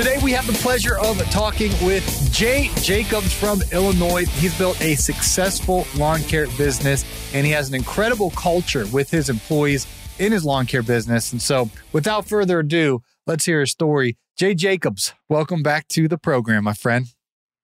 Today, 0.00 0.16
we 0.24 0.32
have 0.32 0.46
the 0.46 0.54
pleasure 0.54 0.96
of 0.98 1.18
talking 1.30 1.70
with 1.84 2.32
Jay 2.32 2.70
Jacobs 2.76 3.34
from 3.34 3.60
Illinois. 3.70 4.24
He's 4.24 4.56
built 4.56 4.80
a 4.80 4.94
successful 4.94 5.86
lawn 5.94 6.22
care 6.22 6.46
business 6.56 7.04
and 7.34 7.44
he 7.44 7.52
has 7.52 7.68
an 7.68 7.74
incredible 7.74 8.30
culture 8.30 8.86
with 8.94 9.10
his 9.10 9.28
employees 9.28 9.86
in 10.18 10.32
his 10.32 10.42
lawn 10.42 10.64
care 10.64 10.82
business. 10.82 11.32
And 11.32 11.42
so, 11.42 11.68
without 11.92 12.26
further 12.26 12.60
ado, 12.60 13.02
let's 13.26 13.44
hear 13.44 13.60
his 13.60 13.72
story. 13.72 14.16
Jay 14.38 14.54
Jacobs, 14.54 15.12
welcome 15.28 15.62
back 15.62 15.86
to 15.88 16.08
the 16.08 16.16
program, 16.16 16.64
my 16.64 16.72
friend. 16.72 17.08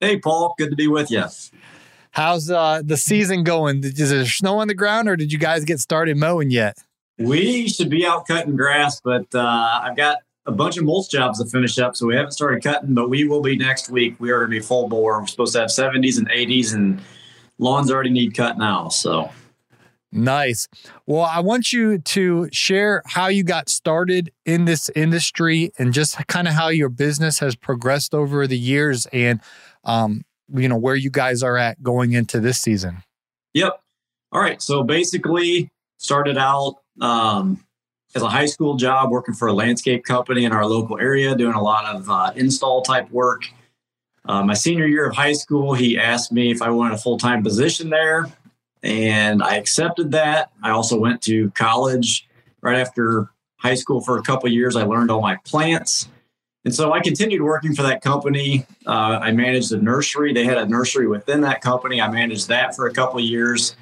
Hey, 0.00 0.18
Paul. 0.18 0.54
Good 0.58 0.68
to 0.68 0.76
be 0.76 0.88
with 0.88 1.10
you. 1.10 1.24
How's 2.10 2.50
uh, 2.50 2.82
the 2.84 2.98
season 2.98 3.44
going? 3.44 3.82
Is 3.82 4.10
there 4.10 4.26
snow 4.26 4.58
on 4.58 4.68
the 4.68 4.74
ground 4.74 5.08
or 5.08 5.16
did 5.16 5.32
you 5.32 5.38
guys 5.38 5.64
get 5.64 5.80
started 5.80 6.18
mowing 6.18 6.50
yet? 6.50 6.76
We 7.16 7.66
should 7.70 7.88
be 7.88 8.04
out 8.04 8.26
cutting 8.26 8.56
grass, 8.56 9.00
but 9.00 9.34
uh, 9.34 9.80
I've 9.82 9.96
got 9.96 10.18
a 10.46 10.52
bunch 10.52 10.76
of 10.76 10.84
mulch 10.84 11.10
jobs 11.10 11.42
to 11.42 11.48
finish 11.48 11.78
up, 11.78 11.96
so 11.96 12.06
we 12.06 12.14
haven't 12.14 12.32
started 12.32 12.62
cutting, 12.62 12.94
but 12.94 13.10
we 13.10 13.26
will 13.26 13.42
be 13.42 13.56
next 13.56 13.90
week. 13.90 14.14
We 14.18 14.30
are 14.30 14.38
going 14.38 14.50
to 14.50 14.56
be 14.56 14.60
full 14.60 14.88
bore. 14.88 15.20
We're 15.20 15.26
supposed 15.26 15.52
to 15.54 15.60
have 15.60 15.70
70s 15.70 16.18
and 16.18 16.28
80s, 16.28 16.74
and 16.74 17.00
lawns 17.58 17.90
already 17.90 18.10
need 18.10 18.34
cut 18.34 18.56
now. 18.56 18.88
So 18.88 19.30
nice. 20.12 20.68
Well, 21.06 21.22
I 21.22 21.40
want 21.40 21.72
you 21.72 21.98
to 21.98 22.48
share 22.52 23.02
how 23.06 23.26
you 23.26 23.42
got 23.42 23.68
started 23.68 24.30
in 24.44 24.64
this 24.64 24.88
industry 24.90 25.72
and 25.78 25.92
just 25.92 26.24
kind 26.28 26.46
of 26.46 26.54
how 26.54 26.68
your 26.68 26.88
business 26.88 27.40
has 27.40 27.56
progressed 27.56 28.14
over 28.14 28.46
the 28.46 28.58
years, 28.58 29.06
and 29.12 29.40
um, 29.84 30.24
you 30.54 30.68
know 30.68 30.78
where 30.78 30.96
you 30.96 31.10
guys 31.10 31.42
are 31.42 31.56
at 31.56 31.82
going 31.82 32.12
into 32.12 32.38
this 32.38 32.58
season. 32.58 33.02
Yep. 33.54 33.80
All 34.32 34.40
right. 34.40 34.62
So 34.62 34.84
basically, 34.84 35.70
started 35.98 36.38
out. 36.38 36.76
Um, 37.00 37.65
as 38.16 38.22
a 38.22 38.28
high 38.28 38.46
school 38.46 38.76
job 38.76 39.10
working 39.10 39.34
for 39.34 39.48
a 39.48 39.52
landscape 39.52 40.02
company 40.02 40.44
in 40.46 40.52
our 40.52 40.64
local 40.64 40.98
area, 40.98 41.36
doing 41.36 41.54
a 41.54 41.62
lot 41.62 41.84
of 41.84 42.08
uh, 42.08 42.32
install 42.34 42.80
type 42.80 43.08
work. 43.10 43.42
Uh, 44.24 44.42
my 44.42 44.54
senior 44.54 44.86
year 44.86 45.06
of 45.06 45.14
high 45.14 45.34
school, 45.34 45.74
he 45.74 45.98
asked 45.98 46.32
me 46.32 46.50
if 46.50 46.62
I 46.62 46.70
wanted 46.70 46.94
a 46.94 46.98
full 46.98 47.18
time 47.18 47.42
position 47.42 47.90
there, 47.90 48.26
and 48.82 49.42
I 49.42 49.56
accepted 49.56 50.10
that. 50.12 50.50
I 50.62 50.70
also 50.70 50.98
went 50.98 51.20
to 51.22 51.50
college 51.50 52.26
right 52.62 52.78
after 52.78 53.30
high 53.58 53.74
school 53.74 54.00
for 54.00 54.16
a 54.16 54.22
couple 54.22 54.48
years. 54.48 54.76
I 54.76 54.84
learned 54.84 55.10
all 55.10 55.20
my 55.20 55.36
plants. 55.44 56.08
And 56.64 56.74
so 56.74 56.92
I 56.92 57.00
continued 57.00 57.42
working 57.42 57.74
for 57.74 57.82
that 57.82 58.02
company. 58.02 58.66
Uh, 58.86 59.20
I 59.22 59.30
managed 59.30 59.70
a 59.72 59.76
nursery. 59.76 60.32
They 60.32 60.44
had 60.44 60.58
a 60.58 60.66
nursery 60.66 61.06
within 61.06 61.42
that 61.42 61.60
company. 61.60 62.00
I 62.00 62.08
managed 62.08 62.48
that 62.48 62.74
for 62.74 62.88
a 62.88 62.92
couple 62.92 63.20
years 63.20 63.76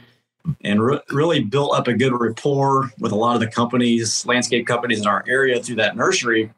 and 0.62 0.82
re- 0.82 1.00
really 1.10 1.40
built 1.40 1.74
up 1.74 1.88
a 1.88 1.94
good 1.94 2.12
rapport 2.12 2.90
with 2.98 3.12
a 3.12 3.16
lot 3.16 3.34
of 3.34 3.40
the 3.40 3.46
companies, 3.46 4.26
landscape 4.26 4.66
companies 4.66 5.00
in 5.00 5.06
our 5.06 5.24
area 5.26 5.62
through 5.62 5.76
that 5.76 5.96
nursery. 5.96 6.52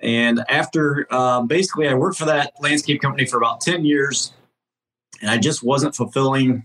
And 0.00 0.44
after 0.48 1.12
um, 1.12 1.46
basically, 1.46 1.88
I 1.88 1.94
worked 1.94 2.18
for 2.18 2.26
that 2.26 2.52
landscape 2.60 3.00
company 3.00 3.26
for 3.26 3.36
about 3.36 3.60
10 3.60 3.84
years, 3.84 4.32
and 5.20 5.30
I 5.30 5.38
just 5.38 5.62
wasn't 5.62 5.94
fulfilling 5.94 6.64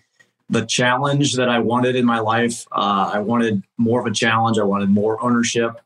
the 0.50 0.66
challenge 0.66 1.34
that 1.36 1.50
I 1.50 1.60
wanted 1.60 1.96
in 1.96 2.06
my 2.06 2.20
life. 2.20 2.68
Uh, 2.72 3.12
I 3.14 3.20
wanted 3.20 3.64
more 3.78 4.00
of 4.00 4.06
a 4.06 4.12
challenge, 4.12 4.60
I 4.60 4.64
wanted 4.64 4.90
more 4.90 5.22
ownership. 5.24 5.80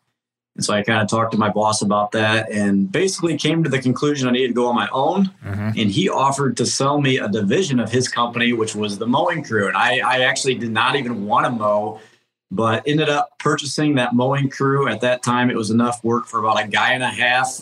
And 0.57 0.66
so 0.66 0.73
I 0.73 0.81
kind 0.81 1.01
of 1.01 1.07
talked 1.07 1.31
to 1.34 1.38
my 1.38 1.50
boss 1.50 1.84
about 1.84 2.12
that 2.13 2.51
and 2.51 2.91
basically 2.91 3.38
came 3.38 3.63
to 3.63 3.69
the 3.69 3.79
conclusion 3.79 4.28
I 4.28 4.31
needed 4.31 4.50
to 4.50 4.53
go 4.53 4.66
on 4.66 4.75
my 4.75 4.90
own. 4.91 5.31
Mm-hmm. 5.45 5.68
And 5.78 5.91
he 5.91 6.09
offered 6.09 6.57
to 6.57 6.66
sell 6.66 7.00
me 7.00 7.19
a 7.19 7.29
division 7.29 7.79
of 7.79 7.91
his 7.91 8.07
company, 8.09 8.53
which 8.53 8.75
was 8.75 8.97
the 8.97 9.06
mowing 9.06 9.44
crew. 9.44 9.67
And 9.67 9.78
I, 9.78 10.00
I 10.00 10.22
actually 10.22 10.56
did 10.56 10.72
not 10.72 10.96
even 10.96 11.28
want 11.28 11.46
to 11.46 11.51
mow, 11.51 12.01
but 12.50 12.81
ended 12.88 13.07
up 13.07 13.38
purchasing 13.38 13.94
that 13.96 14.16
mowing 14.16 14.50
crew. 14.50 14.90
At 14.90 15.01
that 15.01 15.22
time, 15.22 15.51
it 15.51 15.56
was 15.56 15.69
enough 15.69 16.03
work 16.03 16.25
for 16.25 16.40
about 16.40 16.59
a 16.59 16.67
guy 16.67 16.94
and 16.94 17.03
a 17.03 17.09
half 17.09 17.62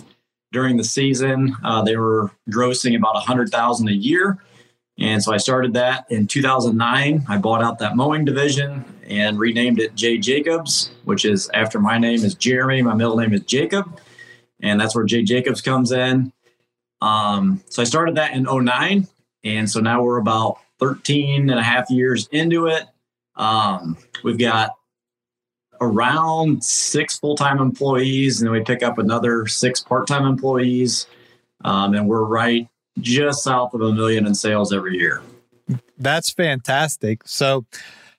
during 0.53 0.77
the 0.77 0.83
season. 0.85 1.53
Uh, 1.65 1.81
they 1.81 1.97
were 1.97 2.31
grossing 2.49 2.95
about 2.95 3.17
a 3.17 3.19
hundred 3.19 3.49
thousand 3.49 3.89
a 3.89 3.93
year. 3.93 4.39
And 4.97 5.21
so 5.21 5.33
I 5.33 5.37
started 5.37 5.73
that 5.73 6.05
in 6.09 6.25
2009. 6.25 7.25
I 7.27 7.37
bought 7.37 7.61
out 7.61 7.79
that 7.79 7.95
mowing 7.95 8.23
division 8.23 8.85
and 9.07 9.37
renamed 9.37 9.79
it 9.79 9.93
J 9.95 10.17
Jacobs, 10.17 10.91
which 11.03 11.25
is 11.25 11.49
after 11.53 11.79
my 11.79 11.97
name 11.97 12.23
is 12.23 12.33
Jeremy. 12.33 12.81
My 12.81 12.95
middle 12.95 13.17
name 13.17 13.33
is 13.33 13.41
Jacob. 13.41 13.99
And 14.61 14.79
that's 14.79 14.95
where 14.95 15.03
J 15.03 15.23
Jacobs 15.23 15.61
comes 15.61 15.91
in. 15.91 16.31
Um, 17.01 17.61
so 17.69 17.81
I 17.81 17.85
started 17.85 18.15
that 18.15 18.33
in 18.33 18.43
09. 18.43 19.07
And 19.43 19.69
so 19.69 19.79
now 19.79 20.01
we're 20.01 20.17
about 20.17 20.59
13 20.79 21.49
and 21.49 21.59
a 21.59 21.63
half 21.63 21.89
years 21.89 22.27
into 22.31 22.67
it. 22.67 22.85
Um, 23.35 23.97
we've 24.23 24.39
got 24.39 24.71
around 25.81 26.63
six 26.63 27.19
full 27.19 27.35
time 27.35 27.59
employees, 27.59 28.39
and 28.39 28.47
then 28.47 28.53
we 28.53 28.63
pick 28.63 28.81
up 28.81 28.97
another 28.97 29.45
six 29.45 29.81
part 29.81 30.07
time 30.07 30.25
employees. 30.25 31.07
Um, 31.63 31.93
and 31.93 32.07
we're 32.07 32.23
right 32.23 32.67
just 32.99 33.43
south 33.43 33.73
of 33.73 33.81
a 33.81 33.91
million 33.91 34.25
in 34.25 34.35
sales 34.35 34.73
every 34.73 34.97
year. 34.97 35.21
That's 35.97 36.31
fantastic. 36.31 37.21
So, 37.25 37.65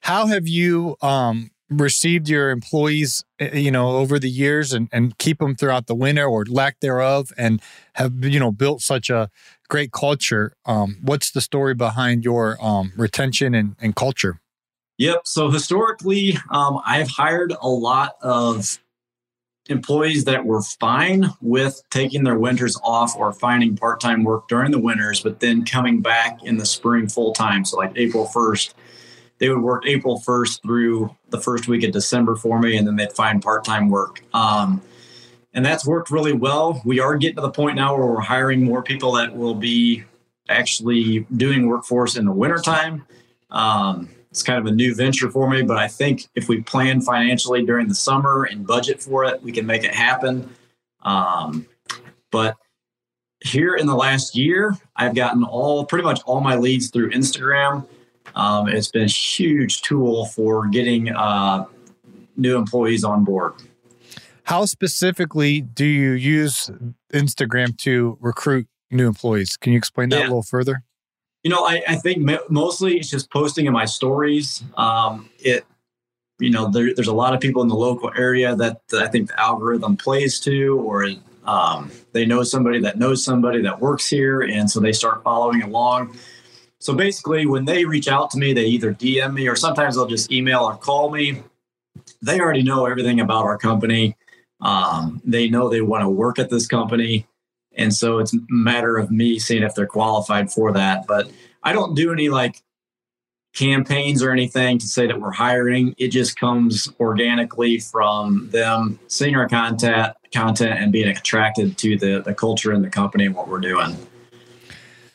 how 0.00 0.26
have 0.26 0.46
you 0.46 0.96
um, 1.02 1.50
received 1.68 2.28
your 2.28 2.50
employees, 2.50 3.24
eh, 3.38 3.56
you 3.56 3.70
know, 3.70 3.96
over 3.96 4.18
the 4.18 4.30
years 4.30 4.72
and, 4.72 4.88
and 4.92 5.16
keep 5.18 5.38
them 5.38 5.54
throughout 5.54 5.86
the 5.86 5.94
winter 5.94 6.24
or 6.24 6.44
lack 6.44 6.80
thereof 6.80 7.32
and 7.36 7.60
have, 7.94 8.24
you 8.24 8.38
know, 8.38 8.52
built 8.52 8.80
such 8.80 9.10
a 9.10 9.30
great 9.68 9.92
culture? 9.92 10.54
Um, 10.64 10.98
what's 11.02 11.30
the 11.30 11.40
story 11.40 11.74
behind 11.74 12.24
your 12.24 12.56
um, 12.64 12.92
retention 12.96 13.54
and, 13.54 13.76
and 13.80 13.96
culture? 13.96 14.40
Yep. 14.98 15.22
So 15.24 15.50
historically, 15.50 16.38
um, 16.50 16.80
I've 16.86 17.10
hired 17.10 17.52
a 17.60 17.68
lot 17.68 18.16
of 18.22 18.78
employees 19.68 20.24
that 20.24 20.44
were 20.44 20.62
fine 20.62 21.26
with 21.40 21.82
taking 21.90 22.24
their 22.24 22.38
winters 22.38 22.78
off 22.82 23.16
or 23.16 23.32
finding 23.32 23.76
part-time 23.76 24.24
work 24.24 24.48
during 24.48 24.70
the 24.70 24.78
winters 24.78 25.20
but 25.20 25.40
then 25.40 25.64
coming 25.64 26.00
back 26.00 26.42
in 26.44 26.56
the 26.56 26.66
spring 26.66 27.08
full 27.08 27.32
time 27.32 27.64
so 27.64 27.76
like 27.76 27.92
april 27.96 28.30
1st 28.34 28.74
they 29.38 29.48
would 29.48 29.60
work 29.60 29.84
april 29.86 30.22
1st 30.26 30.62
through 30.62 31.14
the 31.30 31.40
first 31.40 31.68
week 31.68 31.82
of 31.84 31.92
december 31.92 32.36
for 32.36 32.60
me 32.60 32.76
and 32.76 32.86
then 32.86 32.96
they'd 32.96 33.12
find 33.12 33.42
part-time 33.42 33.88
work. 33.88 34.22
Um, 34.34 34.80
and 35.56 35.64
that's 35.64 35.86
worked 35.86 36.10
really 36.10 36.34
well. 36.34 36.82
We 36.84 37.00
are 37.00 37.16
getting 37.16 37.36
to 37.36 37.42
the 37.42 37.50
point 37.50 37.76
now 37.76 37.96
where 37.96 38.06
we're 38.06 38.20
hiring 38.20 38.62
more 38.62 38.82
people 38.82 39.12
that 39.12 39.34
will 39.34 39.54
be 39.54 40.04
actually 40.50 41.20
doing 41.34 41.66
workforce 41.66 42.16
in 42.16 42.26
the 42.26 42.32
wintertime. 42.32 43.06
Um, 43.50 44.10
it's 44.36 44.42
kind 44.42 44.58
of 44.58 44.66
a 44.66 44.70
new 44.70 44.94
venture 44.94 45.30
for 45.30 45.48
me, 45.48 45.62
but 45.62 45.78
I 45.78 45.88
think 45.88 46.26
if 46.34 46.46
we 46.46 46.60
plan 46.60 47.00
financially 47.00 47.64
during 47.64 47.88
the 47.88 47.94
summer 47.94 48.44
and 48.44 48.66
budget 48.66 49.02
for 49.02 49.24
it, 49.24 49.42
we 49.42 49.50
can 49.50 49.64
make 49.64 49.82
it 49.82 49.94
happen. 49.94 50.54
Um, 51.00 51.66
but 52.30 52.58
here 53.40 53.76
in 53.76 53.86
the 53.86 53.94
last 53.94 54.36
year, 54.36 54.76
I've 54.94 55.14
gotten 55.14 55.42
all 55.42 55.86
pretty 55.86 56.04
much 56.04 56.20
all 56.26 56.42
my 56.42 56.54
leads 56.54 56.90
through 56.90 57.12
Instagram. 57.12 57.86
Um, 58.34 58.68
it's 58.68 58.90
been 58.90 59.04
a 59.04 59.06
huge 59.06 59.80
tool 59.80 60.26
for 60.26 60.66
getting 60.66 61.08
uh, 61.08 61.64
new 62.36 62.58
employees 62.58 63.04
on 63.04 63.24
board. 63.24 63.54
How 64.42 64.66
specifically 64.66 65.62
do 65.62 65.86
you 65.86 66.10
use 66.10 66.70
Instagram 67.10 67.74
to 67.78 68.18
recruit 68.20 68.66
new 68.90 69.06
employees? 69.06 69.56
Can 69.56 69.72
you 69.72 69.78
explain 69.78 70.10
that 70.10 70.18
yeah. 70.18 70.24
a 70.24 70.28
little 70.28 70.42
further? 70.42 70.82
You 71.46 71.50
know, 71.50 71.64
I, 71.64 71.80
I 71.86 71.94
think 71.94 72.28
mostly 72.50 72.98
it's 72.98 73.08
just 73.08 73.30
posting 73.30 73.66
in 73.66 73.72
my 73.72 73.84
stories. 73.84 74.64
Um, 74.76 75.30
it, 75.38 75.64
you 76.40 76.50
know, 76.50 76.68
there, 76.68 76.92
there's 76.92 77.06
a 77.06 77.14
lot 77.14 77.34
of 77.34 77.40
people 77.40 77.62
in 77.62 77.68
the 77.68 77.76
local 77.76 78.10
area 78.16 78.56
that, 78.56 78.80
I 78.92 79.06
think 79.06 79.28
the 79.28 79.40
algorithm 79.40 79.96
plays 79.96 80.40
to, 80.40 80.80
or 80.80 81.06
um, 81.44 81.92
they 82.10 82.26
know 82.26 82.42
somebody 82.42 82.80
that 82.80 82.98
knows 82.98 83.24
somebody 83.24 83.62
that 83.62 83.78
works 83.78 84.08
here, 84.08 84.40
and 84.40 84.68
so 84.68 84.80
they 84.80 84.90
start 84.90 85.22
following 85.22 85.62
along. 85.62 86.16
So 86.80 86.96
basically, 86.96 87.46
when 87.46 87.64
they 87.64 87.84
reach 87.84 88.08
out 88.08 88.32
to 88.32 88.38
me, 88.38 88.52
they 88.52 88.66
either 88.66 88.92
DM 88.92 89.34
me 89.34 89.46
or 89.46 89.54
sometimes 89.54 89.94
they'll 89.94 90.08
just 90.08 90.32
email 90.32 90.64
or 90.64 90.76
call 90.76 91.12
me. 91.12 91.44
They 92.22 92.40
already 92.40 92.64
know 92.64 92.86
everything 92.86 93.20
about 93.20 93.44
our 93.44 93.56
company. 93.56 94.16
Um, 94.60 95.22
they 95.24 95.48
know 95.48 95.68
they 95.68 95.80
want 95.80 96.02
to 96.02 96.08
work 96.08 96.40
at 96.40 96.50
this 96.50 96.66
company. 96.66 97.24
And 97.76 97.94
so 97.94 98.18
it's 98.18 98.34
a 98.34 98.38
matter 98.48 98.96
of 98.96 99.10
me 99.10 99.38
seeing 99.38 99.62
if 99.62 99.74
they're 99.74 99.86
qualified 99.86 100.50
for 100.50 100.72
that. 100.72 101.06
But 101.06 101.30
I 101.62 101.72
don't 101.72 101.94
do 101.94 102.12
any 102.12 102.28
like 102.28 102.62
campaigns 103.54 104.22
or 104.22 104.30
anything 104.30 104.78
to 104.78 104.86
say 104.86 105.06
that 105.06 105.20
we're 105.20 105.32
hiring. 105.32 105.94
It 105.98 106.08
just 106.08 106.38
comes 106.38 106.92
organically 107.00 107.78
from 107.78 108.50
them 108.50 108.98
seeing 109.08 109.34
our 109.34 109.48
content, 109.48 110.14
content, 110.32 110.78
and 110.78 110.92
being 110.92 111.08
attracted 111.08 111.76
to 111.78 111.96
the 111.96 112.22
the 112.24 112.34
culture 112.34 112.72
and 112.72 112.84
the 112.84 112.90
company 112.90 113.26
and 113.26 113.34
what 113.34 113.48
we're 113.48 113.60
doing. 113.60 113.96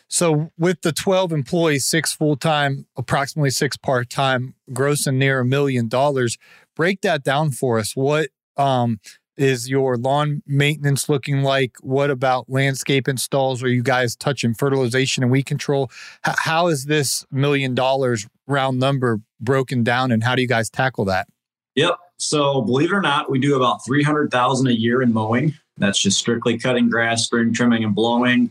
So, 0.07 0.51
with 0.57 0.81
the 0.81 0.91
12 0.91 1.31
employees, 1.31 1.85
six 1.85 2.11
full 2.11 2.35
time, 2.35 2.85
approximately 2.97 3.49
six 3.49 3.77
part 3.77 4.09
time, 4.09 4.55
grossing 4.71 5.15
near 5.15 5.39
a 5.39 5.45
million 5.45 5.87
dollars, 5.87 6.37
break 6.75 6.99
that 7.01 7.23
down 7.23 7.51
for 7.51 7.79
us. 7.79 7.95
What 7.95 8.29
um, 8.57 8.99
is 9.37 9.69
your 9.69 9.97
lawn 9.97 10.43
maintenance 10.45 11.09
looking 11.09 11.41
like? 11.41 11.75
What 11.81 12.09
about 12.09 12.49
landscape 12.49 13.07
installs? 13.07 13.63
Are 13.63 13.69
you 13.69 13.83
guys 13.83 14.15
touching 14.15 14.53
fertilization 14.53 15.23
and 15.23 15.31
weed 15.31 15.45
control? 15.45 15.89
H- 16.27 16.35
how 16.37 16.67
is 16.67 16.85
this 16.85 17.25
million 17.31 17.73
dollars 17.73 18.27
round 18.47 18.79
number 18.79 19.21
broken 19.39 19.83
down, 19.83 20.11
and 20.11 20.23
how 20.23 20.35
do 20.35 20.41
you 20.41 20.47
guys 20.47 20.69
tackle 20.69 21.05
that? 21.05 21.27
Yep. 21.75 21.95
So, 22.17 22.61
believe 22.61 22.91
it 22.91 22.95
or 22.95 23.01
not, 23.01 23.31
we 23.31 23.39
do 23.39 23.55
about 23.55 23.83
300,000 23.85 24.67
a 24.67 24.71
year 24.71 25.01
in 25.01 25.11
mowing. 25.11 25.55
That's 25.77 25.99
just 25.99 26.19
strictly 26.19 26.59
cutting 26.59 26.89
grass, 26.89 27.25
spring 27.25 27.51
trimming, 27.51 27.83
and 27.83 27.95
blowing. 27.95 28.49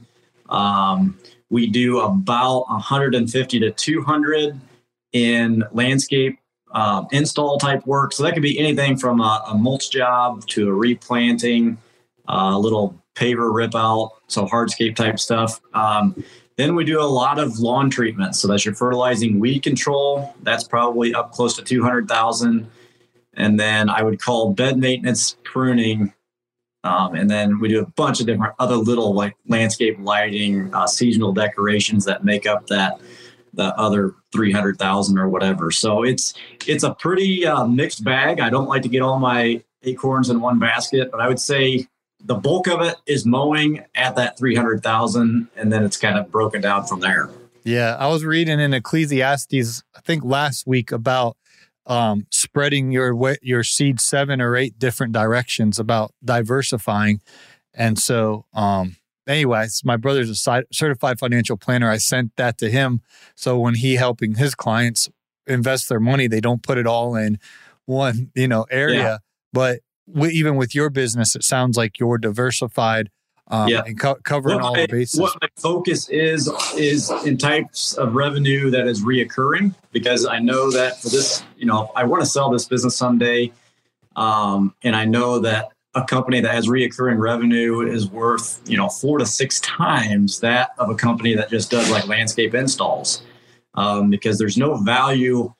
Um, 0.48 1.16
we 1.50 1.68
do 1.68 2.00
about 2.00 2.68
150 2.68 3.60
to 3.60 3.70
200 3.70 4.60
in 5.12 5.62
landscape 5.72 6.39
uh, 6.72 7.04
install 7.12 7.58
type 7.58 7.86
work. 7.86 8.12
So 8.12 8.22
that 8.22 8.34
could 8.34 8.42
be 8.42 8.58
anything 8.58 8.96
from 8.96 9.20
a, 9.20 9.44
a 9.48 9.54
mulch 9.54 9.90
job 9.90 10.46
to 10.48 10.68
a 10.68 10.72
replanting, 10.72 11.78
uh, 12.28 12.52
a 12.54 12.58
little 12.58 12.96
paver 13.14 13.52
rip 13.52 13.74
out, 13.74 14.12
so 14.28 14.46
hardscape 14.46 14.96
type 14.96 15.18
stuff. 15.18 15.60
Um, 15.74 16.22
then 16.56 16.74
we 16.74 16.84
do 16.84 17.00
a 17.00 17.04
lot 17.04 17.38
of 17.38 17.58
lawn 17.58 17.90
treatment. 17.90 18.36
So 18.36 18.48
that's 18.48 18.64
your 18.64 18.74
fertilizing 18.74 19.40
weed 19.40 19.60
control. 19.62 20.34
That's 20.42 20.64
probably 20.64 21.14
up 21.14 21.32
close 21.32 21.56
to 21.56 21.62
200,000. 21.62 22.70
And 23.34 23.58
then 23.58 23.88
I 23.88 24.02
would 24.02 24.20
call 24.20 24.52
bed 24.52 24.78
maintenance 24.78 25.36
pruning 25.42 26.12
um, 26.84 27.14
and 27.14 27.28
then 27.28 27.58
we 27.58 27.68
do 27.68 27.82
a 27.82 27.86
bunch 27.86 28.20
of 28.20 28.26
different 28.26 28.54
other 28.58 28.76
little 28.76 29.12
like 29.12 29.36
landscape 29.46 29.98
lighting, 30.00 30.72
uh, 30.74 30.86
seasonal 30.86 31.32
decorations 31.32 32.04
that 32.06 32.24
make 32.24 32.46
up 32.46 32.66
that 32.68 33.00
the 33.52 33.76
other 33.78 34.14
300,000 34.32 35.18
or 35.18 35.28
whatever. 35.28 35.70
So 35.70 36.02
it's 36.02 36.34
it's 36.66 36.84
a 36.84 36.94
pretty 36.94 37.46
uh, 37.46 37.66
mixed 37.66 38.04
bag. 38.04 38.40
I 38.40 38.50
don't 38.50 38.68
like 38.68 38.82
to 38.82 38.88
get 38.88 39.02
all 39.02 39.18
my 39.18 39.62
acorns 39.82 40.30
in 40.30 40.40
one 40.40 40.58
basket, 40.58 41.10
but 41.10 41.20
I 41.20 41.28
would 41.28 41.40
say 41.40 41.86
the 42.22 42.34
bulk 42.34 42.68
of 42.68 42.82
it 42.82 42.96
is 43.06 43.24
mowing 43.24 43.84
at 43.94 44.14
that 44.16 44.38
300,000 44.38 45.48
and 45.56 45.72
then 45.72 45.82
it's 45.84 45.96
kind 45.96 46.18
of 46.18 46.30
broken 46.30 46.60
down 46.60 46.86
from 46.86 47.00
there. 47.00 47.30
Yeah, 47.64 47.96
I 47.98 48.08
was 48.08 48.24
reading 48.24 48.60
in 48.60 48.74
Ecclesiastes 48.74 49.82
I 49.94 50.00
think 50.00 50.24
last 50.24 50.66
week 50.66 50.92
about 50.92 51.36
um, 51.86 52.26
spreading 52.30 52.92
your 52.92 53.36
your 53.42 53.64
seed 53.64 54.00
seven 54.00 54.40
or 54.40 54.56
eight 54.56 54.78
different 54.78 55.12
directions 55.12 55.78
about 55.78 56.14
diversifying. 56.24 57.20
And 57.74 57.98
so, 57.98 58.46
um, 58.52 58.96
anyways, 59.26 59.82
my 59.84 59.96
brother's 59.96 60.30
a 60.30 60.64
certified 60.72 61.18
financial 61.18 61.56
planner. 61.56 61.90
I 61.90 61.98
sent 61.98 62.36
that 62.36 62.58
to 62.58 62.70
him. 62.70 63.02
So 63.34 63.58
when 63.58 63.74
he 63.74 63.94
helping 63.94 64.34
his 64.34 64.54
clients 64.54 65.08
invest 65.46 65.88
their 65.88 66.00
money, 66.00 66.26
they 66.26 66.40
don't 66.40 66.62
put 66.62 66.78
it 66.78 66.86
all 66.86 67.14
in 67.14 67.38
one, 67.86 68.30
you 68.34 68.48
know, 68.48 68.66
area. 68.70 68.98
Yeah. 68.98 69.18
But 69.52 69.80
we, 70.06 70.30
even 70.30 70.56
with 70.56 70.74
your 70.74 70.90
business, 70.90 71.34
it 71.34 71.44
sounds 71.44 71.76
like 71.76 71.98
you're 71.98 72.18
diversified 72.18 73.10
um, 73.48 73.68
yeah. 73.68 73.82
and 73.84 73.98
co- 73.98 74.16
covering 74.22 74.56
what 74.56 74.64
all 74.64 74.74
my, 74.74 74.82
the 74.82 74.88
bases. 74.88 75.20
What 75.20 75.36
my 75.40 75.48
focus 75.56 76.08
is 76.08 76.48
is 76.76 77.10
in 77.24 77.36
types 77.36 77.94
of 77.94 78.14
revenue 78.14 78.70
that 78.70 78.86
is 78.86 79.02
reoccurring 79.02 79.74
because 79.92 80.24
I 80.24 80.38
know 80.38 80.70
that 80.70 81.00
for 81.00 81.08
this, 81.08 81.42
you 81.56 81.66
know, 81.66 81.90
I 81.96 82.04
want 82.04 82.22
to 82.22 82.26
sell 82.26 82.50
this 82.50 82.66
business 82.66 82.96
someday, 82.96 83.52
um, 84.14 84.74
and 84.82 84.94
I 84.94 85.04
know 85.04 85.40
that 85.40 85.70
a 85.94 86.04
company 86.04 86.40
that 86.40 86.54
has 86.54 86.68
reoccurring 86.68 87.18
revenue 87.18 87.80
is 87.80 88.08
worth 88.08 88.60
you 88.66 88.76
know 88.76 88.88
four 88.88 89.18
to 89.18 89.26
six 89.26 89.60
times 89.60 90.40
that 90.40 90.70
of 90.78 90.88
a 90.88 90.94
company 90.94 91.34
that 91.34 91.50
just 91.50 91.70
does 91.70 91.90
like 91.90 92.06
landscape 92.06 92.54
installs 92.54 93.22
um, 93.74 94.10
because 94.10 94.38
there's 94.38 94.56
no 94.56 94.76
value. 94.76 95.52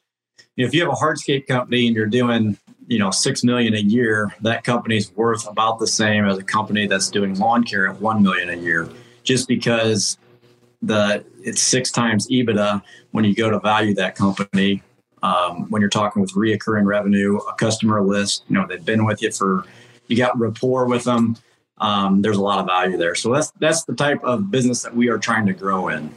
You 0.57 0.65
know, 0.65 0.69
if 0.69 0.75
you 0.75 0.81
have 0.83 0.91
a 0.93 0.97
hardscape 0.97 1.47
company 1.47 1.87
and 1.87 1.97
you're 1.97 2.07
doing 2.07 2.57
you 2.87 2.99
know 2.99 3.11
six 3.11 3.43
million 3.43 3.75
a 3.75 3.81
year, 3.81 4.35
that 4.43 4.63
company's 4.65 5.15
worth 5.17 5.49
about 5.49 5.79
the 5.79 5.87
same 5.87 6.25
as 6.27 6.39
a 6.39 6.45
company 6.45 6.87
that's 6.87 7.11
doing 7.11 7.39
lawn 7.39 7.65
care 7.65 7.89
at 7.89 8.01
one 8.01 8.23
million 8.23 8.51
a 8.51 8.57
year, 8.57 8.89
just 9.25 9.49
because 9.49 10.17
the 10.83 11.25
it's 11.43 11.61
six 11.61 11.91
times 11.91 12.29
EBITDA 12.29 12.83
when 13.11 13.25
you 13.25 13.35
go 13.35 13.51
to 13.51 13.59
value 13.61 13.95
that 13.95 14.15
company. 14.15 14.83
Um, 15.23 15.69
when 15.69 15.83
you're 15.83 15.91
talking 15.91 16.23
with 16.23 16.33
reoccurring 16.33 16.87
revenue, 16.87 17.37
a 17.37 17.53
customer 17.57 18.01
list, 18.01 18.45
you 18.49 18.55
know 18.55 18.67
they've 18.67 18.83
been 18.83 19.05
with 19.05 19.21
you 19.21 19.31
for, 19.31 19.67
you 20.11 20.17
got 20.17 20.39
rapport 20.39 20.87
with 20.87 21.05
them. 21.05 21.37
Um, 21.79 22.21
there's 22.21 22.37
a 22.37 22.43
lot 22.43 22.59
of 22.59 22.67
value 22.67 22.97
there. 22.97 23.15
So 23.15 23.33
that's 23.33 23.53
that's 23.59 23.85
the 23.85 23.95
type 23.95 24.23
of 24.23 24.51
business 24.51 24.83
that 24.83 24.95
we 24.95 25.09
are 25.09 25.19
trying 25.19 25.47
to 25.47 25.53
grow 25.53 25.89
in. 25.89 26.13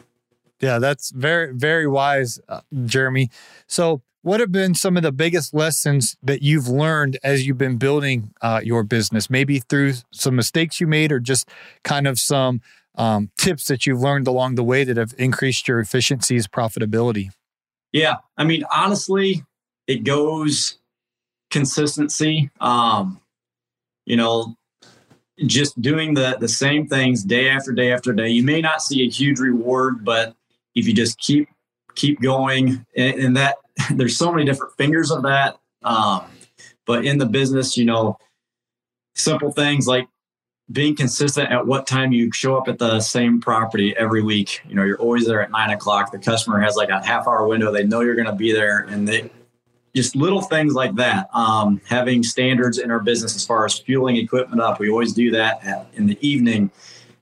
Yeah, 0.59 0.79
that's 0.79 1.11
very 1.11 1.53
very 1.53 1.87
wise, 1.87 2.39
uh, 2.49 2.61
Jeremy. 2.85 3.29
So 3.67 4.01
what 4.23 4.39
have 4.39 4.51
been 4.51 4.73
some 4.73 4.95
of 4.95 5.03
the 5.03 5.11
biggest 5.11 5.53
lessons 5.53 6.15
that 6.23 6.41
you've 6.41 6.69
learned 6.69 7.19
as 7.23 7.45
you've 7.45 7.57
been 7.57 7.77
building 7.77 8.33
uh, 8.41 8.61
your 8.63 8.83
business? 8.83 9.29
Maybe 9.29 9.59
through 9.59 9.93
some 10.11 10.35
mistakes 10.35 10.79
you 10.79 10.87
made, 10.87 11.11
or 11.11 11.19
just 11.19 11.49
kind 11.83 12.07
of 12.07 12.19
some 12.19 12.61
um, 12.95 13.31
tips 13.37 13.65
that 13.67 13.85
you've 13.85 14.01
learned 14.01 14.27
along 14.27 14.55
the 14.55 14.63
way 14.63 14.83
that 14.83 14.97
have 14.97 15.13
increased 15.17 15.67
your 15.67 15.79
efficiencies, 15.79 16.47
profitability. 16.47 17.29
Yeah, 17.91 18.15
I 18.37 18.43
mean, 18.45 18.63
honestly, 18.71 19.43
it 19.87 20.03
goes 20.03 20.79
consistency. 21.51 22.49
Um, 22.59 23.19
you 24.05 24.17
know, 24.17 24.55
just 25.45 25.81
doing 25.81 26.13
the 26.13 26.37
the 26.39 26.47
same 26.47 26.87
things 26.87 27.23
day 27.23 27.49
after 27.49 27.71
day 27.71 27.91
after 27.91 28.13
day. 28.13 28.29
You 28.29 28.43
may 28.43 28.61
not 28.61 28.81
see 28.81 29.03
a 29.03 29.09
huge 29.09 29.39
reward, 29.39 30.05
but 30.05 30.35
if 30.75 30.87
you 30.87 30.93
just 30.93 31.17
keep 31.19 31.49
keep 31.95 32.21
going, 32.21 32.85
and, 32.95 33.19
and 33.19 33.37
that 33.37 33.57
there's 33.91 34.17
so 34.17 34.31
many 34.31 34.45
different 34.45 34.73
fingers 34.77 35.11
of 35.11 35.23
that. 35.23 35.57
Um, 35.83 36.25
but 36.85 37.05
in 37.05 37.17
the 37.17 37.25
business, 37.25 37.77
you 37.77 37.85
know, 37.85 38.17
simple 39.15 39.51
things 39.51 39.87
like 39.87 40.07
being 40.71 40.95
consistent 40.95 41.51
at 41.51 41.65
what 41.65 41.85
time 41.85 42.11
you 42.11 42.31
show 42.31 42.57
up 42.57 42.67
at 42.67 42.79
the 42.79 42.99
same 42.99 43.41
property 43.41 43.95
every 43.97 44.23
week. 44.23 44.61
You 44.67 44.75
know, 44.75 44.83
you're 44.83 44.99
always 44.99 45.25
there 45.25 45.41
at 45.41 45.51
nine 45.51 45.71
o'clock. 45.71 46.11
The 46.11 46.19
customer 46.19 46.59
has 46.61 46.75
like 46.75 46.89
a 46.89 47.05
half 47.05 47.27
hour 47.27 47.47
window. 47.47 47.71
They 47.71 47.83
know 47.83 48.01
you're 48.01 48.15
going 48.15 48.27
to 48.27 48.33
be 48.33 48.51
there, 48.53 48.79
and 48.89 49.07
they 49.07 49.29
just 49.95 50.15
little 50.15 50.41
things 50.41 50.73
like 50.73 50.95
that. 50.95 51.29
Um, 51.33 51.79
having 51.87 52.23
standards 52.23 52.77
in 52.77 52.89
our 52.91 52.99
business 52.99 53.35
as 53.35 53.45
far 53.45 53.65
as 53.65 53.77
fueling 53.77 54.15
equipment 54.17 54.61
up, 54.61 54.79
we 54.79 54.89
always 54.89 55.13
do 55.13 55.31
that 55.31 55.63
at, 55.63 55.87
in 55.93 56.07
the 56.07 56.17
evening. 56.27 56.71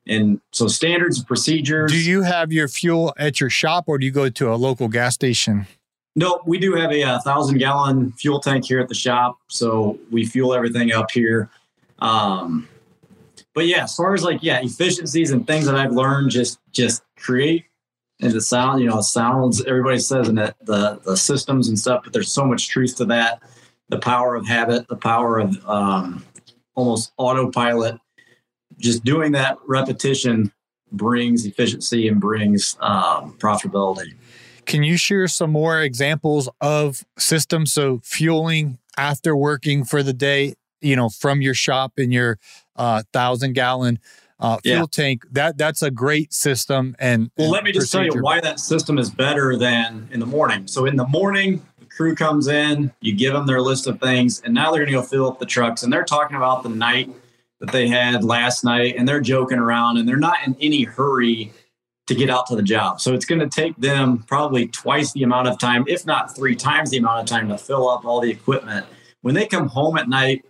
And 0.07 0.41
so 0.51 0.67
standards 0.67 1.19
and 1.19 1.27
procedures. 1.27 1.91
Do 1.91 1.99
you 1.99 2.21
have 2.23 2.51
your 2.51 2.67
fuel 2.67 3.13
at 3.17 3.39
your 3.39 3.49
shop 3.49 3.85
or 3.87 3.97
do 3.97 4.05
you 4.05 4.11
go 4.11 4.29
to 4.29 4.53
a 4.53 4.55
local 4.55 4.87
gas 4.87 5.13
station? 5.13 5.67
No, 6.15 6.41
we 6.45 6.57
do 6.59 6.73
have 6.75 6.91
a, 6.91 7.01
a, 7.01 7.19
thousand 7.19 7.57
gallon 7.59 8.11
fuel 8.13 8.39
tank 8.41 8.65
here 8.65 8.81
at 8.81 8.89
the 8.89 8.95
shop, 8.95 9.37
so 9.47 9.97
we 10.11 10.25
fuel 10.25 10.53
everything 10.53 10.91
up 10.91 11.09
here. 11.09 11.49
Um, 11.99 12.67
but 13.53 13.65
yeah, 13.67 13.83
as 13.83 13.95
far 13.95 14.13
as 14.13 14.23
like 14.23 14.43
yeah, 14.43 14.59
efficiencies 14.61 15.31
and 15.31 15.47
things 15.47 15.65
that 15.65 15.75
I've 15.75 15.93
learned, 15.93 16.31
just 16.31 16.59
just 16.73 17.03
create 17.17 17.65
and 18.21 18.31
the 18.31 18.41
sound. 18.41 18.81
You 18.81 18.87
know, 18.87 19.01
sounds 19.01 19.63
everybody 19.65 19.99
says 19.99 20.29
in 20.29 20.35
the, 20.35 20.55
the 20.61 20.99
the 21.03 21.17
systems 21.17 21.67
and 21.67 21.77
stuff, 21.77 22.03
but 22.03 22.13
there's 22.13 22.31
so 22.31 22.45
much 22.45 22.69
truth 22.69 22.95
to 22.97 23.05
that. 23.05 23.41
The 23.89 23.99
power 23.99 24.35
of 24.35 24.47
habit, 24.47 24.87
the 24.87 24.95
power 24.95 25.39
of 25.39 25.67
um, 25.67 26.23
almost 26.75 27.11
autopilot. 27.17 27.99
Just 28.77 29.03
doing 29.03 29.33
that 29.33 29.57
repetition 29.67 30.51
brings 30.91 31.45
efficiency 31.45 32.07
and 32.07 32.19
brings 32.19 32.77
um, 32.79 33.37
profitability. 33.37 34.13
Can 34.65 34.83
you 34.83 34.97
share 34.97 35.27
some 35.27 35.51
more 35.51 35.81
examples 35.81 36.49
of 36.61 37.03
systems? 37.17 37.73
So 37.73 37.99
fueling 38.03 38.77
after 38.97 39.35
working 39.35 39.83
for 39.83 40.03
the 40.03 40.13
day, 40.13 40.55
you 40.79 40.95
know, 40.95 41.09
from 41.09 41.41
your 41.41 41.53
shop 41.53 41.93
in 41.97 42.11
your 42.11 42.39
uh, 42.75 43.03
thousand 43.11 43.53
gallon 43.53 43.99
uh, 44.41 44.57
fuel 44.63 44.77
yeah. 44.79 44.85
tank. 44.91 45.25
That 45.31 45.57
that's 45.57 45.81
a 45.81 45.91
great 45.91 46.33
system. 46.33 46.95
And 46.99 47.31
well, 47.37 47.45
and 47.45 47.53
let 47.53 47.63
me 47.63 47.71
just 47.71 47.91
procedure. 47.91 48.09
tell 48.09 48.17
you 48.17 48.23
why 48.23 48.41
that 48.41 48.59
system 48.59 48.97
is 48.97 49.09
better 49.09 49.55
than 49.55 50.09
in 50.11 50.19
the 50.19 50.25
morning. 50.25 50.67
So 50.67 50.85
in 50.85 50.95
the 50.95 51.07
morning, 51.07 51.65
the 51.79 51.85
crew 51.85 52.15
comes 52.15 52.47
in, 52.47 52.91
you 53.01 53.15
give 53.15 53.33
them 53.33 53.45
their 53.45 53.61
list 53.61 53.87
of 53.87 53.99
things, 53.99 54.41
and 54.41 54.53
now 54.53 54.71
they're 54.71 54.81
going 54.81 54.93
to 54.93 54.99
go 54.99 55.03
fill 55.03 55.27
up 55.27 55.39
the 55.39 55.45
trucks, 55.45 55.83
and 55.83 55.93
they're 55.93 56.03
talking 56.03 56.35
about 56.35 56.63
the 56.63 56.69
night 56.69 57.09
that 57.59 57.71
they 57.71 57.87
had 57.87 58.23
last 58.23 58.63
night, 58.63 58.95
and 58.97 59.07
they're 59.07 59.21
joking 59.21 59.59
around, 59.59 59.97
and 59.97 60.09
they're 60.09 60.17
not 60.17 60.37
in 60.45 60.57
any 60.59 60.83
hurry 60.83 61.53
to 62.07 62.15
get 62.15 62.29
out 62.29 62.47
to 62.47 62.55
the 62.55 62.63
job. 62.63 62.99
So 62.99 63.13
it's 63.13 63.25
going 63.25 63.39
to 63.39 63.47
take 63.47 63.75
them 63.77 64.23
probably 64.27 64.67
twice 64.67 65.13
the 65.13 65.21
amount 65.21 65.47
of 65.47 65.59
time, 65.59 65.85
if 65.87 66.05
not 66.05 66.35
three 66.35 66.55
times 66.55 66.89
the 66.89 66.97
amount 66.97 67.21
of 67.21 67.25
time 67.27 67.47
to 67.49 67.57
fill 67.57 67.87
up 67.87 68.03
all 68.03 68.19
the 68.19 68.31
equipment. 68.31 68.85
When 69.21 69.35
they 69.35 69.45
come 69.45 69.67
home 69.67 69.95
at 69.97 70.09
night, 70.09 70.43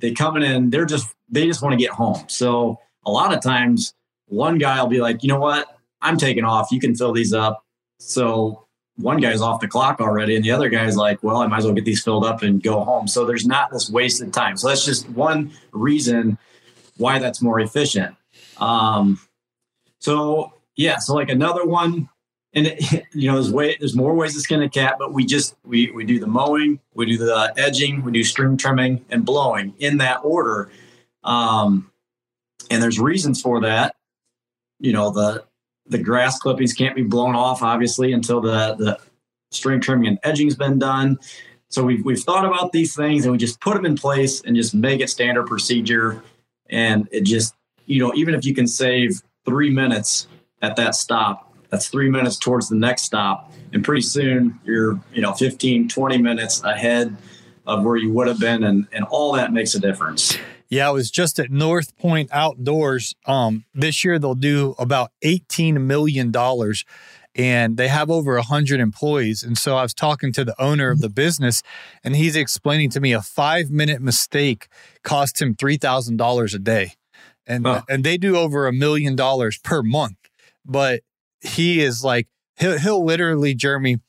they 0.00 0.12
come 0.12 0.36
in, 0.38 0.70
they're 0.70 0.86
just, 0.86 1.14
they 1.28 1.46
just 1.46 1.62
want 1.62 1.74
to 1.74 1.76
get 1.76 1.90
home. 1.90 2.24
So 2.28 2.80
a 3.06 3.10
lot 3.10 3.32
of 3.32 3.40
times 3.40 3.94
one 4.26 4.58
guy 4.58 4.80
will 4.80 4.88
be 4.88 5.00
like, 5.00 5.22
you 5.22 5.28
know 5.28 5.38
what? 5.38 5.78
I'm 6.02 6.18
taking 6.18 6.44
off. 6.44 6.70
You 6.70 6.80
can 6.80 6.94
fill 6.94 7.12
these 7.12 7.32
up. 7.32 7.64
So 7.98 8.66
one 8.96 9.18
guy's 9.18 9.40
off 9.40 9.60
the 9.60 9.68
clock 9.68 10.00
already, 10.00 10.36
and 10.36 10.44
the 10.44 10.50
other 10.50 10.68
guy's 10.68 10.96
like, 10.96 11.22
well, 11.22 11.38
I 11.38 11.46
might 11.46 11.58
as 11.58 11.64
well 11.64 11.74
get 11.74 11.84
these 11.84 12.02
filled 12.02 12.24
up 12.24 12.42
and 12.42 12.62
go 12.62 12.80
home. 12.80 13.08
So 13.08 13.24
there's 13.24 13.46
not 13.46 13.70
this 13.70 13.88
wasted 13.88 14.32
time. 14.32 14.56
So 14.56 14.68
that's 14.68 14.84
just 14.84 15.08
one 15.10 15.52
reason 15.72 16.36
why 16.96 17.18
that's 17.18 17.40
more 17.40 17.60
efficient. 17.60 18.14
Um, 18.58 19.20
so 20.00 20.52
yeah, 20.76 20.98
so 20.98 21.14
like 21.14 21.30
another 21.30 21.64
one, 21.64 22.08
and 22.54 22.66
it, 22.68 23.04
you 23.12 23.28
know, 23.28 23.34
there's 23.34 23.52
way 23.52 23.76
there's 23.78 23.94
more 23.94 24.14
ways 24.14 24.34
to 24.34 24.40
skin 24.40 24.62
a 24.62 24.68
cat, 24.68 24.96
but 24.98 25.12
we 25.12 25.24
just 25.24 25.56
we 25.64 25.90
we 25.92 26.04
do 26.04 26.18
the 26.18 26.26
mowing, 26.26 26.80
we 26.94 27.06
do 27.06 27.18
the 27.18 27.52
edging, 27.56 28.02
we 28.02 28.12
do 28.12 28.24
string 28.24 28.56
trimming 28.56 29.04
and 29.10 29.24
blowing 29.24 29.74
in 29.78 29.98
that 29.98 30.20
order. 30.24 30.70
Um, 31.22 31.90
and 32.70 32.82
there's 32.82 32.98
reasons 32.98 33.40
for 33.40 33.60
that. 33.60 33.96
You 34.78 34.92
know, 34.92 35.10
the 35.10 35.44
the 35.88 35.98
grass 35.98 36.38
clippings 36.38 36.72
can't 36.72 36.96
be 36.96 37.02
blown 37.02 37.34
off 37.34 37.62
obviously 37.62 38.12
until 38.12 38.40
the 38.40 38.74
the 38.74 38.98
string 39.50 39.80
trimming 39.80 40.08
and 40.08 40.18
edging's 40.22 40.56
been 40.56 40.78
done. 40.78 41.18
So 41.68 41.84
we've 41.84 42.04
we've 42.04 42.20
thought 42.20 42.44
about 42.44 42.72
these 42.72 42.94
things 42.94 43.24
and 43.24 43.32
we 43.32 43.38
just 43.38 43.60
put 43.60 43.74
them 43.74 43.86
in 43.86 43.96
place 43.96 44.40
and 44.42 44.56
just 44.56 44.74
make 44.74 45.00
it 45.00 45.10
standard 45.10 45.46
procedure. 45.46 46.22
And 46.68 47.08
it 47.10 47.22
just 47.22 47.54
you 47.86 48.00
know 48.00 48.12
even 48.14 48.34
if 48.34 48.44
you 48.44 48.54
can 48.54 48.66
save 48.66 49.22
three 49.44 49.70
minutes 49.70 50.26
at 50.62 50.76
that 50.76 50.94
stop, 50.94 51.52
that's 51.70 51.88
three 51.88 52.10
minutes 52.10 52.38
towards 52.38 52.68
the 52.68 52.76
next 52.76 53.02
stop, 53.02 53.52
and 53.72 53.84
pretty 53.84 54.02
soon 54.02 54.58
you're 54.64 55.00
you 55.12 55.22
know 55.22 55.32
15 55.32 55.88
20 55.88 56.18
minutes 56.18 56.62
ahead 56.64 57.16
of 57.66 57.84
where 57.84 57.96
you 57.96 58.12
would 58.12 58.26
have 58.26 58.40
been, 58.40 58.64
and 58.64 58.86
and 58.92 59.04
all 59.06 59.32
that 59.32 59.52
makes 59.52 59.74
a 59.74 59.80
difference. 59.80 60.38
Yeah, 60.68 60.88
I 60.88 60.90
was 60.90 61.10
just 61.10 61.38
at 61.38 61.50
North 61.50 61.96
Point 61.96 62.28
Outdoors. 62.32 63.14
Um, 63.26 63.64
this 63.74 64.04
year 64.04 64.18
they'll 64.18 64.34
do 64.34 64.74
about 64.78 65.12
eighteen 65.22 65.86
million 65.86 66.30
dollars, 66.30 66.84
and 67.34 67.76
they 67.76 67.88
have 67.88 68.10
over 68.10 68.38
hundred 68.40 68.80
employees. 68.80 69.42
And 69.42 69.56
so 69.56 69.76
I 69.76 69.82
was 69.82 69.94
talking 69.94 70.32
to 70.32 70.44
the 70.44 70.60
owner 70.60 70.90
of 70.90 71.00
the 71.00 71.08
business, 71.08 71.62
and 72.02 72.16
he's 72.16 72.34
explaining 72.34 72.90
to 72.90 73.00
me 73.00 73.12
a 73.12 73.22
five 73.22 73.70
minute 73.70 74.02
mistake 74.02 74.68
cost 75.02 75.40
him 75.40 75.54
three 75.54 75.76
thousand 75.76 76.16
dollars 76.16 76.54
a 76.54 76.58
day, 76.58 76.94
and 77.46 77.64
and 77.88 78.02
they 78.02 78.16
do 78.16 78.36
over 78.36 78.66
a 78.66 78.72
million 78.72 79.14
dollars 79.14 79.58
per 79.58 79.82
month. 79.82 80.16
But 80.64 81.02
he 81.40 81.80
is 81.80 82.02
like 82.02 82.26
he'll 82.56 82.78
he'll 82.78 83.04
literally 83.04 83.54
Jeremy. 83.54 84.00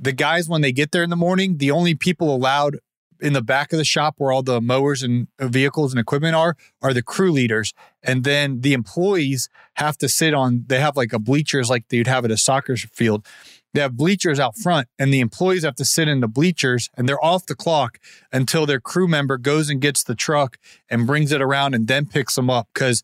The 0.00 0.12
guys 0.12 0.48
when 0.48 0.60
they 0.60 0.70
get 0.70 0.92
there 0.92 1.02
in 1.02 1.10
the 1.10 1.16
morning, 1.16 1.58
the 1.58 1.72
only 1.72 1.96
people 1.96 2.32
allowed 2.32 2.78
in 3.20 3.32
the 3.32 3.42
back 3.42 3.72
of 3.72 3.78
the 3.78 3.84
shop 3.84 4.14
where 4.18 4.32
all 4.32 4.42
the 4.42 4.60
mowers 4.60 5.02
and 5.02 5.28
vehicles 5.40 5.92
and 5.92 6.00
equipment 6.00 6.34
are 6.34 6.56
are 6.82 6.92
the 6.92 7.02
crew 7.02 7.32
leaders. 7.32 7.74
And 8.02 8.24
then 8.24 8.60
the 8.60 8.72
employees 8.72 9.48
have 9.74 9.98
to 9.98 10.08
sit 10.08 10.34
on 10.34 10.64
they 10.66 10.80
have 10.80 10.96
like 10.96 11.12
a 11.12 11.18
bleachers 11.18 11.70
like 11.70 11.84
you'd 11.90 12.06
have 12.06 12.24
at 12.24 12.30
a 12.30 12.36
soccer 12.36 12.76
field. 12.76 13.26
They 13.74 13.80
have 13.80 13.96
bleachers 13.96 14.40
out 14.40 14.56
front 14.56 14.88
and 14.98 15.12
the 15.12 15.20
employees 15.20 15.64
have 15.64 15.74
to 15.76 15.84
sit 15.84 16.08
in 16.08 16.20
the 16.20 16.28
bleachers 16.28 16.88
and 16.96 17.08
they're 17.08 17.22
off 17.22 17.46
the 17.46 17.54
clock 17.54 17.98
until 18.32 18.66
their 18.66 18.80
crew 18.80 19.08
member 19.08 19.36
goes 19.36 19.68
and 19.68 19.80
gets 19.80 20.02
the 20.02 20.14
truck 20.14 20.58
and 20.88 21.06
brings 21.06 21.32
it 21.32 21.42
around 21.42 21.74
and 21.74 21.86
then 21.86 22.06
picks 22.06 22.34
them 22.34 22.48
up. 22.48 22.68
Because 22.72 23.02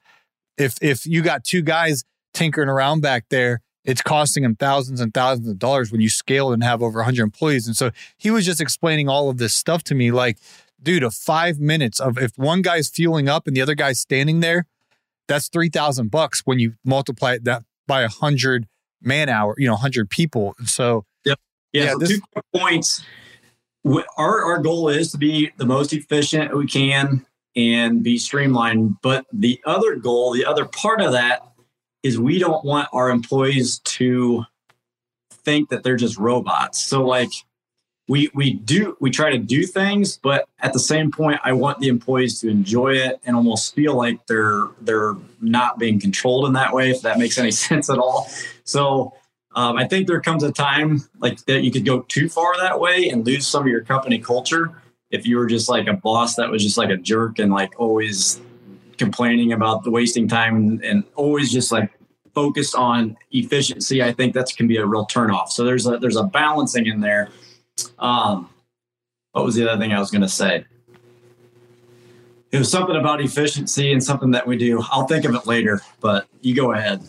if 0.57 0.77
if 0.81 1.07
you 1.07 1.23
got 1.23 1.45
two 1.45 1.63
guys 1.63 2.05
tinkering 2.33 2.69
around 2.69 3.01
back 3.01 3.27
there 3.31 3.61
it's 3.85 4.03
costing 4.03 4.45
him 4.45 4.57
thousands 4.57 5.01
and 5.01 5.13
thousands 5.13 5.49
of 5.49 5.59
dollars 5.59 5.93
when 5.93 6.01
you 6.01 6.09
scale 6.09 6.53
and 6.53 6.65
have 6.65 6.83
over 6.83 6.99
100 7.01 7.23
employees. 7.23 7.67
And 7.67 7.77
so 7.77 7.91
he 8.17 8.31
was 8.31 8.47
just 8.47 8.61
explaining 8.61 9.09
all 9.09 9.29
of 9.29 9.39
this 9.39 9.55
stuff 9.55 9.83
to 9.85 9.95
me 9.95 10.11
like, 10.11 10.39
dude, 10.83 11.03
a 11.03 11.11
five 11.11 11.59
minutes 11.61 12.01
of 12.01 12.19
if 12.19 12.37
one 12.37 12.63
guy's 12.63 12.89
fueling 12.89 13.29
up 13.29 13.47
and 13.47 13.57
the 13.57 13.61
other 13.61 13.75
guy's 13.75 13.99
standing 13.99 14.41
there, 14.41 14.67
that's 15.29 15.49
3,000 15.49 16.11
bucks 16.11 16.43
when 16.45 16.59
you 16.59 16.75
multiply 16.85 17.39
that 17.43 17.65
by 17.87 18.01
a 18.01 18.09
100 18.09 18.67
man 19.03 19.29
hour, 19.29 19.55
you 19.59 19.67
know, 19.67 19.75
100 19.75 20.11
people. 20.11 20.55
So, 20.65 21.05
yep. 21.25 21.39
yeah, 21.73 21.85
yeah 21.85 21.93
so 21.93 21.99
this, 21.99 22.09
two 22.11 22.21
points. 22.55 23.05
Our, 24.17 24.45
our 24.45 24.59
goal 24.59 24.89
is 24.89 25.13
to 25.13 25.19
be 25.19 25.51
the 25.59 25.67
most 25.67 25.93
efficient 25.93 26.57
we 26.57 26.67
can 26.67 27.27
and 27.55 28.03
be 28.03 28.17
streamlined. 28.17 28.97
But 29.03 29.27
the 29.33 29.61
other 29.67 29.97
goal, 29.97 30.33
the 30.33 30.47
other 30.47 30.65
part 30.65 31.03
of 31.03 31.13
that 31.13 31.43
is 32.05 32.21
we 32.21 32.39
don't 32.39 32.65
want 32.65 32.89
our 32.93 33.11
employees 33.11 33.81
to 33.81 34.45
think 35.31 35.71
that 35.71 35.83
they're 35.83 35.97
just 35.97 36.19
robots. 36.19 36.85
So 36.85 37.05
like 37.05 37.31
we 38.07 38.31
we 38.35 38.53
do 38.53 38.97
we 39.01 39.11
try 39.11 39.31
to 39.31 39.39
do 39.39 39.65
things, 39.65 40.19
but 40.19 40.47
at 40.61 40.75
the 40.75 40.79
same 40.79 41.11
point, 41.11 41.41
I 41.43 41.55
want 41.55 41.81
the 41.81 41.89
employees 41.89 42.41
to 42.41 42.51
enjoy 42.51 42.91
it 42.97 43.19
and 43.25 43.35
almost 43.35 43.75
feel 43.75 43.97
like 43.97 44.27
they're 44.27 44.69
they're 44.83 45.17
not 45.41 45.79
being 45.79 45.99
controlled 45.99 46.47
in 46.47 46.53
that 46.53 46.75
way. 46.75 46.91
If 46.91 47.01
that 47.03 47.19
makes 47.19 47.39
any 47.39 47.51
sense 47.67 47.89
at 47.89 47.99
all. 47.99 48.29
So 48.65 49.15
um, 49.57 49.77
I 49.77 49.89
think 49.89 50.07
there 50.07 50.21
comes 50.21 50.43
a 50.43 50.53
time 50.53 51.09
like 51.21 51.43
that 51.47 51.63
you 51.63 51.71
could 51.71 51.87
go 51.87 52.03
too 52.03 52.29
far 52.29 52.55
that 52.59 52.79
way 52.79 53.09
and 53.09 53.27
lose 53.27 53.47
some 53.47 53.63
of 53.63 53.69
your 53.69 53.83
company 53.83 54.19
culture. 54.19 54.83
If 55.11 55.27
you 55.27 55.39
were 55.39 55.47
just 55.47 55.71
like 55.71 55.87
a 55.87 55.95
boss 55.95 56.35
that 56.37 56.51
was 56.51 56.63
just 56.63 56.77
like 56.77 56.91
a 56.91 56.97
jerk 56.99 57.39
and 57.39 57.51
like 57.51 57.73
always 57.79 58.41
complaining 58.99 59.53
about 59.53 59.85
the 59.85 59.91
wasting 59.91 60.29
time 60.29 60.81
and, 60.85 61.05
always 61.15 61.53
just 61.53 61.73
like 61.73 61.91
focused 62.35 62.75
on 62.75 63.17
efficiency, 63.31 64.03
I 64.03 64.13
think 64.13 64.35
that 64.35 64.53
can 64.57 64.67
be 64.67 64.77
a 64.77 64.87
real 64.87 65.07
turnoff. 65.07 65.49
So 65.51 65.65
there's 65.65 65.87
a 65.87 65.99
there's 65.99 66.17
a 66.17 66.25
balancing 66.25 66.87
in 66.87 67.01
there. 67.01 67.29
Um, 67.99 68.51
what 69.33 69.45
was 69.45 69.55
the 69.55 69.69
other 69.69 69.81
thing 69.81 69.93
I 69.93 69.99
was 69.99 70.11
going 70.11 70.23
to 70.23 70.29
say? 70.29 70.65
It 72.53 72.59
was 72.59 72.71
something 72.71 72.95
about 72.95 73.21
efficiency 73.21 73.93
and 73.93 74.03
something 74.03 74.31
that 74.31 74.47
we 74.47 74.57
do. 74.57 74.81
I'll 74.91 75.07
think 75.07 75.25
of 75.25 75.35
it 75.35 75.47
later, 75.47 75.81
but 76.01 76.29
you 76.41 76.55
go 76.55 76.73
ahead. 76.73 77.03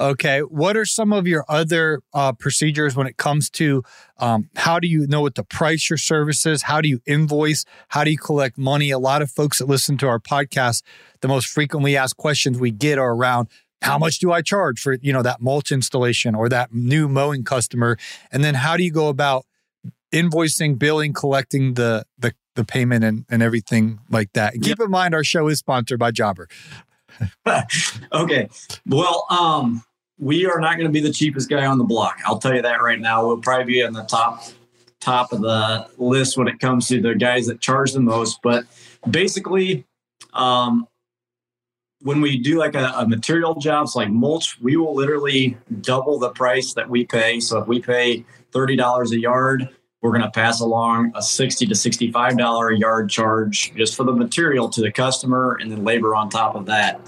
Okay. 0.00 0.40
What 0.40 0.76
are 0.76 0.84
some 0.84 1.12
of 1.12 1.26
your 1.26 1.44
other 1.48 2.00
uh, 2.14 2.32
procedures 2.32 2.94
when 2.94 3.06
it 3.06 3.16
comes 3.16 3.50
to 3.50 3.82
um, 4.18 4.48
how 4.56 4.78
do 4.78 4.86
you 4.86 5.06
know 5.06 5.22
what 5.22 5.34
to 5.36 5.44
price 5.44 5.90
your 5.90 5.96
services? 5.96 6.62
How 6.62 6.80
do 6.80 6.88
you 6.88 7.00
invoice? 7.04 7.64
How 7.88 8.04
do 8.04 8.10
you 8.10 8.18
collect 8.18 8.56
money? 8.58 8.90
A 8.90 8.98
lot 8.98 9.22
of 9.22 9.30
folks 9.30 9.58
that 9.58 9.66
listen 9.66 9.98
to 9.98 10.08
our 10.08 10.20
podcast, 10.20 10.82
the 11.20 11.28
most 11.28 11.48
frequently 11.48 11.96
asked 11.96 12.16
questions 12.16 12.58
we 12.58 12.70
get 12.70 12.98
are 12.98 13.12
around 13.12 13.48
how 13.82 13.98
much 13.98 14.18
do 14.18 14.32
I 14.32 14.42
charge 14.42 14.80
for 14.80 14.94
you 15.02 15.12
know 15.12 15.22
that 15.22 15.40
mulch 15.40 15.70
installation 15.70 16.34
or 16.34 16.48
that 16.48 16.72
new 16.74 17.08
mowing 17.08 17.44
customer, 17.44 17.96
and 18.32 18.42
then 18.42 18.54
how 18.54 18.76
do 18.76 18.82
you 18.82 18.90
go 18.90 19.08
about 19.08 19.46
invoicing, 20.12 20.78
billing, 20.78 21.12
collecting 21.12 21.74
the 21.74 22.04
the, 22.18 22.34
the 22.54 22.64
payment 22.64 23.04
and, 23.04 23.24
and 23.30 23.42
everything 23.42 24.00
like 24.10 24.32
that? 24.32 24.54
And 24.54 24.62
keep 24.62 24.80
in 24.80 24.90
mind, 24.90 25.14
our 25.14 25.24
show 25.24 25.48
is 25.48 25.58
sponsored 25.58 25.98
by 25.98 26.10
Jobber. 26.10 26.48
okay. 28.12 28.48
Well, 28.86 29.26
um, 29.30 29.82
we 30.18 30.46
are 30.46 30.60
not 30.60 30.76
going 30.76 30.86
to 30.86 30.92
be 30.92 31.00
the 31.00 31.12
cheapest 31.12 31.48
guy 31.48 31.66
on 31.66 31.78
the 31.78 31.84
block. 31.84 32.18
I'll 32.26 32.38
tell 32.38 32.54
you 32.54 32.62
that 32.62 32.82
right 32.82 33.00
now. 33.00 33.26
We'll 33.26 33.38
probably 33.38 33.64
be 33.64 33.80
in 33.80 33.92
the 33.92 34.04
top 34.04 34.42
top 35.00 35.32
of 35.32 35.40
the 35.40 35.86
list 35.96 36.36
when 36.36 36.48
it 36.48 36.58
comes 36.58 36.88
to 36.88 37.00
the 37.00 37.14
guys 37.14 37.46
that 37.46 37.60
charge 37.60 37.92
the 37.92 38.00
most. 38.00 38.40
But 38.42 38.64
basically, 39.08 39.86
um, 40.32 40.88
when 42.02 42.20
we 42.20 42.38
do 42.38 42.58
like 42.58 42.74
a, 42.74 42.92
a 42.96 43.08
material 43.08 43.54
jobs 43.54 43.94
like 43.96 44.10
mulch, 44.10 44.60
we 44.60 44.76
will 44.76 44.94
literally 44.94 45.56
double 45.80 46.18
the 46.18 46.30
price 46.30 46.74
that 46.74 46.88
we 46.88 47.04
pay. 47.04 47.40
So 47.40 47.58
if 47.58 47.68
we 47.68 47.80
pay 47.80 48.24
thirty 48.52 48.76
dollars 48.76 49.12
a 49.12 49.18
yard, 49.18 49.68
we're 50.00 50.12
going 50.12 50.22
to 50.22 50.30
pass 50.30 50.60
along 50.60 51.12
a 51.14 51.22
sixty 51.22 51.66
to 51.66 51.74
sixty-five 51.74 52.36
dollar 52.38 52.70
a 52.70 52.78
yard 52.78 53.10
charge 53.10 53.74
just 53.74 53.96
for 53.96 54.04
the 54.04 54.12
material 54.12 54.68
to 54.68 54.80
the 54.80 54.92
customer, 54.92 55.58
and 55.60 55.70
then 55.70 55.84
labor 55.84 56.14
on 56.14 56.28
top 56.28 56.54
of 56.54 56.66
that. 56.66 57.00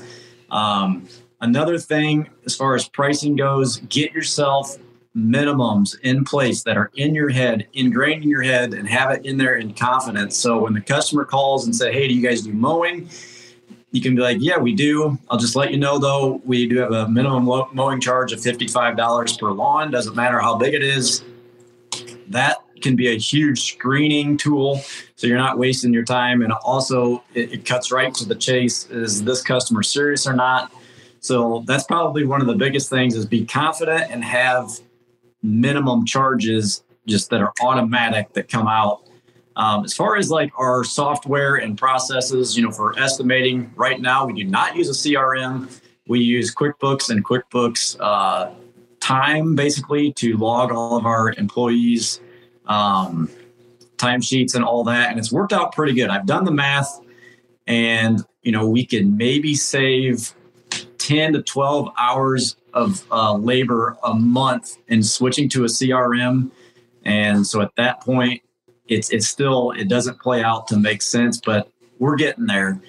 Um, 0.50 1.08
Another 1.42 1.78
thing, 1.78 2.28
as 2.44 2.54
far 2.54 2.74
as 2.74 2.86
pricing 2.86 3.34
goes, 3.34 3.78
get 3.88 4.12
yourself 4.12 4.76
minimums 5.16 5.98
in 6.00 6.22
place 6.22 6.62
that 6.64 6.76
are 6.76 6.90
in 6.96 7.14
your 7.14 7.30
head, 7.30 7.66
ingrained 7.72 8.22
in 8.22 8.28
your 8.28 8.42
head, 8.42 8.74
and 8.74 8.86
have 8.86 9.10
it 9.10 9.24
in 9.24 9.38
there 9.38 9.56
in 9.56 9.72
confidence. 9.72 10.36
So 10.36 10.58
when 10.58 10.74
the 10.74 10.82
customer 10.82 11.24
calls 11.24 11.64
and 11.64 11.74
say, 11.74 11.94
"Hey, 11.94 12.08
do 12.08 12.12
you 12.12 12.20
guys 12.20 12.42
do 12.42 12.52
mowing?" 12.52 13.08
You 13.90 14.02
can 14.02 14.14
be 14.14 14.20
like, 14.20 14.36
"Yeah, 14.38 14.58
we 14.58 14.74
do." 14.74 15.18
I'll 15.30 15.38
just 15.38 15.56
let 15.56 15.70
you 15.70 15.78
know 15.78 15.98
though, 15.98 16.42
we 16.44 16.66
do 16.66 16.76
have 16.76 16.92
a 16.92 17.08
minimum 17.08 17.46
mowing 17.72 18.02
charge 18.02 18.34
of 18.34 18.42
fifty-five 18.42 18.98
dollars 18.98 19.34
per 19.38 19.50
lawn. 19.50 19.90
Doesn't 19.90 20.14
matter 20.14 20.40
how 20.40 20.56
big 20.56 20.74
it 20.74 20.82
is. 20.82 21.24
That 22.28 22.58
can 22.82 22.96
be 22.96 23.08
a 23.08 23.18
huge 23.18 23.72
screening 23.72 24.36
tool 24.36 24.80
so 25.16 25.26
you're 25.26 25.38
not 25.38 25.58
wasting 25.58 25.92
your 25.92 26.04
time 26.04 26.42
and 26.42 26.52
also 26.64 27.22
it, 27.34 27.52
it 27.52 27.64
cuts 27.64 27.92
right 27.92 28.14
to 28.14 28.24
the 28.24 28.34
chase 28.34 28.88
is 28.90 29.22
this 29.24 29.42
customer 29.42 29.82
serious 29.82 30.26
or 30.26 30.32
not 30.32 30.72
so 31.20 31.62
that's 31.66 31.84
probably 31.84 32.24
one 32.24 32.40
of 32.40 32.46
the 32.46 32.54
biggest 32.54 32.88
things 32.88 33.14
is 33.14 33.26
be 33.26 33.44
confident 33.44 34.10
and 34.10 34.24
have 34.24 34.70
minimum 35.42 36.04
charges 36.06 36.82
just 37.06 37.30
that 37.30 37.40
are 37.40 37.52
automatic 37.62 38.32
that 38.32 38.48
come 38.48 38.66
out. 38.66 39.02
Um, 39.56 39.84
as 39.84 39.94
far 39.94 40.16
as 40.16 40.30
like 40.30 40.50
our 40.58 40.84
software 40.84 41.56
and 41.56 41.76
processes, 41.76 42.56
you 42.56 42.62
know, 42.62 42.70
for 42.70 42.98
estimating 42.98 43.70
right 43.76 44.00
now, 44.00 44.26
we 44.26 44.32
do 44.32 44.44
not 44.44 44.76
use 44.76 44.88
a 44.88 44.92
CRM. 44.92 45.80
We 46.08 46.20
use 46.20 46.54
QuickBooks 46.54 47.10
and 47.10 47.24
QuickBooks 47.24 47.96
uh, 48.00 48.52
time 49.00 49.54
basically 49.54 50.12
to 50.14 50.36
log 50.36 50.72
all 50.72 50.96
of 50.96 51.04
our 51.04 51.34
employees' 51.36 52.20
um, 52.70 53.28
timesheets 53.96 54.54
and 54.54 54.64
all 54.64 54.84
that. 54.84 55.10
And 55.10 55.18
it's 55.18 55.30
worked 55.30 55.52
out 55.52 55.74
pretty 55.74 55.92
good. 55.92 56.08
I've 56.08 56.24
done 56.24 56.44
the 56.44 56.52
math 56.52 57.00
and, 57.66 58.24
you 58.42 58.52
know, 58.52 58.66
we 58.66 58.86
can 58.86 59.16
maybe 59.16 59.54
save 59.54 60.32
10 60.98 61.34
to 61.34 61.42
12 61.42 61.88
hours 61.98 62.56
of 62.72 63.04
uh, 63.10 63.34
labor 63.34 63.98
a 64.04 64.14
month 64.14 64.78
in 64.88 65.02
switching 65.02 65.48
to 65.50 65.64
a 65.64 65.66
CRM. 65.66 66.50
And 67.04 67.46
so 67.46 67.60
at 67.60 67.74
that 67.76 68.00
point, 68.00 68.42
it's 68.86 69.10
it's 69.10 69.28
still 69.28 69.70
it 69.72 69.88
doesn't 69.88 70.20
play 70.20 70.42
out 70.42 70.66
to 70.68 70.76
make 70.76 71.00
sense, 71.00 71.40
but 71.40 71.70
we're 71.98 72.16
getting 72.16 72.46
there. 72.46 72.80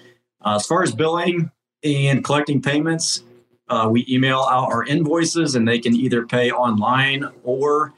Uh, 0.44 0.56
as 0.56 0.66
far 0.66 0.82
as 0.82 0.94
billing 0.94 1.52
and 1.84 2.24
collecting 2.24 2.62
payments, 2.62 3.24
uh, 3.70 3.88
we 3.90 4.06
email 4.10 4.40
out 4.50 4.72
our 4.72 4.84
invoices, 4.84 5.56
and 5.56 5.68
they 5.68 5.80
can 5.80 5.96
either 5.96 6.26
pay 6.26 6.52
online 6.52 7.30
or 7.44 7.94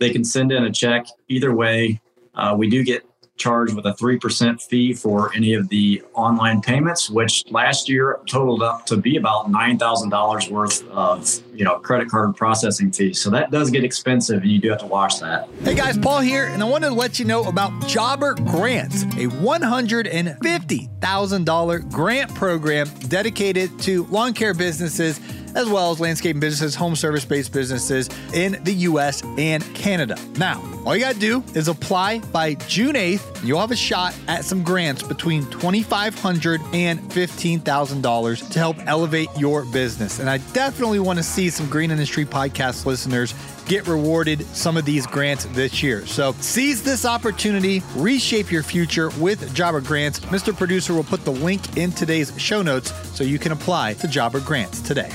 they 0.00 0.10
can 0.10 0.24
send 0.24 0.50
in 0.50 0.64
a 0.64 0.72
check. 0.72 1.06
Either 1.28 1.54
way, 1.54 2.00
uh, 2.34 2.56
we 2.58 2.68
do 2.68 2.82
get 2.82 3.06
charged 3.36 3.74
with 3.74 3.86
a 3.86 3.92
3% 3.92 4.60
fee 4.60 4.92
for 4.92 5.32
any 5.34 5.54
of 5.54 5.68
the 5.70 6.02
online 6.14 6.60
payments, 6.60 7.08
which 7.08 7.44
last 7.50 7.88
year 7.88 8.20
totaled 8.26 8.62
up 8.62 8.84
to 8.86 8.98
be 8.98 9.16
about 9.16 9.50
$9,000 9.50 10.50
worth 10.50 10.86
of, 10.90 11.26
you 11.54 11.64
know, 11.64 11.78
credit 11.78 12.10
card 12.10 12.36
processing 12.36 12.92
fees. 12.92 13.18
So 13.18 13.30
that 13.30 13.50
does 13.50 13.70
get 13.70 13.82
expensive 13.82 14.42
and 14.42 14.50
you 14.50 14.58
do 14.58 14.68
have 14.68 14.80
to 14.80 14.86
watch 14.86 15.20
that. 15.20 15.48
Hey 15.62 15.74
guys, 15.74 15.96
Paul 15.96 16.20
here, 16.20 16.44
and 16.44 16.62
I 16.62 16.66
wanted 16.66 16.88
to 16.88 16.94
let 16.94 17.18
you 17.18 17.24
know 17.24 17.44
about 17.44 17.70
Jobber 17.88 18.34
Grants, 18.34 19.04
a 19.04 19.28
$150,000 19.28 21.92
grant 21.92 22.34
program 22.34 22.88
dedicated 23.08 23.78
to 23.80 24.04
lawn 24.06 24.34
care 24.34 24.52
businesses 24.52 25.18
as 25.54 25.68
well 25.68 25.90
as 25.90 26.00
landscaping 26.00 26.40
businesses, 26.40 26.74
home 26.74 26.96
service 26.96 27.24
based 27.24 27.52
businesses 27.52 28.08
in 28.32 28.62
the 28.64 28.72
US 28.72 29.22
and 29.38 29.62
Canada. 29.74 30.16
Now, 30.36 30.62
all 30.84 30.94
you 30.94 31.02
got 31.02 31.14
to 31.14 31.20
do 31.20 31.44
is 31.54 31.68
apply 31.68 32.18
by 32.18 32.54
June 32.54 32.94
8th. 32.94 33.44
You'll 33.44 33.60
have 33.60 33.70
a 33.70 33.76
shot 33.76 34.14
at 34.28 34.44
some 34.44 34.62
grants 34.62 35.02
between 35.02 35.44
$2,500 35.44 36.74
and 36.74 37.00
$15,000 37.00 38.50
to 38.50 38.58
help 38.58 38.76
elevate 38.86 39.28
your 39.36 39.64
business. 39.66 40.18
And 40.20 40.30
I 40.30 40.38
definitely 40.52 41.00
want 41.00 41.18
to 41.18 41.22
see 41.22 41.50
some 41.50 41.68
Green 41.68 41.90
Industry 41.90 42.24
Podcast 42.24 42.86
listeners 42.86 43.34
get 43.70 43.86
rewarded 43.86 44.44
some 44.48 44.76
of 44.76 44.84
these 44.84 45.06
grants 45.06 45.44
this 45.52 45.80
year. 45.80 46.04
So 46.04 46.32
seize 46.40 46.82
this 46.82 47.04
opportunity, 47.04 47.84
reshape 47.94 48.50
your 48.50 48.64
future 48.64 49.10
with 49.20 49.54
Jobber 49.54 49.80
Grants. 49.80 50.18
Mr. 50.20 50.54
Producer 50.54 50.92
will 50.92 51.04
put 51.04 51.24
the 51.24 51.30
link 51.30 51.76
in 51.76 51.92
today's 51.92 52.32
show 52.36 52.62
notes 52.62 52.92
so 53.16 53.22
you 53.22 53.38
can 53.38 53.52
apply 53.52 53.94
to 53.94 54.08
Jobber 54.08 54.40
Grants 54.40 54.80
today. 54.80 55.08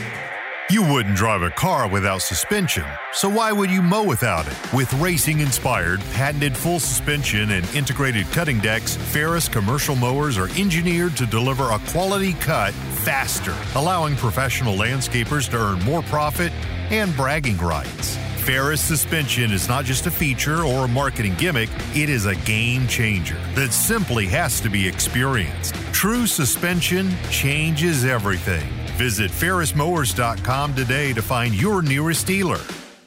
You 0.69 0.81
wouldn't 0.81 1.17
drive 1.17 1.41
a 1.41 1.49
car 1.51 1.89
without 1.89 2.21
suspension, 2.21 2.85
so 3.11 3.27
why 3.27 3.51
would 3.51 3.69
you 3.69 3.81
mow 3.81 4.03
without 4.03 4.47
it? 4.47 4.73
With 4.73 4.91
racing 4.93 5.41
inspired, 5.41 5.99
patented 6.13 6.55
full 6.55 6.79
suspension 6.79 7.51
and 7.51 7.65
integrated 7.75 8.25
cutting 8.31 8.61
decks, 8.61 8.95
Ferris 8.95 9.49
commercial 9.49 9.97
mowers 9.97 10.37
are 10.37 10.49
engineered 10.57 11.17
to 11.17 11.25
deliver 11.25 11.71
a 11.71 11.79
quality 11.89 12.33
cut 12.33 12.73
faster, 12.73 13.53
allowing 13.75 14.15
professional 14.15 14.75
landscapers 14.75 15.49
to 15.51 15.57
earn 15.57 15.79
more 15.83 16.01
profit 16.03 16.53
and 16.89 17.13
bragging 17.17 17.57
rights. 17.57 18.17
Ferris 18.45 18.79
suspension 18.79 19.51
is 19.51 19.67
not 19.67 19.85
just 19.85 20.05
a 20.05 20.11
feature 20.11 20.65
or 20.65 20.85
a 20.85 20.87
marketing 20.87 21.33
gimmick, 21.35 21.67
it 21.95 22.09
is 22.09 22.27
a 22.27 22.35
game 22.35 22.87
changer 22.87 23.39
that 23.55 23.73
simply 23.73 24.27
has 24.27 24.61
to 24.61 24.69
be 24.69 24.87
experienced. 24.87 25.73
True 25.93 26.27
suspension 26.27 27.11
changes 27.31 28.05
everything. 28.05 28.69
Visit 28.97 29.31
ferrismowers.com 29.31 30.75
today 30.75 31.11
to 31.11 31.23
find 31.23 31.55
your 31.55 31.81
nearest 31.81 32.27
dealer. 32.27 32.61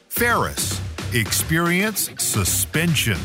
Ferris, 0.08 0.80
experience 1.14 2.10
suspension. 2.18 3.20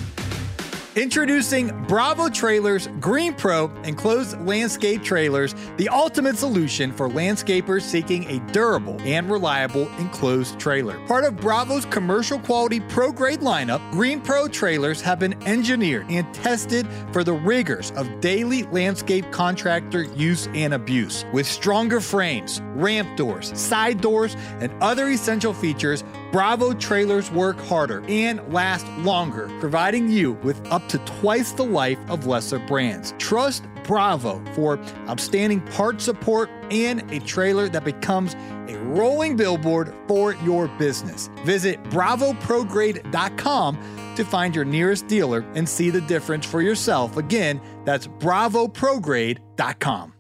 Introducing 0.96 1.70
Bravo 1.88 2.30
Trailers 2.30 2.88
Green 3.00 3.34
Pro 3.34 3.72
enclosed 3.84 4.40
landscape 4.46 5.02
trailers, 5.02 5.56
the 5.78 5.90
ultimate 5.90 6.38
solution 6.38 6.92
for 6.92 7.10
landscapers 7.10 7.82
seeking 7.82 8.30
a 8.30 8.38
durable 8.52 9.02
and 9.02 9.28
reliable 9.28 9.88
enclosed 9.98 10.60
trailer. 10.60 11.00
Part 11.08 11.24
of 11.24 11.38
Bravo's 11.38 11.86
commercial 11.86 12.38
quality 12.38 12.80
pro 12.80 13.12
grade 13.12 13.40
lineup, 13.40 13.82
Green 13.90 14.22
Pro 14.22 14.48
trailers 14.48 15.02
have 15.02 15.18
been 15.18 15.34
engineered 15.48 16.06
and 16.12 16.32
tested 16.32 16.88
for 17.12 17.24
the 17.24 17.34
rigors 17.34 17.90
of 17.94 18.22
daily 18.22 18.62
landscape 18.66 19.26
contractor 19.32 20.04
use 20.04 20.48
and 20.54 20.76
abuse. 20.76 21.26
With 21.34 21.48
stronger 21.48 22.02
frames, 22.02 22.62
ramp 22.76 23.18
doors, 23.18 23.60
side 23.60 24.00
doors, 24.00 24.36
and 24.60 24.72
other 24.80 25.10
essential 25.10 25.56
features, 25.56 26.04
Bravo 26.34 26.74
trailers 26.74 27.30
work 27.30 27.60
harder 27.60 28.04
and 28.10 28.42
last 28.52 28.88
longer, 28.98 29.48
providing 29.60 30.10
you 30.10 30.32
with 30.42 30.60
up 30.72 30.90
to 30.90 30.98
twice 31.06 31.52
the 31.52 31.64
life 31.64 32.00
of 32.10 32.26
lesser 32.26 32.58
brands. 32.58 33.14
Trust 33.20 33.64
Bravo 33.84 34.44
for 34.56 34.80
outstanding 35.08 35.62
part 35.62 36.02
support 36.02 36.50
and 36.72 37.04
a 37.12 37.20
trailer 37.20 37.70
that 37.70 37.84
becomes 37.84 38.34
a 38.68 38.76
rolling 38.80 39.38
billboard 39.38 39.94
for 40.08 40.34
your 40.38 40.70
business. 40.80 41.30
Visit 41.44 41.84
bravoprograde.com 41.92 44.16
to 44.16 44.26
find 44.26 44.56
your 44.56 44.66
nearest 44.66 45.08
dealer 45.08 45.46
and 45.54 45.70
see 45.70 45.92
the 45.92 46.02
difference 46.02 46.48
for 46.48 46.64
yourself. 46.64 47.16
Again, 47.16 47.62
that's 47.86 48.08
bravoprograde.com. 48.08 50.13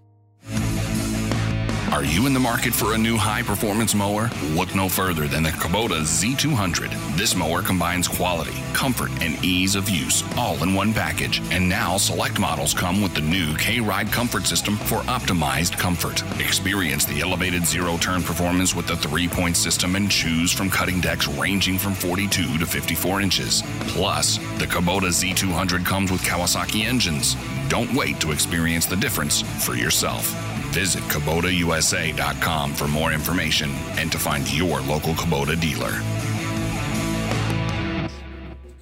Are 1.93 2.03
you 2.03 2.25
in 2.25 2.33
the 2.33 2.39
market 2.39 2.73
for 2.73 2.95
a 2.95 2.97
new 2.97 3.17
high 3.17 3.43
performance 3.43 3.93
mower? 3.93 4.31
Look 4.55 4.73
no 4.73 4.89
further 4.89 5.27
than 5.27 5.43
the 5.43 5.51
Kubota 5.51 6.01
Z200. 6.01 6.89
This 7.15 7.35
mower 7.35 7.61
combines 7.61 8.07
quality, 8.07 8.55
comfort, 8.73 9.11
and 9.21 9.37
ease 9.45 9.75
of 9.75 9.87
use 9.87 10.23
all 10.35 10.63
in 10.63 10.73
one 10.73 10.91
package. 10.91 11.39
And 11.51 11.69
now 11.69 11.97
select 11.97 12.39
models 12.39 12.73
come 12.73 12.99
with 13.03 13.13
the 13.13 13.21
new 13.21 13.55
K 13.57 13.79
Ride 13.79 14.11
comfort 14.11 14.47
system 14.47 14.75
for 14.75 15.01
optimized 15.01 15.77
comfort. 15.77 16.23
Experience 16.39 17.05
the 17.05 17.21
elevated 17.21 17.63
zero 17.63 17.97
turn 17.97 18.23
performance 18.23 18.73
with 18.73 18.87
the 18.87 18.97
three 18.97 19.27
point 19.27 19.55
system 19.55 19.95
and 19.95 20.09
choose 20.09 20.51
from 20.51 20.71
cutting 20.71 20.99
decks 20.99 21.27
ranging 21.27 21.77
from 21.77 21.93
42 21.93 22.57
to 22.57 22.65
54 22.65 23.21
inches. 23.21 23.61
Plus, 23.89 24.37
the 24.57 24.65
Kubota 24.65 25.09
Z200 25.09 25.85
comes 25.85 26.11
with 26.11 26.23
Kawasaki 26.23 26.85
engines. 26.85 27.35
Don't 27.67 27.93
wait 27.93 28.19
to 28.21 28.31
experience 28.31 28.87
the 28.87 28.95
difference 28.95 29.41
for 29.63 29.75
yourself. 29.75 30.35
Visit 30.73 31.03
KubotaUSA.com 31.03 32.73
for 32.73 32.87
more 32.87 33.13
information 33.13 33.69
and 33.99 34.11
to 34.11 34.17
find 34.17 34.51
your 34.51 34.81
local 34.81 35.13
Kubota 35.13 35.59
dealer. 35.59 36.01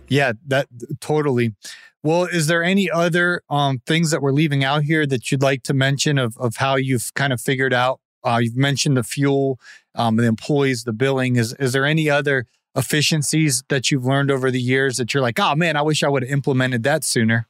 Yeah, 0.07 0.31
that 0.47 0.67
totally. 1.01 1.53
Well, 2.01 2.23
is 2.23 2.47
there 2.47 2.63
any 2.63 2.89
other 2.89 3.41
um, 3.49 3.81
things 3.85 4.09
that 4.11 4.21
we're 4.21 4.31
leaving 4.31 4.63
out 4.63 4.83
here 4.83 5.05
that 5.05 5.31
you'd 5.31 5.41
like 5.41 5.63
to 5.63 5.73
mention 5.73 6.17
of, 6.17 6.37
of 6.37 6.55
how 6.55 6.75
you've 6.75 7.13
kind 7.13 7.33
of 7.33 7.41
figured 7.41 7.73
out? 7.73 7.99
Uh, 8.23 8.39
you've 8.41 8.55
mentioned 8.55 8.95
the 8.95 9.03
fuel, 9.03 9.59
um, 9.95 10.15
the 10.15 10.23
employees, 10.23 10.85
the 10.85 10.93
billing. 10.93 11.35
Is 11.35 11.53
is 11.55 11.73
there 11.73 11.85
any 11.85 12.09
other 12.09 12.45
efficiencies 12.73 13.63
that 13.67 13.91
you've 13.91 14.05
learned 14.05 14.31
over 14.31 14.49
the 14.49 14.61
years 14.61 14.95
that 14.95 15.13
you're 15.13 15.23
like, 15.23 15.39
oh 15.39 15.55
man, 15.55 15.75
I 15.75 15.81
wish 15.81 16.03
I 16.03 16.07
would 16.07 16.23
have 16.23 16.31
implemented 16.31 16.83
that 16.83 17.03
sooner? 17.03 17.47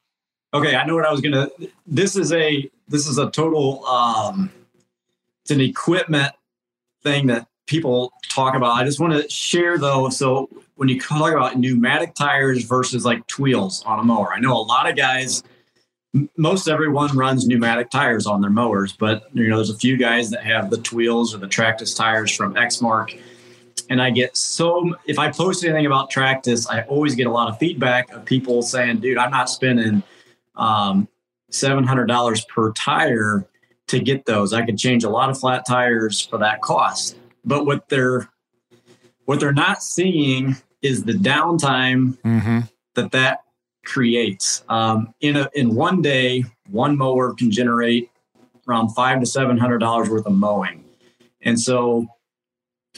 Okay, 0.53 0.75
I 0.75 0.85
know 0.85 0.95
what 0.95 1.05
I 1.05 1.11
was 1.11 1.21
gonna. 1.21 1.49
This 1.85 2.15
is 2.15 2.33
a 2.33 2.69
this 2.91 3.07
is 3.07 3.17
a 3.17 3.31
total. 3.31 3.85
Um, 3.85 4.51
it's 5.41 5.51
an 5.51 5.61
equipment 5.61 6.33
thing 7.03 7.27
that 7.27 7.47
people 7.65 8.11
talk 8.29 8.53
about. 8.53 8.71
I 8.71 8.83
just 8.83 8.99
want 8.99 9.13
to 9.13 9.27
share 9.29 9.77
though. 9.77 10.09
So 10.09 10.49
when 10.75 10.89
you 10.89 10.99
talk 10.99 11.31
about 11.31 11.57
pneumatic 11.57 12.13
tires 12.13 12.65
versus 12.65 13.05
like 13.05 13.29
wheels 13.39 13.83
on 13.85 13.99
a 13.99 14.03
mower, 14.03 14.33
I 14.33 14.39
know 14.39 14.55
a 14.55 14.61
lot 14.61 14.89
of 14.89 14.95
guys. 14.95 15.43
Most 16.35 16.67
everyone 16.67 17.15
runs 17.17 17.47
pneumatic 17.47 17.89
tires 17.89 18.27
on 18.27 18.41
their 18.41 18.49
mowers, 18.49 18.91
but 18.91 19.29
you 19.33 19.47
know 19.47 19.55
there's 19.55 19.69
a 19.69 19.77
few 19.77 19.95
guys 19.95 20.29
that 20.31 20.43
have 20.43 20.69
the 20.69 20.77
wheels 20.93 21.33
or 21.33 21.37
the 21.37 21.47
Tractus 21.47 21.93
tires 21.93 22.35
from 22.35 22.53
Exmark. 22.55 23.17
And 23.89 24.01
I 24.01 24.09
get 24.09 24.35
so 24.35 24.93
if 25.05 25.17
I 25.17 25.31
post 25.31 25.63
anything 25.63 25.85
about 25.85 26.09
Tractus, 26.09 26.67
I 26.69 26.81
always 26.83 27.15
get 27.15 27.27
a 27.27 27.31
lot 27.31 27.47
of 27.47 27.57
feedback 27.59 28.11
of 28.11 28.25
people 28.25 28.61
saying, 28.61 28.99
"Dude, 28.99 29.17
I'm 29.17 29.31
not 29.31 29.49
spending 29.49 30.03
um, 30.57 31.07
$700 31.51 32.47
per 32.47 32.71
tire 32.73 33.45
to 33.87 33.99
get 33.99 34.25
those. 34.25 34.53
I 34.53 34.65
could 34.65 34.77
change 34.77 35.03
a 35.03 35.09
lot 35.09 35.29
of 35.29 35.39
flat 35.39 35.65
tires 35.67 36.21
for 36.21 36.37
that 36.39 36.61
cost. 36.61 37.17
But 37.43 37.65
what 37.65 37.89
they're 37.89 38.29
what 39.25 39.39
they're 39.39 39.53
not 39.53 39.83
seeing 39.83 40.55
is 40.81 41.03
the 41.03 41.13
downtime 41.13 42.17
mm-hmm. 42.21 42.59
that 42.95 43.11
that 43.11 43.43
creates. 43.85 44.63
Um, 44.69 45.13
in 45.21 45.35
a 45.35 45.49
in 45.53 45.75
one 45.75 46.01
day, 46.01 46.45
one 46.69 46.97
mower 46.97 47.33
can 47.33 47.51
generate 47.51 48.09
around 48.67 48.89
five 48.89 49.19
to 49.19 49.25
seven 49.25 49.57
hundred 49.57 49.79
dollars 49.79 50.09
worth 50.09 50.25
of 50.25 50.33
mowing, 50.33 50.83
and 51.41 51.59
so 51.59 52.07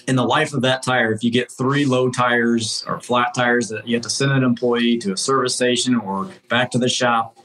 in 0.07 0.15
the 0.15 0.25
life 0.25 0.53
of 0.53 0.61
that 0.61 0.83
tire, 0.83 1.13
if 1.13 1.23
you 1.23 1.31
get 1.31 1.51
three 1.51 1.85
low 1.85 2.09
tires 2.09 2.83
or 2.87 2.99
flat 2.99 3.33
tires 3.33 3.69
that 3.69 3.87
you 3.87 3.95
have 3.95 4.03
to 4.03 4.09
send 4.09 4.31
an 4.31 4.43
employee 4.43 4.97
to 4.97 5.13
a 5.13 5.17
service 5.17 5.55
station 5.55 5.95
or 5.95 6.29
back 6.49 6.71
to 6.71 6.77
the 6.77 6.89
shop, 6.89 7.37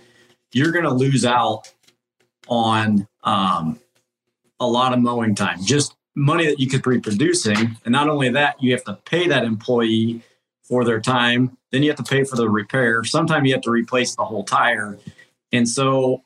you're 0.52 0.72
going 0.72 0.84
to 0.84 0.92
lose 0.92 1.24
out 1.24 1.72
on 2.48 3.06
um, 3.24 3.78
a 4.60 4.66
lot 4.66 4.92
of 4.92 5.00
mowing 5.00 5.34
time, 5.34 5.58
just 5.64 5.96
money 6.14 6.46
that 6.46 6.58
you 6.58 6.68
could 6.68 6.82
be 6.82 7.00
producing. 7.00 7.76
And 7.84 7.92
not 7.92 8.08
only 8.08 8.28
that, 8.30 8.62
you 8.62 8.72
have 8.72 8.84
to 8.84 8.94
pay 9.04 9.28
that 9.28 9.44
employee 9.44 10.22
for 10.62 10.84
their 10.84 11.00
time. 11.00 11.56
Then 11.70 11.82
you 11.82 11.90
have 11.90 11.98
to 11.98 12.02
pay 12.02 12.24
for 12.24 12.36
the 12.36 12.48
repair. 12.48 13.04
Sometimes 13.04 13.46
you 13.46 13.54
have 13.54 13.62
to 13.62 13.70
replace 13.70 14.16
the 14.16 14.24
whole 14.24 14.44
tire. 14.44 14.98
And 15.52 15.68
so 15.68 16.22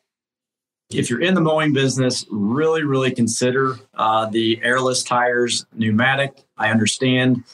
if 0.91 1.11
you're 1.11 1.21
in 1.21 1.35
the 1.35 1.41
mowing 1.41 1.73
business, 1.73 2.27
really, 2.31 2.83
really 2.83 3.11
consider 3.11 3.77
uh, 3.95 4.27
the 4.27 4.61
airless 4.63 5.03
tires, 5.03 5.67
pneumatic. 5.75 6.43
I 6.57 6.71
understand, 6.71 7.45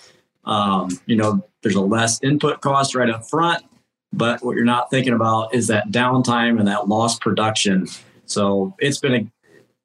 um, 0.44 0.88
you 1.07 1.16
know, 1.16 1.44
there's 1.62 1.76
a 1.76 1.81
less 1.81 2.22
input 2.22 2.61
cost 2.61 2.94
right 2.94 3.11
up 3.11 3.28
front, 3.28 3.64
but 4.12 4.42
what 4.42 4.57
you're 4.57 4.64
not 4.64 4.90
thinking 4.90 5.12
about 5.12 5.55
is 5.55 5.66
that 5.68 5.90
downtime 5.90 6.59
and 6.59 6.68
that 6.68 6.88
lost 6.88 7.21
production. 7.21 7.87
So 8.27 8.75
it's 8.79 8.99
been 8.99 9.14
a 9.14 9.27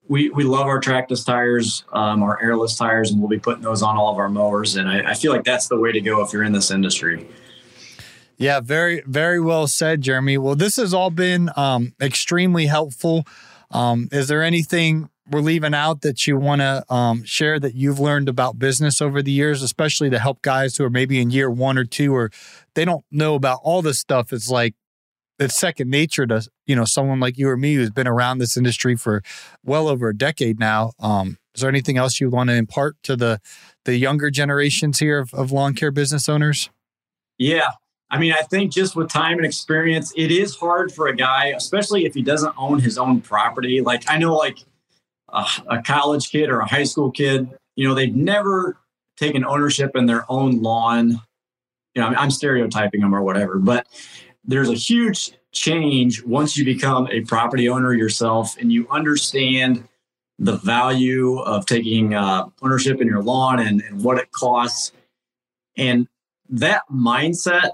we, 0.08 0.30
we 0.30 0.44
love 0.44 0.68
our 0.68 0.80
trackless 0.80 1.24
tires, 1.24 1.86
um, 1.94 2.24
our 2.24 2.42
airless 2.44 2.76
tires, 2.76 3.12
and 3.12 3.22
we'll 3.22 3.30
be 3.30 3.40
putting 3.40 3.64
those 3.64 3.82
on 3.82 3.96
all 3.96 4.12
of 4.12 4.18
our 4.18 4.30
mowers. 4.30 4.76
And 4.76 4.90
I, 4.90 5.12
I 5.12 5.14
feel 5.14 5.32
like 5.32 5.46
that's 5.46 5.70
the 5.70 5.78
way 5.78 5.92
to 5.94 6.02
go 6.02 6.22
if 6.22 6.34
you're 6.34 6.44
in 6.44 6.52
this 6.52 6.72
industry. 6.72 7.26
Yeah, 8.38 8.60
very, 8.60 9.02
very 9.06 9.40
well 9.40 9.66
said, 9.68 10.02
Jeremy. 10.02 10.38
Well, 10.38 10.56
this 10.56 10.76
has 10.76 10.94
all 10.94 11.10
been 11.10 11.50
um, 11.56 11.94
extremely 12.02 12.66
helpful. 12.66 13.26
Um, 13.72 14.10
is 14.12 14.28
there 14.28 14.44
anything 14.44 15.10
we're 15.32 15.40
leaving 15.40 15.74
out 15.74 16.02
that 16.02 16.28
you 16.28 16.38
want 16.38 16.62
to 16.62 16.84
um, 16.94 17.24
share 17.24 17.60
that 17.60 17.76
you've 17.76 18.00
learned 18.00 18.28
about 18.28 18.60
business 18.60 19.02
over 19.02 19.22
the 19.22 19.32
years, 19.32 19.62
especially 19.62 20.10
to 20.10 20.20
help 20.20 20.42
guys 20.42 20.76
who 20.76 20.84
are 20.84 20.90
maybe 20.90 21.22
in 21.22 21.32
year 21.32 21.50
one 21.50 21.78
or 21.78 21.86
two, 21.86 22.14
or 22.14 22.30
they 22.76 22.86
don't 22.86 23.06
know 23.12 23.36
about 23.36 23.60
all 23.64 23.82
this 23.82 24.00
stuff? 24.00 24.34
It's 24.34 24.50
like 24.50 24.76
it's 25.40 25.60
second 25.60 25.90
nature 25.90 26.26
to 26.28 26.48
you 26.66 26.76
know 26.76 26.86
someone 26.86 27.20
like 27.20 27.38
you 27.38 27.50
or 27.50 27.58
me 27.58 27.76
who's 27.76 27.92
been 27.92 28.08
around 28.08 28.38
this 28.38 28.58
industry 28.58 28.96
for 28.96 29.22
well 29.64 29.88
over 29.88 30.10
a 30.10 30.18
decade 30.18 30.60
now. 30.60 30.92
Um, 31.00 31.38
is 31.56 31.62
there 31.62 31.70
anything 31.70 31.98
else 31.98 32.20
you 32.20 32.30
want 32.30 32.50
to 32.50 32.56
impart 32.56 32.96
to 33.04 33.16
the 33.16 33.40
the 33.86 33.98
younger 33.98 34.30
generations 34.30 35.00
here 35.00 35.20
of, 35.20 35.34
of 35.34 35.52
lawn 35.52 35.74
care 35.74 35.92
business 35.92 36.30
owners? 36.30 36.70
Yeah, 37.38 37.70
I 38.14 38.20
mean, 38.20 38.32
I 38.32 38.44
think 38.44 38.72
just 38.72 38.96
with 38.96 39.10
time 39.10 39.38
and 39.38 39.46
experience, 39.46 40.14
it 40.16 40.32
is 40.32 40.56
hard 40.56 40.92
for 40.92 41.08
a 41.08 41.16
guy, 41.16 41.48
especially 41.48 42.06
if 42.06 42.14
he 42.14 42.22
doesn't 42.22 42.54
own 42.58 42.80
his 42.80 43.00
own 43.00 43.22
property. 43.22 43.82
Like 43.82 44.04
I 44.08 44.20
know, 44.20 44.36
like 44.36 44.60
a, 45.30 45.46
a 45.68 45.82
college 45.82 46.30
kid 46.30 46.50
or 46.50 46.60
a 46.60 46.68
high 46.68 46.84
school 46.84 47.10
kid, 47.10 47.50
you 47.76 47.88
know, 47.88 47.96
they've 47.96 48.16
never 48.16 48.78
taken 49.18 49.44
ownership 49.44 49.96
in 49.96 50.06
their 50.06 50.32
own 50.32 50.62
lawn. 50.62 51.22
You 51.96 52.02
know, 52.02 52.08
I'm 52.08 52.32
stereotyping 52.32 53.02
them 53.02 53.14
or 53.14 53.22
whatever, 53.22 53.60
but 53.60 53.88
there's 54.44 54.70
a 54.70 54.76
huge 54.76 55.32
change 55.52 56.24
once 56.24 56.58
you 56.58 56.66
become 56.66 57.08
a 57.12 57.22
property 57.22 57.70
owner 57.70 57.94
yourself 57.94 58.58
and 58.58 58.72
you 58.72 58.88
understand 58.90 59.88
the 60.40 60.58
value 60.58 61.40
of 61.40 61.66
taking 61.66 62.14
uh, 62.14 62.46
ownership 62.62 63.00
in 63.00 63.08
your 63.08 63.22
lawn 63.22 63.60
and, 63.60 63.82
and 63.82 64.04
what 64.04 64.18
it 64.18 64.32
costs. 64.32 64.92
And 65.78 66.08
that 66.50 66.84
mindset 66.92 67.72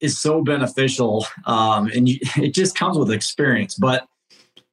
is 0.00 0.20
so 0.20 0.42
beneficial, 0.42 1.26
um, 1.46 1.86
and 1.88 2.08
you, 2.08 2.18
it 2.36 2.54
just 2.54 2.76
comes 2.76 2.98
with 2.98 3.10
experience. 3.10 3.74
But 3.74 4.06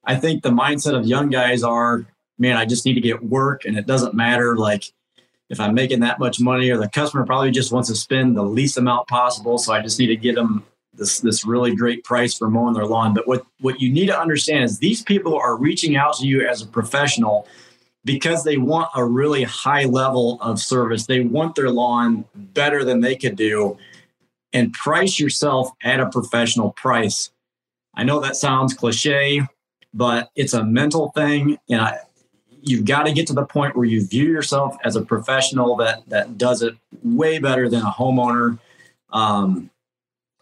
I 0.04 0.16
think 0.16 0.42
the 0.42 0.50
mindset 0.50 0.96
of 0.96 1.06
young 1.06 1.30
guys 1.30 1.62
are, 1.62 2.06
man, 2.38 2.56
I 2.56 2.66
just 2.66 2.84
need 2.84 2.94
to 2.94 3.00
get 3.00 3.22
work, 3.24 3.64
and 3.64 3.78
it 3.78 3.86
doesn't 3.86 4.14
matter 4.14 4.56
like 4.56 4.92
if 5.50 5.60
I'm 5.60 5.74
making 5.74 6.00
that 6.00 6.18
much 6.18 6.40
money, 6.40 6.70
or 6.70 6.78
the 6.78 6.88
customer 6.88 7.26
probably 7.26 7.50
just 7.50 7.72
wants 7.72 7.88
to 7.88 7.94
spend 7.94 8.36
the 8.36 8.42
least 8.42 8.78
amount 8.78 9.08
possible. 9.08 9.58
So 9.58 9.72
I 9.72 9.80
just 9.80 9.98
need 9.98 10.08
to 10.08 10.16
get 10.16 10.34
them 10.34 10.64
this 10.94 11.20
this 11.20 11.44
really 11.44 11.74
great 11.74 12.04
price 12.04 12.34
for 12.34 12.48
mowing 12.48 12.74
their 12.74 12.86
lawn. 12.86 13.14
But 13.14 13.26
what 13.26 13.44
what 13.60 13.80
you 13.80 13.92
need 13.92 14.06
to 14.06 14.18
understand 14.18 14.64
is 14.64 14.78
these 14.78 15.02
people 15.02 15.36
are 15.36 15.56
reaching 15.56 15.96
out 15.96 16.16
to 16.16 16.26
you 16.26 16.46
as 16.46 16.62
a 16.62 16.66
professional 16.66 17.46
because 18.04 18.44
they 18.44 18.58
want 18.58 18.88
a 18.94 19.04
really 19.04 19.42
high 19.44 19.84
level 19.84 20.38
of 20.40 20.60
service. 20.60 21.06
They 21.06 21.20
want 21.20 21.54
their 21.54 21.70
lawn 21.70 22.24
better 22.34 22.84
than 22.84 23.00
they 23.00 23.16
could 23.16 23.36
do 23.36 23.78
and 24.52 24.72
price 24.72 25.18
yourself 25.18 25.70
at 25.82 26.00
a 26.00 26.08
professional 26.08 26.70
price. 26.70 27.30
I 27.94 28.04
know 28.04 28.20
that 28.20 28.36
sounds 28.36 28.72
cliche, 28.72 29.42
but 29.92 30.30
it's 30.36 30.54
a 30.54 30.64
mental 30.64 31.10
thing. 31.10 31.58
And 31.68 31.80
I, 31.80 31.98
you've 32.64 32.84
got 32.84 33.04
to 33.04 33.12
get 33.12 33.26
to 33.28 33.32
the 33.32 33.44
point 33.44 33.76
where 33.76 33.84
you 33.84 34.06
view 34.06 34.24
yourself 34.24 34.76
as 34.84 34.96
a 34.96 35.02
professional 35.02 35.76
that, 35.76 36.08
that 36.08 36.38
does 36.38 36.62
it 36.62 36.74
way 37.02 37.38
better 37.38 37.68
than 37.68 37.82
a 37.82 37.90
homeowner. 37.90 38.58
Um, 39.10 39.70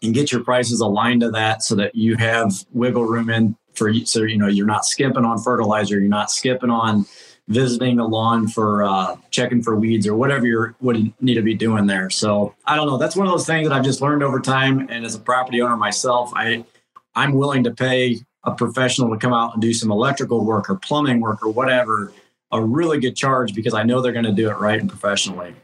and 0.01 0.13
get 0.13 0.31
your 0.31 0.43
prices 0.43 0.81
aligned 0.81 1.21
to 1.21 1.31
that 1.31 1.63
so 1.63 1.75
that 1.75 1.95
you 1.95 2.17
have 2.17 2.51
wiggle 2.73 3.05
room 3.05 3.29
in 3.29 3.55
for 3.73 3.93
so 4.05 4.23
you 4.23 4.37
know 4.37 4.47
you're 4.47 4.65
not 4.67 4.85
skipping 4.85 5.23
on 5.23 5.39
fertilizer 5.39 5.97
you're 5.97 6.09
not 6.09 6.29
skipping 6.29 6.69
on 6.69 7.05
visiting 7.47 7.97
the 7.97 8.03
lawn 8.03 8.47
for 8.47 8.83
uh, 8.83 9.15
checking 9.29 9.61
for 9.61 9.75
weeds 9.75 10.07
or 10.07 10.15
whatever 10.15 10.47
you 10.47 10.75
would 10.79 11.13
need 11.21 11.35
to 11.35 11.41
be 11.41 11.53
doing 11.53 11.85
there. 11.85 12.09
So 12.09 12.55
I 12.65 12.75
don't 12.75 12.87
know. 12.87 12.97
That's 12.97 13.15
one 13.15 13.27
of 13.27 13.33
those 13.33 13.45
things 13.45 13.67
that 13.67 13.75
I've 13.75 13.83
just 13.83 14.01
learned 14.01 14.23
over 14.23 14.39
time. 14.39 14.87
And 14.89 15.05
as 15.05 15.15
a 15.15 15.19
property 15.19 15.61
owner 15.61 15.75
myself, 15.75 16.31
I 16.35 16.63
I'm 17.15 17.33
willing 17.33 17.63
to 17.65 17.71
pay 17.71 18.21
a 18.43 18.53
professional 18.53 19.09
to 19.09 19.17
come 19.17 19.33
out 19.33 19.53
and 19.53 19.61
do 19.61 19.73
some 19.73 19.91
electrical 19.91 20.43
work 20.43 20.69
or 20.69 20.75
plumbing 20.75 21.21
work 21.21 21.43
or 21.43 21.49
whatever 21.49 22.11
a 22.53 22.63
really 22.63 22.99
good 22.99 23.15
charge 23.15 23.53
because 23.53 23.73
I 23.73 23.83
know 23.83 24.01
they're 24.01 24.13
going 24.13 24.25
to 24.25 24.31
do 24.31 24.49
it 24.49 24.57
right 24.59 24.79
and 24.79 24.87
professionally. 24.87 25.55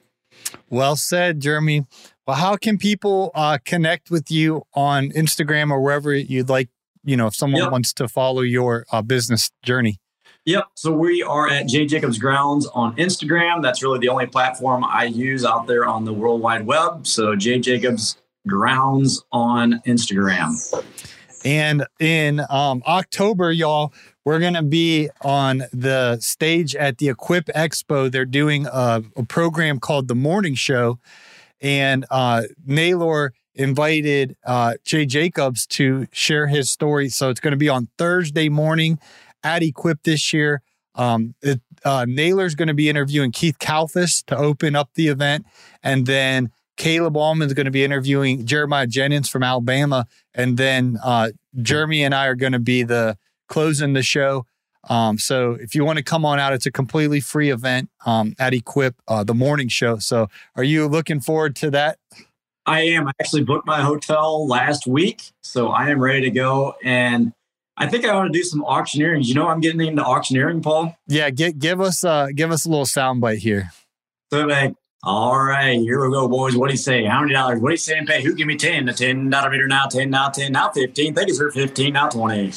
Well 0.69 0.95
said, 0.95 1.39
Jeremy. 1.39 1.85
Well, 2.27 2.37
how 2.37 2.57
can 2.57 2.77
people 2.77 3.31
uh, 3.35 3.59
connect 3.63 4.11
with 4.11 4.29
you 4.31 4.63
on 4.73 5.09
Instagram 5.11 5.71
or 5.71 5.81
wherever 5.81 6.13
you'd 6.13 6.49
like? 6.49 6.69
You 7.03 7.15
know, 7.15 7.27
if 7.27 7.35
someone 7.35 7.61
yep. 7.61 7.71
wants 7.71 7.93
to 7.93 8.07
follow 8.07 8.41
your 8.41 8.85
uh, 8.91 9.01
business 9.01 9.51
journey. 9.63 9.99
Yep. 10.45 10.65
So 10.75 10.91
we 10.91 11.21
are 11.21 11.47
at 11.47 11.67
J 11.67 11.85
Jacobs 11.85 12.17
Grounds 12.17 12.65
on 12.67 12.95
Instagram. 12.97 13.61
That's 13.61 13.81
really 13.83 13.99
the 13.99 14.09
only 14.09 14.25
platform 14.25 14.83
I 14.83 15.05
use 15.05 15.45
out 15.45 15.67
there 15.67 15.85
on 15.85 16.05
the 16.05 16.13
World 16.13 16.41
Wide 16.41 16.65
Web. 16.65 17.07
So 17.07 17.35
J 17.35 17.59
Jacobs 17.59 18.17
Grounds 18.47 19.23
on 19.31 19.81
Instagram. 19.85 20.55
And 21.45 21.85
in 21.99 22.41
um, 22.49 22.83
October, 22.85 23.51
y'all, 23.51 23.93
we're 24.25 24.39
going 24.39 24.55
to 24.55 24.63
be 24.63 25.09
on 25.21 25.63
the 25.71 26.17
stage 26.19 26.75
at 26.75 26.97
the 26.97 27.09
Equip 27.09 27.45
Expo. 27.47 28.11
They're 28.11 28.25
doing 28.25 28.67
a, 28.67 29.03
a 29.15 29.23
program 29.23 29.79
called 29.79 30.07
The 30.07 30.15
Morning 30.15 30.55
Show. 30.55 30.99
And 31.61 32.05
uh, 32.11 32.43
Naylor 32.65 33.33
invited 33.55 34.35
uh, 34.45 34.75
Jay 34.85 35.05
Jacobs 35.05 35.65
to 35.67 36.07
share 36.11 36.47
his 36.47 36.69
story. 36.69 37.09
So 37.09 37.29
it's 37.29 37.39
going 37.39 37.51
to 37.51 37.57
be 37.57 37.69
on 37.69 37.89
Thursday 37.97 38.49
morning 38.49 38.99
at 39.43 39.63
Equip 39.63 40.03
this 40.03 40.31
year. 40.33 40.61
Um, 40.95 41.35
uh, 41.85 42.05
Naylor's 42.07 42.55
going 42.55 42.67
to 42.67 42.73
be 42.73 42.89
interviewing 42.89 43.31
Keith 43.31 43.57
Kalfas 43.59 44.25
to 44.25 44.37
open 44.37 44.75
up 44.75 44.89
the 44.95 45.07
event. 45.07 45.45
And 45.81 46.05
then 46.05 46.51
Caleb 46.79 47.17
Allman's 47.17 47.53
going 47.53 47.65
to 47.65 47.71
be 47.71 47.83
interviewing 47.83 48.45
Jeremiah 48.45 48.87
Jennings 48.87 49.29
from 49.29 49.43
Alabama. 49.43 50.07
And 50.33 50.57
then 50.57 50.97
uh, 51.03 51.31
Jeremy 51.61 52.03
and 52.03 52.15
I 52.15 52.25
are 52.27 52.35
going 52.35 52.53
to 52.53 52.59
be 52.59 52.83
the 52.83 53.17
closing 53.49 53.93
the 53.93 54.01
show. 54.01 54.45
Um, 54.89 55.17
so 55.17 55.51
if 55.51 55.75
you 55.75 55.83
want 55.83 55.97
to 55.97 56.03
come 56.03 56.25
on 56.25 56.39
out, 56.39 56.53
it's 56.53 56.65
a 56.65 56.71
completely 56.71 57.19
free 57.19 57.51
event 57.51 57.89
um, 58.05 58.33
at 58.39 58.53
Equip, 58.53 58.95
uh, 59.09 59.25
the 59.25 59.33
morning 59.33 59.67
show. 59.67 59.97
So 59.97 60.29
are 60.55 60.63
you 60.63 60.87
looking 60.87 61.19
forward 61.19 61.55
to 61.57 61.69
that? 61.71 61.99
I 62.65 62.81
am. 62.81 63.07
I 63.07 63.11
actually 63.19 63.43
booked 63.43 63.67
my 63.67 63.81
hotel 63.81 64.47
last 64.47 64.87
week, 64.87 65.31
so 65.43 65.69
I 65.69 65.89
am 65.89 65.99
ready 65.99 66.21
to 66.21 66.31
go. 66.31 66.75
And 66.81 67.33
I 67.75 67.87
think 67.87 68.05
I 68.05 68.15
want 68.15 68.31
to 68.31 68.39
do 68.39 68.43
some 68.43 68.63
auctioneering. 68.63 69.23
You 69.23 69.33
know, 69.33 69.47
I'm 69.47 69.59
getting 69.59 69.81
into 69.81 70.03
auctioneering, 70.03 70.61
Paul. 70.61 70.95
Yeah, 71.07 71.29
get, 71.29 71.59
give 71.59 71.81
us 71.81 72.05
uh, 72.05 72.27
give 72.33 72.51
us 72.51 72.65
a 72.65 72.69
little 72.69 72.85
soundbite 72.85 73.39
here. 73.39 73.71
So 74.31 74.45
like, 74.45 74.75
all 75.03 75.41
right, 75.41 75.79
here 75.79 76.05
we 76.05 76.11
go, 76.11 76.27
boys. 76.27 76.57
What 76.57 76.67
do 76.67 76.73
you 76.73 76.77
say? 76.77 77.05
How 77.05 77.21
many 77.21 77.33
dollars? 77.33 77.61
What 77.61 77.69
do 77.69 77.73
you 77.73 77.77
say? 77.77 78.03
Pay? 78.05 78.21
Who 78.21 78.35
give 78.35 78.47
me 78.47 78.57
ten? 78.57 78.85
The 78.85 78.93
ten 78.93 79.29
dollar 79.29 79.49
meter 79.49 79.67
now, 79.67 79.85
ten 79.87 80.09
now, 80.09 80.29
ten 80.29 80.51
now, 80.51 80.71
fifteen. 80.71 81.15
Think 81.15 81.29
it's 81.29 81.37
for 81.37 81.51
fifteen 81.51 81.93
now, 81.93 82.09
twenty. 82.09 82.51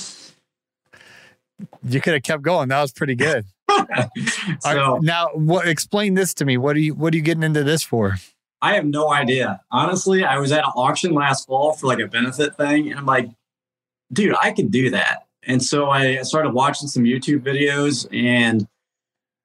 You 1.85 2.00
could 2.00 2.14
have 2.14 2.24
kept 2.24 2.42
going. 2.42 2.68
That 2.70 2.83
was 2.83 2.92
pretty 2.92 3.14
good. 3.14 3.44
so 3.70 3.78
right, 4.64 5.02
now, 5.02 5.28
what? 5.35 5.68
Explain 5.68 6.14
this 6.14 6.35
to 6.35 6.44
me. 6.44 6.57
What 6.57 6.74
are 6.74 6.81
you 6.81 6.94
What 6.94 7.14
are 7.14 7.16
you 7.16 7.22
getting 7.22 7.44
into 7.44 7.62
this 7.62 7.85
for? 7.85 8.16
I 8.61 8.74
have 8.74 8.87
no 8.87 9.12
idea. 9.12 9.61
Honestly, 9.70 10.24
I 10.24 10.38
was 10.38 10.50
at 10.50 10.64
an 10.64 10.72
auction 10.74 11.12
last 11.12 11.46
fall 11.46 11.74
for 11.74 11.87
like 11.87 12.00
a 12.00 12.09
benefit 12.09 12.57
thing, 12.57 12.90
and 12.90 12.98
I'm 12.98 13.07
like, 13.07 13.31
dude, 14.12 14.35
I 14.40 14.50
can 14.50 14.68
do 14.68 14.90
that. 14.90 15.26
And 15.44 15.62
so 15.62 15.90
I 15.90 16.22
started 16.22 16.50
watching 16.50 16.88
some 16.88 17.05
YouTube 17.05 17.40
videos. 17.40 18.07
And 18.12 18.66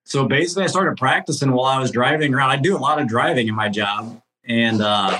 so 0.08 0.26
basically, 0.26 0.64
I 0.64 0.68
started 0.68 0.98
practicing 0.98 1.52
while 1.52 1.66
I 1.66 1.80
was 1.80 1.92
driving 1.92 2.34
around. 2.34 2.50
I 2.50 2.56
do 2.56 2.78
a 2.78 2.80
lot 2.80 2.98
of 2.98 3.10
driving 3.10 3.50
in 3.50 3.54
my 3.54 3.68
job. 3.68 4.22
And, 4.46 4.82
uh, 4.82 5.20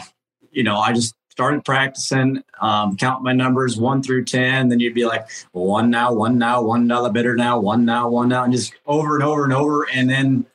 you 0.50 0.64
know, 0.64 0.78
I 0.78 0.94
just 0.94 1.14
started 1.30 1.66
practicing, 1.66 2.42
um, 2.62 2.96
count 2.96 3.22
my 3.22 3.34
numbers 3.34 3.76
one 3.76 4.02
through 4.02 4.24
10. 4.24 4.70
Then 4.70 4.80
you'd 4.80 4.94
be 4.94 5.06
like, 5.06 5.28
one 5.52 5.90
now, 5.90 6.14
one 6.14 6.38
now, 6.38 6.62
one 6.62 6.88
dollar 6.88 7.12
better 7.12 7.36
now, 7.36 7.60
one 7.60 7.84
now, 7.84 8.08
one 8.08 8.30
now, 8.30 8.46
and 8.46 8.54
just 8.54 8.76
over 8.86 9.16
and 9.16 9.26
over 9.26 9.44
and 9.44 9.52
over. 9.52 9.86
And 9.94 10.10
then 10.10 10.46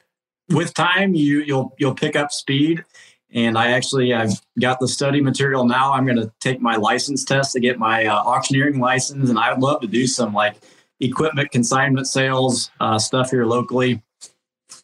with 0.48 0.72
time, 0.72 1.12
you, 1.12 1.42
you'll, 1.42 1.74
you'll 1.78 1.94
pick 1.94 2.16
up 2.16 2.32
speed 2.32 2.86
and 3.34 3.58
I 3.58 3.72
actually 3.72 4.14
I've 4.14 4.40
got 4.58 4.80
the 4.80 4.88
study 4.88 5.20
material 5.20 5.66
now. 5.66 5.92
I'm 5.92 6.06
going 6.06 6.16
to 6.16 6.32
take 6.40 6.62
my 6.62 6.76
license 6.76 7.22
test 7.22 7.52
to 7.52 7.60
get 7.60 7.78
my 7.78 8.06
uh, 8.06 8.14
auctioneering 8.14 8.78
license, 8.78 9.30
and 9.30 9.38
I 9.38 9.50
would 9.52 9.62
love 9.62 9.80
to 9.80 9.86
do 9.86 10.06
some 10.06 10.34
like 10.34 10.56
equipment 11.00 11.50
consignment 11.50 12.06
sales 12.06 12.70
uh, 12.80 12.98
stuff 12.98 13.30
here 13.30 13.46
locally. 13.46 14.02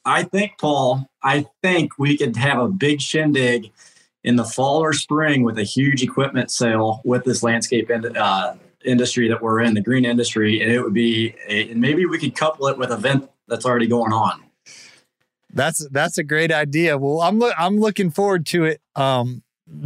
I 0.04 0.22
think, 0.22 0.58
Paul, 0.58 1.08
I 1.22 1.46
think 1.62 1.98
we 1.98 2.16
could 2.16 2.36
have 2.36 2.58
a 2.58 2.68
big 2.68 3.00
shindig 3.00 3.70
in 4.24 4.36
the 4.36 4.44
fall 4.44 4.82
or 4.82 4.92
spring 4.92 5.42
with 5.42 5.58
a 5.58 5.64
huge 5.64 6.02
equipment 6.02 6.50
sale 6.50 7.00
with 7.04 7.24
this 7.24 7.42
landscape 7.42 7.90
uh, 7.90 8.54
industry 8.84 9.28
that 9.28 9.42
we're 9.42 9.60
in, 9.60 9.74
the 9.74 9.80
green 9.80 10.04
industry, 10.04 10.60
and 10.60 10.70
it 10.70 10.82
would 10.82 10.94
be, 10.94 11.34
a, 11.48 11.70
and 11.70 11.80
maybe 11.80 12.06
we 12.06 12.18
could 12.18 12.34
couple 12.34 12.66
it 12.68 12.78
with 12.78 12.90
event 12.90 13.28
that's 13.46 13.64
already 13.64 13.86
going 13.86 14.12
on. 14.12 14.42
That's 15.50 15.88
that's 15.90 16.18
a 16.18 16.24
great 16.24 16.52
idea. 16.52 16.98
Well, 16.98 17.22
I'm 17.22 17.38
lo- 17.38 17.52
I'm 17.58 17.78
looking 17.78 18.10
forward 18.10 18.44
to 18.46 18.64
it. 18.64 18.80
Um, 18.94 19.42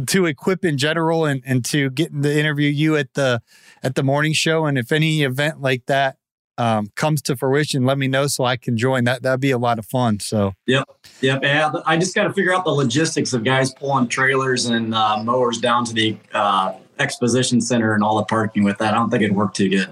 to 0.07 0.25
equip 0.25 0.63
in 0.63 0.77
general 0.77 1.25
and 1.25 1.41
and 1.45 1.63
to 1.65 1.89
getting 1.89 2.21
to 2.21 2.39
interview 2.39 2.69
you 2.69 2.95
at 2.95 3.13
the 3.13 3.41
at 3.81 3.95
the 3.95 4.03
morning 4.03 4.33
show. 4.33 4.65
And 4.65 4.77
if 4.77 4.91
any 4.91 5.23
event 5.23 5.61
like 5.61 5.85
that 5.87 6.17
um, 6.57 6.87
comes 6.95 7.21
to 7.23 7.35
fruition, 7.35 7.85
let 7.85 7.97
me 7.97 8.07
know 8.07 8.27
so 8.27 8.43
I 8.43 8.57
can 8.57 8.77
join. 8.77 9.03
That 9.05 9.23
that'd 9.23 9.39
be 9.39 9.51
a 9.51 9.57
lot 9.57 9.79
of 9.79 9.85
fun. 9.85 10.19
So 10.19 10.53
yep, 10.67 10.87
yep. 11.21 11.41
Yeah, 11.43 11.71
I 11.85 11.97
just 11.97 12.15
got 12.15 12.23
to 12.23 12.33
figure 12.33 12.53
out 12.53 12.63
the 12.63 12.71
logistics 12.71 13.33
of 13.33 13.43
guys 13.43 13.73
pulling 13.73 14.07
trailers 14.07 14.65
and 14.67 14.93
uh, 14.93 15.23
mowers 15.23 15.59
down 15.59 15.85
to 15.85 15.93
the 15.93 16.17
uh, 16.33 16.73
exposition 16.99 17.61
center 17.61 17.93
and 17.93 18.03
all 18.03 18.17
the 18.17 18.25
parking 18.25 18.63
with 18.63 18.77
that. 18.77 18.93
I 18.93 18.97
don't 18.97 19.09
think 19.09 19.23
it'd 19.23 19.35
work 19.35 19.53
too 19.53 19.69
good. 19.69 19.89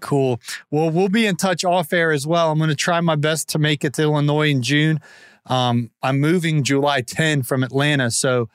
Cool. 0.00 0.40
Well, 0.70 0.90
we'll 0.90 1.08
be 1.08 1.26
in 1.26 1.36
touch 1.36 1.64
off 1.64 1.92
air 1.92 2.10
as 2.10 2.26
well. 2.26 2.50
I'm 2.50 2.58
going 2.58 2.70
to 2.70 2.76
try 2.76 3.00
my 3.00 3.14
best 3.14 3.48
to 3.50 3.58
make 3.58 3.84
it 3.84 3.94
to 3.94 4.02
Illinois 4.02 4.50
in 4.50 4.60
June. 4.60 4.98
Um, 5.46 5.90
I'm 6.02 6.20
moving 6.20 6.64
July 6.64 7.02
10 7.02 7.44
from 7.44 7.62
Atlanta, 7.62 8.10
so 8.10 8.48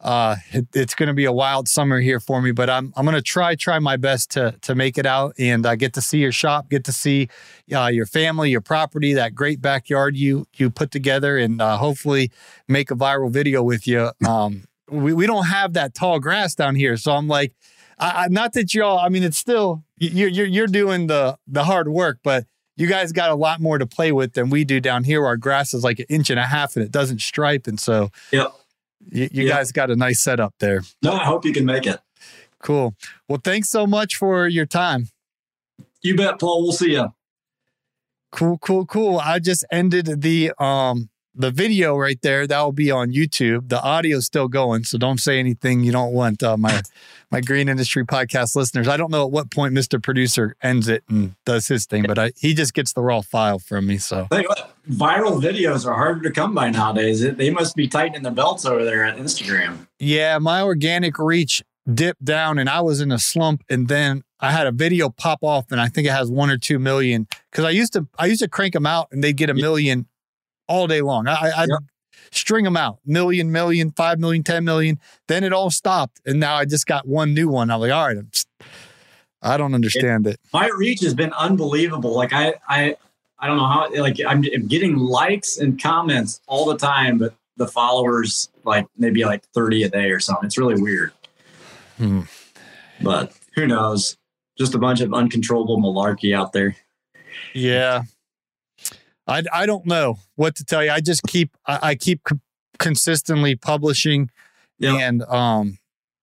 uh, 0.00 0.36
it, 0.50 0.66
it's 0.74 0.94
going 0.94 1.08
to 1.08 1.14
be 1.14 1.24
a 1.24 1.32
wild 1.32 1.68
summer 1.68 2.00
here 2.00 2.20
for 2.20 2.40
me. 2.40 2.52
But 2.52 2.70
I'm 2.70 2.92
I'm 2.96 3.04
going 3.04 3.16
to 3.16 3.22
try 3.22 3.54
try 3.54 3.78
my 3.78 3.96
best 3.96 4.30
to 4.32 4.54
to 4.62 4.74
make 4.74 4.98
it 4.98 5.06
out 5.06 5.34
and 5.38 5.66
uh, 5.66 5.76
get 5.76 5.94
to 5.94 6.00
see 6.00 6.18
your 6.18 6.32
shop, 6.32 6.70
get 6.70 6.84
to 6.84 6.92
see 6.92 7.28
uh, 7.74 7.86
your 7.86 8.06
family, 8.06 8.50
your 8.50 8.60
property, 8.60 9.14
that 9.14 9.34
great 9.34 9.60
backyard 9.60 10.16
you 10.16 10.46
you 10.56 10.70
put 10.70 10.90
together, 10.90 11.36
and 11.36 11.60
uh, 11.60 11.76
hopefully 11.76 12.30
make 12.68 12.90
a 12.90 12.94
viral 12.94 13.30
video 13.30 13.62
with 13.62 13.86
you. 13.86 14.10
Um, 14.26 14.64
we 14.90 15.12
we 15.12 15.26
don't 15.26 15.46
have 15.46 15.72
that 15.74 15.94
tall 15.94 16.20
grass 16.20 16.54
down 16.54 16.74
here, 16.76 16.96
so 16.96 17.12
I'm 17.12 17.28
like, 17.28 17.54
I, 17.98 18.24
I, 18.24 18.28
not 18.28 18.52
that 18.52 18.74
y'all. 18.74 18.98
I 18.98 19.08
mean, 19.08 19.22
it's 19.22 19.38
still 19.38 19.84
you're 19.98 20.28
you're 20.28 20.46
you're 20.46 20.66
doing 20.66 21.08
the 21.08 21.38
the 21.46 21.64
hard 21.64 21.88
work, 21.88 22.20
but 22.22 22.46
you 22.78 22.86
guys 22.86 23.10
got 23.10 23.30
a 23.30 23.34
lot 23.34 23.60
more 23.60 23.76
to 23.76 23.86
play 23.86 24.12
with 24.12 24.34
than 24.34 24.50
we 24.50 24.62
do 24.64 24.78
down 24.78 25.02
here. 25.02 25.26
Our 25.26 25.36
grass 25.36 25.74
is 25.74 25.82
like 25.82 25.98
an 25.98 26.06
inch 26.08 26.30
and 26.30 26.38
a 26.38 26.44
half 26.44 26.76
and 26.76 26.84
it 26.84 26.92
doesn't 26.92 27.20
stripe. 27.20 27.66
And 27.66 27.78
so 27.78 28.10
yep. 28.30 28.54
You, 29.10 29.28
you 29.32 29.44
yep. 29.44 29.56
guys 29.56 29.72
got 29.72 29.90
a 29.90 29.96
nice 29.96 30.20
setup 30.20 30.54
there. 30.58 30.82
No, 31.02 31.12
I 31.12 31.24
hope 31.24 31.44
you 31.44 31.52
can 31.52 31.64
make 31.64 31.86
it. 31.86 32.00
Cool. 32.62 32.94
Well, 33.28 33.40
thanks 33.42 33.68
so 33.68 33.86
much 33.86 34.16
for 34.16 34.48
your 34.48 34.66
time. 34.66 35.08
You 36.02 36.16
bet, 36.16 36.38
Paul. 36.38 36.62
We'll 36.62 36.72
see 36.72 36.92
you. 36.92 37.12
Cool, 38.30 38.58
cool, 38.58 38.84
cool. 38.84 39.18
I 39.18 39.38
just 39.38 39.64
ended 39.70 40.22
the 40.22 40.52
um 40.58 41.08
the 41.38 41.52
video 41.52 41.96
right 41.96 42.20
there 42.22 42.46
that 42.46 42.60
will 42.60 42.72
be 42.72 42.90
on 42.90 43.12
YouTube. 43.12 43.68
The 43.68 43.80
audio's 43.82 44.26
still 44.26 44.48
going, 44.48 44.84
so 44.84 44.98
don't 44.98 45.18
say 45.18 45.38
anything 45.38 45.84
you 45.84 45.92
don't 45.92 46.12
want 46.12 46.42
uh, 46.42 46.56
my 46.56 46.82
my 47.30 47.40
green 47.40 47.68
industry 47.68 48.04
podcast 48.04 48.56
listeners. 48.56 48.88
I 48.88 48.96
don't 48.96 49.10
know 49.10 49.24
at 49.24 49.30
what 49.30 49.50
point 49.50 49.72
Mr. 49.72 50.02
Producer 50.02 50.56
ends 50.62 50.88
it 50.88 51.04
and 51.08 51.34
does 51.44 51.68
his 51.68 51.86
thing, 51.86 52.04
but 52.06 52.18
I, 52.18 52.32
he 52.36 52.54
just 52.54 52.74
gets 52.74 52.92
the 52.92 53.02
raw 53.02 53.20
file 53.20 53.58
from 53.58 53.86
me. 53.86 53.98
So 53.98 54.26
what, 54.30 54.72
viral 54.90 55.40
videos 55.40 55.86
are 55.86 55.94
harder 55.94 56.22
to 56.22 56.30
come 56.32 56.54
by 56.54 56.70
nowadays. 56.70 57.20
They 57.20 57.50
must 57.50 57.76
be 57.76 57.86
tightening 57.86 58.22
the 58.22 58.30
belts 58.30 58.64
over 58.64 58.84
there 58.84 59.04
at 59.04 59.16
Instagram. 59.16 59.86
Yeah, 59.98 60.38
my 60.38 60.62
organic 60.62 61.18
reach 61.18 61.62
dipped 61.92 62.24
down, 62.24 62.58
and 62.58 62.68
I 62.68 62.80
was 62.80 63.00
in 63.00 63.12
a 63.12 63.18
slump, 63.18 63.62
and 63.70 63.88
then 63.88 64.22
I 64.40 64.50
had 64.52 64.66
a 64.66 64.72
video 64.72 65.08
pop 65.08 65.38
off, 65.42 65.66
and 65.70 65.80
I 65.80 65.88
think 65.88 66.06
it 66.06 66.12
has 66.12 66.30
one 66.30 66.50
or 66.50 66.58
two 66.58 66.78
million 66.78 67.28
because 67.50 67.64
I 67.64 67.70
used 67.70 67.92
to 67.92 68.08
I 68.18 68.26
used 68.26 68.42
to 68.42 68.48
crank 68.48 68.74
them 68.74 68.86
out, 68.86 69.08
and 69.12 69.22
they'd 69.22 69.36
get 69.36 69.50
a 69.50 69.54
million 69.54 70.06
all 70.68 70.86
day 70.86 71.00
long. 71.00 71.26
I, 71.26 71.50
I 71.56 71.66
yep. 71.68 71.80
string 72.30 72.64
them 72.64 72.76
out 72.76 72.98
million, 73.04 73.50
million, 73.50 73.90
five 73.92 74.18
million, 74.18 74.42
ten 74.42 74.64
million. 74.64 74.98
Then 75.26 75.44
it 75.44 75.52
all 75.52 75.70
stopped, 75.70 76.20
and 76.26 76.38
now 76.38 76.54
I 76.56 76.64
just 76.64 76.86
got 76.86 77.06
one 77.06 77.34
new 77.34 77.48
one. 77.48 77.70
I'm 77.70 77.80
like, 77.80 77.92
all 77.92 78.06
right, 78.06 78.16
I'm 78.16 78.28
just, 78.30 78.48
I 79.42 79.56
don't 79.56 79.74
understand 79.74 80.26
it, 80.26 80.34
it. 80.34 80.40
My 80.52 80.70
reach 80.76 81.00
has 81.00 81.14
been 81.14 81.32
unbelievable. 81.32 82.14
Like 82.14 82.32
I, 82.32 82.54
I, 82.68 82.96
I 83.38 83.46
don't 83.46 83.56
know 83.56 83.66
how. 83.66 83.90
Like 84.00 84.18
I'm, 84.26 84.44
I'm 84.54 84.66
getting 84.66 84.96
likes 84.96 85.58
and 85.58 85.80
comments 85.80 86.40
all 86.46 86.66
the 86.66 86.76
time, 86.76 87.18
but 87.18 87.34
the 87.56 87.66
followers 87.66 88.48
like 88.64 88.86
maybe 88.96 89.24
like 89.24 89.44
30 89.54 89.82
a 89.82 89.88
day 89.88 90.10
or 90.10 90.20
something. 90.20 90.46
It's 90.46 90.58
really 90.58 90.80
weird. 90.80 91.12
Hmm. 91.98 92.22
But 93.02 93.32
who 93.54 93.66
knows? 93.66 94.16
Just 94.56 94.74
a 94.74 94.78
bunch 94.78 95.00
of 95.00 95.12
uncontrollable 95.12 95.78
malarkey 95.78 96.34
out 96.34 96.52
there. 96.52 96.76
Yeah, 97.54 98.04
I, 99.28 99.42
I 99.52 99.66
don't 99.66 99.86
know 99.86 100.18
what 100.36 100.56
to 100.56 100.64
tell 100.64 100.82
you. 100.82 100.90
I 100.90 101.00
just 101.00 101.22
keep 101.24 101.56
I, 101.66 101.78
I 101.82 101.94
keep 101.94 102.22
c- 102.28 102.38
consistently 102.78 103.54
publishing, 103.54 104.30
yep. 104.78 104.94
and 104.94 105.22
um, 105.24 105.78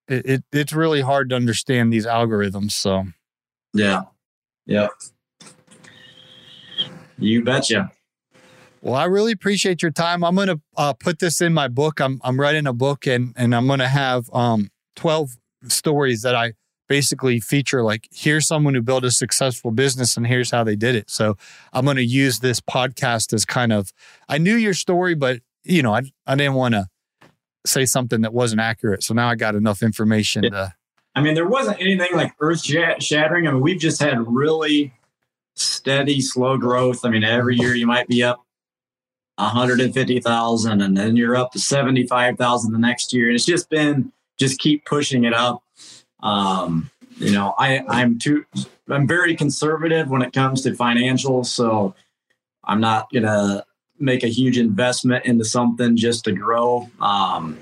it, 0.07 0.25
it, 0.25 0.43
it's 0.51 0.73
really 0.73 1.01
hard 1.01 1.29
to 1.29 1.35
understand 1.35 1.93
these 1.93 2.07
algorithms. 2.07 2.71
So, 2.71 3.05
yeah, 3.73 4.01
yeah, 4.65 4.87
you 7.19 7.43
betcha. 7.43 7.91
Well, 8.81 8.95
I 8.95 9.05
really 9.05 9.31
appreciate 9.31 9.81
your 9.81 9.91
time. 9.91 10.23
I'm 10.23 10.35
gonna 10.35 10.59
uh, 10.75 10.93
put 10.93 11.19
this 11.19 11.41
in 11.41 11.53
my 11.53 11.67
book. 11.67 12.01
I'm 12.01 12.19
I'm 12.23 12.39
writing 12.39 12.65
a 12.65 12.73
book, 12.73 13.05
and 13.05 13.33
and 13.37 13.55
I'm 13.55 13.67
gonna 13.67 13.87
have 13.87 14.29
um 14.33 14.71
12 14.95 15.37
stories 15.67 16.21
that 16.23 16.35
I 16.35 16.53
basically 16.87 17.39
feature 17.39 17.83
like 17.83 18.07
here's 18.11 18.47
someone 18.47 18.73
who 18.73 18.81
built 18.81 19.03
a 19.03 19.11
successful 19.11 19.71
business 19.71 20.17
and 20.17 20.27
here's 20.27 20.51
how 20.51 20.63
they 20.63 20.75
did 20.75 20.95
it. 20.95 21.09
So 21.09 21.37
I'm 21.73 21.85
going 21.85 21.97
to 21.97 22.05
use 22.05 22.39
this 22.39 22.59
podcast 22.59 23.33
as 23.33 23.45
kind 23.45 23.73
of 23.73 23.91
I 24.29 24.37
knew 24.37 24.55
your 24.55 24.73
story, 24.73 25.15
but 25.15 25.39
you 25.63 25.81
know 25.81 25.93
I 25.93 26.03
I 26.27 26.35
didn't 26.35 26.53
want 26.53 26.73
to 26.73 26.87
say 27.65 27.85
something 27.85 28.21
that 28.21 28.33
wasn't 28.33 28.61
accurate. 28.61 29.03
So 29.03 29.13
now 29.13 29.27
I 29.27 29.35
got 29.35 29.55
enough 29.55 29.81
information 29.81 30.43
yeah. 30.43 30.49
to. 30.49 30.73
I 31.15 31.21
mean, 31.21 31.33
there 31.33 31.47
wasn't 31.47 31.79
anything 31.79 32.13
like 32.13 32.33
earth 32.39 32.61
shattering. 32.61 33.47
I 33.47 33.51
mean, 33.51 33.61
we've 33.61 33.79
just 33.79 34.01
had 34.01 34.17
really 34.27 34.93
steady, 35.55 36.19
slow 36.19 36.57
growth. 36.57 37.05
I 37.05 37.09
mean, 37.09 37.23
every 37.23 37.55
year 37.55 37.73
you 37.73 37.87
might 37.87 38.07
be 38.07 38.21
up 38.21 38.45
150,000 39.37 40.81
and 40.81 40.97
then 40.97 41.15
you're 41.15 41.35
up 41.35 41.51
to 41.53 41.59
75,000 41.59 42.71
the 42.71 42.77
next 42.77 43.13
year. 43.13 43.27
And 43.27 43.35
it's 43.35 43.45
just 43.45 43.69
been, 43.69 44.11
just 44.37 44.59
keep 44.59 44.85
pushing 44.85 45.23
it 45.23 45.33
up. 45.33 45.63
Um, 46.25 46.89
you 47.17 47.31
know, 47.31 47.53
I, 47.57 47.83
I'm 47.87 48.17
too, 48.19 48.45
I'm 48.89 49.07
very 49.07 49.35
conservative 49.35 50.09
when 50.09 50.21
it 50.21 50.33
comes 50.33 50.61
to 50.63 50.71
financials. 50.71 51.45
So 51.45 51.95
I'm 52.63 52.81
not 52.81 53.09
going 53.11 53.23
to 53.23 53.63
make 53.99 54.23
a 54.23 54.27
huge 54.27 54.57
investment 54.57 55.25
into 55.25 55.45
something 55.45 55.95
just 55.95 56.25
to 56.25 56.33
grow. 56.33 56.89
Um, 56.99 57.57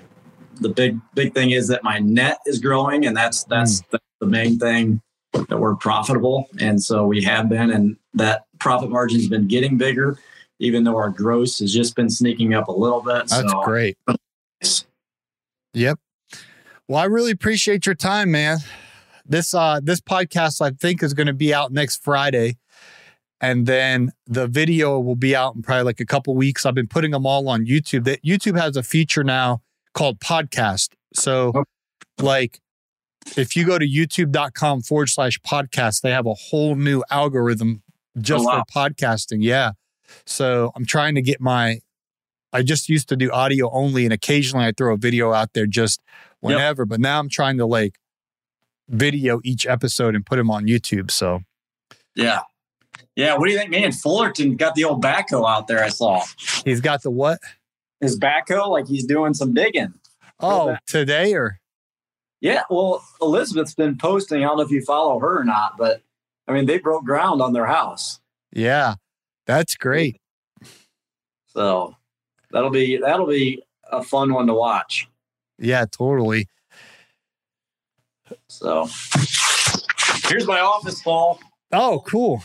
the 0.61 0.69
big, 0.69 0.99
big 1.13 1.33
thing 1.33 1.51
is 1.51 1.67
that 1.67 1.83
my 1.83 1.99
net 1.99 2.39
is 2.45 2.59
growing 2.59 3.05
and 3.05 3.15
that's, 3.15 3.43
that's 3.43 3.81
mm. 3.81 3.89
the, 3.91 3.99
the 4.21 4.27
main 4.27 4.57
thing 4.57 5.01
that 5.33 5.57
we're 5.57 5.75
profitable. 5.75 6.47
And 6.59 6.81
so 6.81 7.05
we 7.05 7.21
have 7.23 7.49
been, 7.49 7.69
and 7.69 7.97
that 8.13 8.45
profit 8.59 8.89
margin 8.89 9.19
has 9.19 9.27
been 9.27 9.47
getting 9.47 9.77
bigger, 9.77 10.17
even 10.59 10.83
though 10.83 10.95
our 10.95 11.09
gross 11.09 11.59
has 11.59 11.73
just 11.73 11.95
been 11.95 12.09
sneaking 12.09 12.53
up 12.53 12.69
a 12.69 12.71
little 12.71 13.01
bit. 13.01 13.27
That's 13.27 13.51
so, 13.51 13.63
great. 13.63 13.97
Yep. 15.75 15.99
Well, 16.93 17.01
I 17.01 17.05
really 17.05 17.31
appreciate 17.31 17.87
your 17.87 17.95
time, 17.95 18.29
man. 18.29 18.59
This 19.25 19.55
uh 19.55 19.79
this 19.81 19.99
podcast 19.99 20.61
I 20.61 20.69
think 20.69 21.01
is 21.01 21.15
going 21.15 21.25
to 21.25 21.33
be 21.33 21.51
out 21.51 21.71
next 21.71 22.03
Friday. 22.03 22.57
And 23.41 23.65
then 23.65 24.11
the 24.27 24.45
video 24.45 24.99
will 24.99 25.15
be 25.15 25.35
out 25.35 25.55
in 25.55 25.63
probably 25.63 25.85
like 25.85 25.99
a 25.99 26.05
couple 26.05 26.35
weeks. 26.35 26.67
I've 26.67 26.75
been 26.75 26.87
putting 26.87 27.09
them 27.09 27.25
all 27.25 27.49
on 27.49 27.65
YouTube. 27.65 28.03
That 28.03 28.21
YouTube 28.21 28.59
has 28.59 28.77
a 28.77 28.83
feature 28.83 29.23
now 29.23 29.63
called 29.95 30.19
podcast. 30.19 30.89
So 31.15 31.51
oh. 31.55 31.63
like 32.19 32.59
if 33.37 33.55
you 33.55 33.65
go 33.65 33.79
to 33.79 33.87
youtube.com 33.87 34.83
forward 34.83 35.09
slash 35.09 35.39
podcast, 35.39 36.01
they 36.01 36.11
have 36.11 36.27
a 36.27 36.35
whole 36.35 36.75
new 36.75 37.03
algorithm 37.09 37.81
just 38.21 38.45
oh, 38.45 38.49
wow. 38.49 38.63
for 38.71 38.89
podcasting. 38.89 39.39
Yeah. 39.39 39.71
So 40.27 40.71
I'm 40.75 40.85
trying 40.85 41.15
to 41.15 41.23
get 41.23 41.41
my 41.41 41.79
I 42.55 42.61
just 42.61 42.87
used 42.87 43.09
to 43.09 43.15
do 43.15 43.31
audio 43.31 43.71
only 43.71 44.05
and 44.05 44.13
occasionally 44.13 44.67
I 44.67 44.73
throw 44.77 44.93
a 44.93 44.97
video 44.97 45.33
out 45.33 45.53
there 45.53 45.65
just 45.65 45.99
whenever. 46.43 46.83
Yep. 46.83 46.89
But 46.89 46.99
now 46.99 47.19
I'm 47.19 47.29
trying 47.29 47.57
to 47.57 47.65
like 47.65 47.99
video 48.89 49.39
each 49.43 49.65
episode 49.65 50.15
and 50.15 50.25
put 50.25 50.35
them 50.35 50.51
on 50.51 50.65
YouTube. 50.65 51.09
So, 51.09 51.41
yeah. 52.15 52.41
Yeah. 53.15 53.37
What 53.37 53.47
do 53.47 53.51
you 53.53 53.57
think? 53.57 53.71
Man, 53.71 53.91
Fullerton 53.91 54.55
got 54.55 54.75
the 54.75 54.83
old 54.83 55.03
backhoe 55.03 55.49
out 55.49 55.67
there. 55.67 55.83
I 55.83 55.89
saw. 55.89 56.23
He's 56.65 56.81
got 56.81 57.01
the 57.01 57.11
what? 57.11 57.39
His 58.01 58.19
backhoe, 58.19 58.67
like 58.67 58.87
he's 58.87 59.05
doing 59.05 59.33
some 59.33 59.53
digging. 59.53 59.93
Oh, 60.39 60.75
today 60.85 61.33
or? 61.33 61.59
Yeah. 62.41 62.63
Well, 62.69 63.03
Elizabeth's 63.21 63.75
been 63.75 63.97
posting. 63.97 64.43
I 64.43 64.47
don't 64.47 64.57
know 64.57 64.63
if 64.63 64.71
you 64.71 64.81
follow 64.81 65.17
her 65.19 65.39
or 65.39 65.45
not, 65.45 65.77
but 65.77 66.01
I 66.47 66.51
mean, 66.51 66.65
they 66.65 66.77
broke 66.79 67.05
ground 67.05 67.41
on 67.41 67.53
their 67.53 67.65
house. 67.65 68.19
Yeah. 68.51 68.95
That's 69.45 69.75
great. 69.75 70.19
So 71.47 71.95
that'll 72.51 72.71
be 72.71 72.97
that'll 72.97 73.27
be 73.27 73.63
a 73.89 74.03
fun 74.03 74.33
one 74.33 74.47
to 74.47 74.53
watch. 74.53 75.07
Yeah, 75.57 75.85
totally. 75.85 76.47
So 78.47 78.87
here's 80.27 80.47
my 80.47 80.59
office, 80.59 81.01
Paul. 81.01 81.39
Oh, 81.71 82.03
cool. 82.05 82.43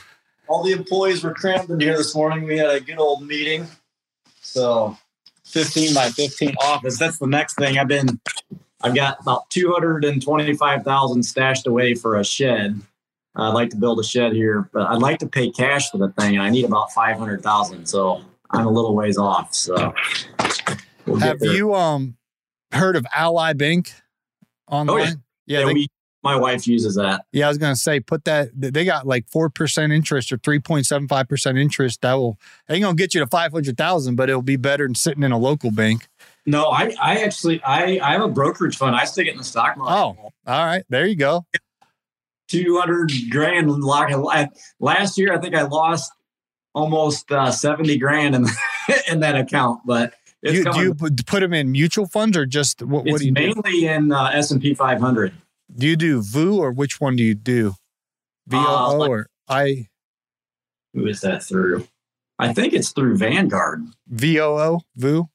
All 0.49 0.63
the 0.63 0.73
employees 0.73 1.23
were 1.23 1.35
crammed 1.35 1.71
in 1.71 1.81
here 1.81 1.97
this 1.97 2.15
morning. 2.15 2.45
We 2.45 2.59
had 2.59 2.71
a 2.71 2.81
good 2.81 2.99
old 2.99 3.27
meeting. 3.27 3.67
So 4.41 4.97
15 5.45 5.95
by 5.95 6.09
15 6.11 6.55
office. 6.63 6.99
That's 6.99 7.19
the 7.19 7.27
next 7.27 7.55
thing. 7.55 7.79
I've 7.79 7.89
been 7.89 8.21
I've 8.83 8.95
got 8.95 9.21
about 9.21 9.51
225,000 9.51 11.23
stashed 11.23 11.67
away 11.67 11.95
for 11.95 12.17
a 12.17 12.25
shed. 12.25 12.81
I'd 13.35 13.55
like 13.55 13.71
to 13.71 13.77
build 13.77 14.01
a 14.01 14.05
shed 14.05 14.33
here, 14.33 14.69
but 14.73 14.89
I'd 14.89 15.01
like 15.01 15.19
to 15.21 15.27
pay 15.27 15.51
cash 15.51 15.91
for 15.91 15.99
the 15.99 16.09
thing, 16.11 16.37
and 16.37 16.43
I 16.43 16.51
need 16.51 16.65
about 16.65 16.93
500,000. 16.93 17.87
So 17.87 18.23
I'm 18.51 18.67
a 18.67 18.71
little 18.71 18.95
ways 18.95 19.17
off. 19.17 19.55
So 19.55 19.95
we'll 21.07 21.21
have 21.21 21.41
you 21.43 21.75
um 21.75 22.17
heard 22.73 22.97
of 22.97 23.07
Ally 23.15 23.53
Bank 23.53 23.93
online? 24.71 24.89
Oh, 24.89 24.99
yeah, 24.99 25.05
yeah, 25.47 25.59
yeah 25.61 25.67
they, 25.67 25.75
we, 25.75 25.89
my 26.23 26.37
wife 26.37 26.67
uses 26.67 26.97
that. 26.97 27.25
Yeah, 27.33 27.47
I 27.47 27.49
was 27.49 27.59
gonna 27.59 27.77
say 27.77 28.01
put 28.01 28.25
that. 28.25 28.51
They 28.55 28.85
got 28.85 29.07
like 29.07 29.29
four 29.29 29.51
percent 29.51 29.93
interest 29.93 30.33
or 30.33 30.39
three 30.39 30.59
point 30.59 30.87
seven 30.87 31.07
five 31.07 31.29
percent 31.29 31.59
interest. 31.59 32.03
That 32.03 32.15
will 32.15 32.39
ain't 32.69 32.83
gonna 32.83 32.97
get 32.97 33.15
you 33.15 33.21
to 33.21 33.27
five 33.27 33.53
hundred 33.53 33.77
thousand, 33.77 34.17
but 34.17 34.29
it'll 34.29 34.43
be 34.43 34.57
better 34.57 34.87
than 34.87 34.95
sitting 34.95 35.23
in 35.23 35.33
a 35.33 35.39
local 35.39 35.71
bank. 35.71 36.09
No, 36.45 36.71
I, 36.71 36.95
I 37.01 37.19
actually, 37.19 37.63
I, 37.63 37.99
I 38.03 38.13
have 38.13 38.23
a 38.23 38.29
brokerage 38.29 38.77
fund. 38.77 38.97
I 38.97 39.05
stick 39.05 39.27
it 39.27 39.33
in 39.33 39.37
the 39.37 39.45
stock 39.45 39.77
market. 39.77 39.95
Oh, 39.95 40.31
all 40.47 40.65
right, 40.65 40.83
there 40.89 41.07
you 41.07 41.15
go. 41.17 41.45
Two 42.49 42.79
hundred 42.81 43.13
grand 43.31 43.71
lock. 43.71 44.11
Last 44.81 45.19
year, 45.19 45.35
I 45.35 45.39
think 45.39 45.55
I 45.55 45.63
lost 45.63 46.11
almost 46.75 47.31
uh, 47.31 47.51
seventy 47.51 47.97
grand 47.97 48.35
in 48.35 48.47
in 49.11 49.21
that 49.21 49.37
account, 49.37 49.81
but. 49.85 50.15
You, 50.43 50.73
do 50.73 50.81
you 50.81 50.95
put 50.95 51.41
them 51.41 51.53
in 51.53 51.73
mutual 51.73 52.07
funds 52.07 52.37
or 52.37 52.47
just 52.47 52.83
what, 52.83 53.05
what 53.05 53.21
do 53.21 53.27
you 53.27 53.33
mainly 53.33 53.81
do? 53.81 53.89
in 53.89 54.13
uh, 54.13 54.31
S 54.33 54.51
and 54.51 54.63
P 54.63 54.73
500. 54.73 55.33
Do 55.77 55.87
you 55.87 55.97
do 55.97 56.23
VOO 56.23 56.59
or 56.59 56.71
which 56.71 57.01
one 57.01 57.17
do 57.17 57.23
you 57.23 57.35
do? 57.35 57.75
VOO 58.47 58.59
uh, 58.59 58.95
like, 58.95 59.11
or 59.11 59.31
I? 59.49 59.89
Who 60.95 61.07
is 61.07 61.21
that 61.23 61.43
through? 61.43 61.89
I 62.39 62.53
think 62.53 62.73
it's 62.73 62.91
through 62.91 63.17
Vanguard. 63.17 63.85
VOO, 64.09 64.81
VOO. 64.97 65.29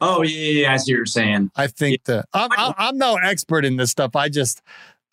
Oh 0.00 0.22
yeah, 0.22 0.62
yeah, 0.62 0.72
I 0.72 0.76
see 0.78 0.92
what 0.92 0.96
you're 0.96 1.06
saying. 1.06 1.52
I 1.54 1.68
think 1.68 2.00
yeah. 2.08 2.16
that 2.16 2.28
I'm, 2.34 2.74
I'm 2.76 2.98
no 2.98 3.14
expert 3.14 3.64
in 3.64 3.76
this 3.76 3.92
stuff. 3.92 4.16
I 4.16 4.28
just 4.28 4.60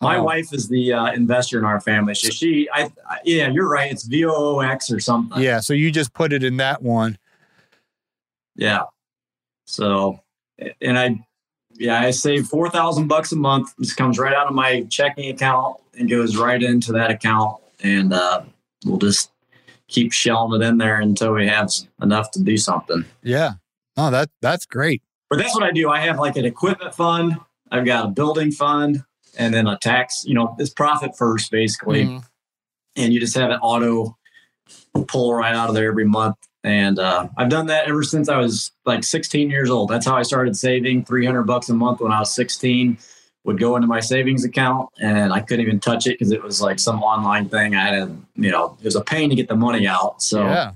my 0.00 0.16
um, 0.16 0.24
wife 0.24 0.52
is 0.52 0.68
the 0.68 0.92
uh, 0.92 1.12
investor 1.12 1.58
in 1.58 1.64
our 1.64 1.80
family. 1.80 2.14
So 2.14 2.30
she, 2.30 2.68
I, 2.72 2.90
I, 3.08 3.18
yeah, 3.24 3.48
you're 3.48 3.68
right. 3.68 3.92
It's 3.92 4.08
VOOX 4.08 4.92
or 4.92 4.98
something. 4.98 5.40
Yeah. 5.40 5.60
So 5.60 5.74
you 5.74 5.90
just 5.90 6.14
put 6.14 6.32
it 6.32 6.42
in 6.42 6.56
that 6.56 6.82
one. 6.82 7.18
Yeah. 8.56 8.84
So, 9.70 10.20
and 10.80 10.98
I 10.98 11.24
yeah, 11.74 12.00
I 12.00 12.10
save 12.10 12.46
four 12.46 12.68
thousand 12.68 13.08
bucks 13.08 13.32
a 13.32 13.36
month. 13.36 13.74
This 13.78 13.94
comes 13.94 14.18
right 14.18 14.34
out 14.34 14.48
of 14.48 14.54
my 14.54 14.82
checking 14.90 15.30
account 15.30 15.76
and 15.96 16.10
goes 16.10 16.36
right 16.36 16.62
into 16.62 16.92
that 16.92 17.10
account, 17.10 17.58
and 17.82 18.12
uh, 18.12 18.42
we'll 18.84 18.98
just 18.98 19.30
keep 19.88 20.12
shelling 20.12 20.60
it 20.60 20.64
in 20.64 20.78
there 20.78 21.00
until 21.00 21.32
we 21.32 21.46
have 21.46 21.70
enough 22.02 22.30
to 22.32 22.42
do 22.42 22.56
something. 22.56 23.04
Yeah, 23.22 23.52
oh, 23.96 24.10
that 24.10 24.28
that's 24.42 24.66
great. 24.66 25.02
But 25.28 25.38
that's 25.38 25.54
what 25.54 25.64
I 25.64 25.70
do. 25.70 25.88
I 25.88 26.00
have 26.00 26.18
like 26.18 26.36
an 26.36 26.44
equipment 26.44 26.94
fund. 26.94 27.36
I've 27.70 27.86
got 27.86 28.06
a 28.06 28.08
building 28.08 28.50
fund, 28.50 29.04
and 29.38 29.54
then 29.54 29.68
a 29.68 29.78
tax. 29.78 30.24
You 30.26 30.34
know, 30.34 30.56
it's 30.58 30.70
profit 30.70 31.16
first, 31.16 31.52
basically, 31.52 32.04
mm. 32.04 32.24
and 32.96 33.12
you 33.12 33.20
just 33.20 33.36
have 33.36 33.50
it 33.50 33.58
auto 33.62 34.16
pull 35.06 35.34
right 35.34 35.54
out 35.54 35.68
of 35.68 35.74
there 35.74 35.88
every 35.88 36.04
month 36.04 36.36
and 36.62 36.98
uh, 36.98 37.28
I've 37.36 37.48
done 37.48 37.66
that 37.66 37.88
ever 37.88 38.02
since 38.02 38.28
I 38.28 38.38
was 38.38 38.72
like 38.84 39.02
16 39.04 39.50
years 39.50 39.70
old. 39.70 39.88
That's 39.88 40.04
how 40.06 40.16
I 40.16 40.22
started 40.22 40.56
saving 40.56 41.04
300 41.04 41.44
bucks 41.44 41.68
a 41.68 41.74
month 41.74 42.00
when 42.00 42.12
I 42.12 42.20
was 42.20 42.34
16. 42.34 42.98
Would 43.44 43.58
go 43.58 43.74
into 43.74 43.88
my 43.88 44.00
savings 44.00 44.44
account 44.44 44.90
and 45.00 45.32
I 45.32 45.40
couldn't 45.40 45.64
even 45.64 45.80
touch 45.80 46.06
it 46.06 46.10
because 46.10 46.30
it 46.30 46.42
was 46.42 46.60
like 46.60 46.78
some 46.78 47.02
online 47.02 47.48
thing. 47.48 47.74
I 47.74 47.86
had, 47.86 48.06
to, 48.06 48.16
you 48.34 48.50
know, 48.50 48.76
it 48.78 48.84
was 48.84 48.96
a 48.96 49.00
pain 49.00 49.30
to 49.30 49.34
get 49.34 49.48
the 49.48 49.56
money 49.56 49.86
out. 49.86 50.22
So, 50.22 50.44
yeah. 50.44 50.72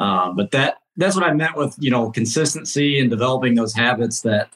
Uh, 0.00 0.32
but 0.32 0.50
that 0.50 0.78
that's 0.96 1.14
what 1.14 1.24
I 1.24 1.32
meant 1.32 1.56
with 1.56 1.76
you 1.78 1.92
know 1.92 2.10
consistency 2.10 2.98
and 2.98 3.10
developing 3.10 3.54
those 3.54 3.72
habits 3.74 4.22
that 4.22 4.50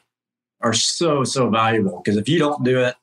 are 0.59 0.73
so 0.73 1.23
so 1.23 1.49
valuable. 1.49 2.01
Because 2.03 2.17
if 2.17 2.27
you 2.27 2.39
don't 2.39 2.63
do 2.65 2.83
it, 2.83 2.95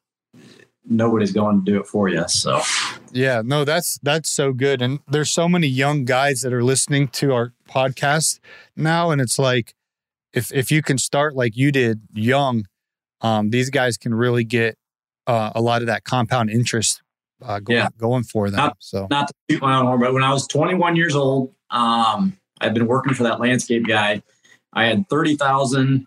nobody's 0.84 1.32
going 1.32 1.64
to 1.64 1.72
do 1.72 1.80
it 1.80 1.86
for 1.86 2.08
you. 2.08 2.24
So, 2.28 2.60
yeah, 3.16 3.42
no, 3.44 3.64
that's 3.64 3.98
that's 4.02 4.30
so 4.30 4.52
good. 4.52 4.82
And 4.82 5.00
there's 5.08 5.30
so 5.30 5.48
many 5.48 5.66
young 5.66 6.04
guys 6.04 6.42
that 6.42 6.52
are 6.52 6.62
listening 6.62 7.08
to 7.08 7.32
our 7.32 7.52
podcast 7.68 8.40
now, 8.76 9.10
and 9.10 9.20
it's 9.20 9.38
like 9.38 9.74
if 10.32 10.52
if 10.52 10.70
you 10.70 10.82
can 10.82 10.98
start 10.98 11.34
like 11.34 11.56
you 11.56 11.72
did 11.72 12.02
young, 12.12 12.66
um, 13.22 13.50
these 13.50 13.70
guys 13.70 13.96
can 13.96 14.14
really 14.14 14.44
get 14.44 14.76
uh, 15.26 15.50
a 15.54 15.60
lot 15.60 15.80
of 15.80 15.86
that 15.86 16.04
compound 16.04 16.50
interest 16.50 17.02
uh, 17.42 17.58
going 17.58 17.78
yeah. 17.78 17.88
going 17.98 18.22
for 18.22 18.50
them. 18.50 18.58
Not, 18.58 18.76
so, 18.80 19.06
not 19.10 19.28
to 19.28 19.34
toot 19.48 19.62
my 19.62 19.76
own 19.76 19.86
horn, 19.86 20.00
but 20.00 20.12
when 20.12 20.22
I 20.22 20.32
was 20.32 20.46
21 20.46 20.96
years 20.96 21.16
old, 21.16 21.54
um, 21.70 22.36
I'd 22.60 22.74
been 22.74 22.86
working 22.86 23.14
for 23.14 23.22
that 23.24 23.40
landscape 23.40 23.86
guy. 23.86 24.22
I 24.72 24.84
had 24.84 25.08
thirty 25.08 25.36
thousand 25.36 26.06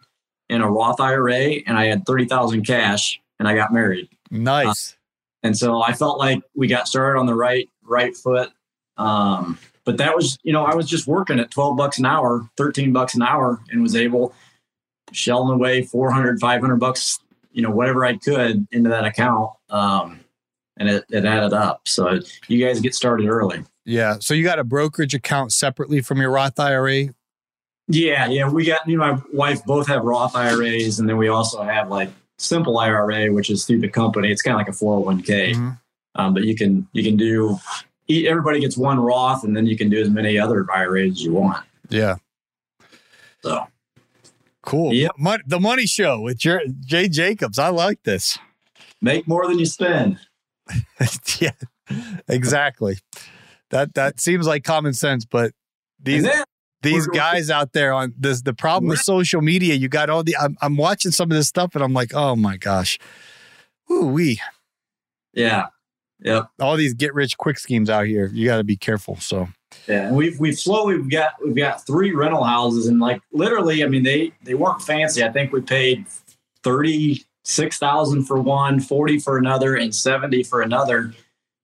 in 0.50 0.62
a 0.62 0.69
Roth 0.69 1.00
IRA, 1.00 1.62
and 1.65 1.78
I 1.78 1.86
had 1.86 2.06
thirty 2.06 2.26
thousand 2.26 2.65
cash, 2.65 3.19
and 3.39 3.48
I 3.48 3.56
got 3.56 3.74
married. 3.74 4.10
Nice. 4.30 4.93
Uh, 4.93 4.99
and 5.43 5.58
so 5.58 5.82
I 5.82 5.93
felt 5.93 6.19
like 6.19 6.41
we 6.56 6.67
got 6.67 6.88
started 6.88 7.19
on 7.19 7.25
the 7.25 7.36
right 7.36 7.69
right 7.84 8.15
foot. 8.15 8.52
Um, 8.97 9.58
but 9.86 9.97
that 9.97 10.15
was, 10.15 10.38
you 10.43 10.54
know, 10.54 10.65
I 10.65 10.75
was 10.75 10.88
just 10.88 11.08
working 11.08 11.39
at 11.39 11.49
12 11.52 11.78
bucks 11.78 11.97
an 11.97 12.06
hour, 12.06 12.47
13 12.58 12.93
bucks 12.93 13.15
an 13.15 13.23
hour, 13.23 13.60
and 13.71 13.82
was 13.82 13.95
able 13.95 14.34
shelling 15.12 15.52
away 15.54 15.84
400, 15.84 16.39
500 16.39 16.75
bucks, 16.75 17.19
you 17.52 17.62
know, 17.62 17.71
whatever 17.71 18.06
I 18.06 18.17
could 18.17 18.67
into 18.71 18.89
that 18.89 19.06
account. 19.06 19.52
Um, 19.69 20.19
and 20.78 20.89
it, 20.89 21.06
it 21.10 21.25
added 21.25 21.54
up. 21.54 21.88
So 21.88 22.19
you 22.47 22.63
guys 22.63 22.80
get 22.80 22.93
started 22.93 23.28
early. 23.28 23.63
Yeah. 23.86 24.17
So 24.19 24.34
you 24.34 24.43
got 24.43 24.60
a 24.60 24.63
brokerage 24.63 25.13
account 25.13 25.52
separately 25.52 26.02
from 26.02 26.21
your 26.21 26.30
Roth 26.30 26.60
IRA? 26.60 27.08
Yeah. 27.88 28.28
Yeah. 28.28 28.49
We 28.49 28.65
got, 28.65 28.88
you 28.88 28.97
know, 28.97 29.15
my 29.15 29.21
wife 29.34 29.65
both 29.65 29.88
have 29.88 30.04
Roth 30.04 30.36
IRAs. 30.36 30.99
And 30.99 31.10
then 31.10 31.17
we 31.17 31.28
also 31.28 31.63
have 31.63 31.89
like 31.89 32.10
simple 32.39 32.80
IRA, 32.80 33.32
which 33.32 33.49
is 33.49 33.65
through 33.65 33.80
the 33.80 33.89
company. 33.89 34.32
It's 34.32 34.41
kind 34.41 34.56
of 34.56 34.60
like 34.60 34.67
a 34.67 34.71
401k, 34.71 35.54
mm-hmm. 35.54 35.69
um, 36.15 36.34
but 36.34 36.43
you 36.43 36.56
can 36.56 36.88
you 36.93 37.04
can 37.04 37.17
do. 37.17 37.58
Everybody 38.10 38.60
gets 38.60 38.75
one 38.75 38.99
Roth, 38.99 39.43
and 39.43 39.56
then 39.56 39.67
you 39.67 39.78
can 39.78 39.89
do 39.89 40.02
as 40.02 40.10
many 40.10 40.39
other 40.39 40.65
IRAs 40.73 41.12
as 41.12 41.23
you 41.23 41.34
want. 41.34 41.63
Yeah. 41.89 42.15
So 43.43 43.67
cool. 44.63 44.93
Yeah. 44.93 45.10
the 45.45 45.60
money 45.60 45.86
show 45.86 46.19
with 46.21 46.38
J 46.38 47.08
Jacobs. 47.10 47.60
I 47.60 47.69
like 47.69 48.04
this. 48.04 48.39
Make 49.02 49.28
more 49.28 49.47
than 49.47 49.60
you 49.60 49.65
spend. 49.65 50.19
yeah, 51.39 51.52
exactly. 52.28 52.97
That 53.69 53.93
that 53.93 54.19
seems 54.19 54.47
like 54.47 54.63
common 54.63 54.93
sense, 54.93 55.25
but 55.25 55.54
these 56.02 56.23
then, 56.23 56.43
these 56.82 57.08
guys 57.08 57.50
out 57.50 57.74
there 57.74 57.94
on 57.94 58.13
this 58.18 58.42
the 58.42 58.54
problem 58.54 58.89
with 58.89 59.00
social 59.00 59.42
media 59.42 59.76
you 59.76 59.89
got 59.89 60.10
all 60.10 60.24
the 60.24 60.36
I'm, 60.38 60.58
I'm 60.62 60.78
watching 60.78 61.12
some 61.12 61.30
of 61.30 61.36
this 61.36 61.48
stuff 61.48 61.76
and 61.76 61.84
i'm 61.84 61.94
like 61.94 62.13
oh 62.13 62.36
my 62.36 62.58
gosh. 62.58 62.98
Ooh 63.92 64.06
we 64.08 64.39
yeah. 65.34 65.68
Yep. 66.22 66.50
All 66.60 66.76
these 66.76 66.94
get 66.94 67.13
rich 67.13 67.38
quick 67.38 67.58
schemes 67.60 67.89
out 67.89 68.06
here 68.06 68.28
you 68.34 68.46
got 68.46 68.58
to 68.58 68.63
be 68.63 68.78
careful 68.78 69.15
so. 69.18 69.48
Yeah 69.88 70.08
and 70.08 70.15
we've 70.15 70.39
we've 70.39 70.58
slowly 70.58 70.98
we've 70.98 71.10
got 71.10 71.32
we've 71.44 71.56
got 71.56 71.86
three 71.86 72.12
rental 72.12 72.44
houses 72.44 72.88
and 72.88 73.00
like 73.00 73.22
literally 73.32 73.84
i 73.84 73.88
mean 73.88 74.04
they 74.04 74.32
they 74.44 74.54
weren't 74.54 74.82
fancy. 74.82 75.24
I 75.24 75.32
think 75.32 75.52
we 75.52 75.62
paid 75.62 76.06
36000 76.63 78.24
for 78.26 78.39
one 78.39 78.80
40 78.80 79.20
for 79.20 79.38
another 79.38 79.76
and 79.76 79.94
70 79.94 80.44
for 80.44 80.62
another 80.62 81.13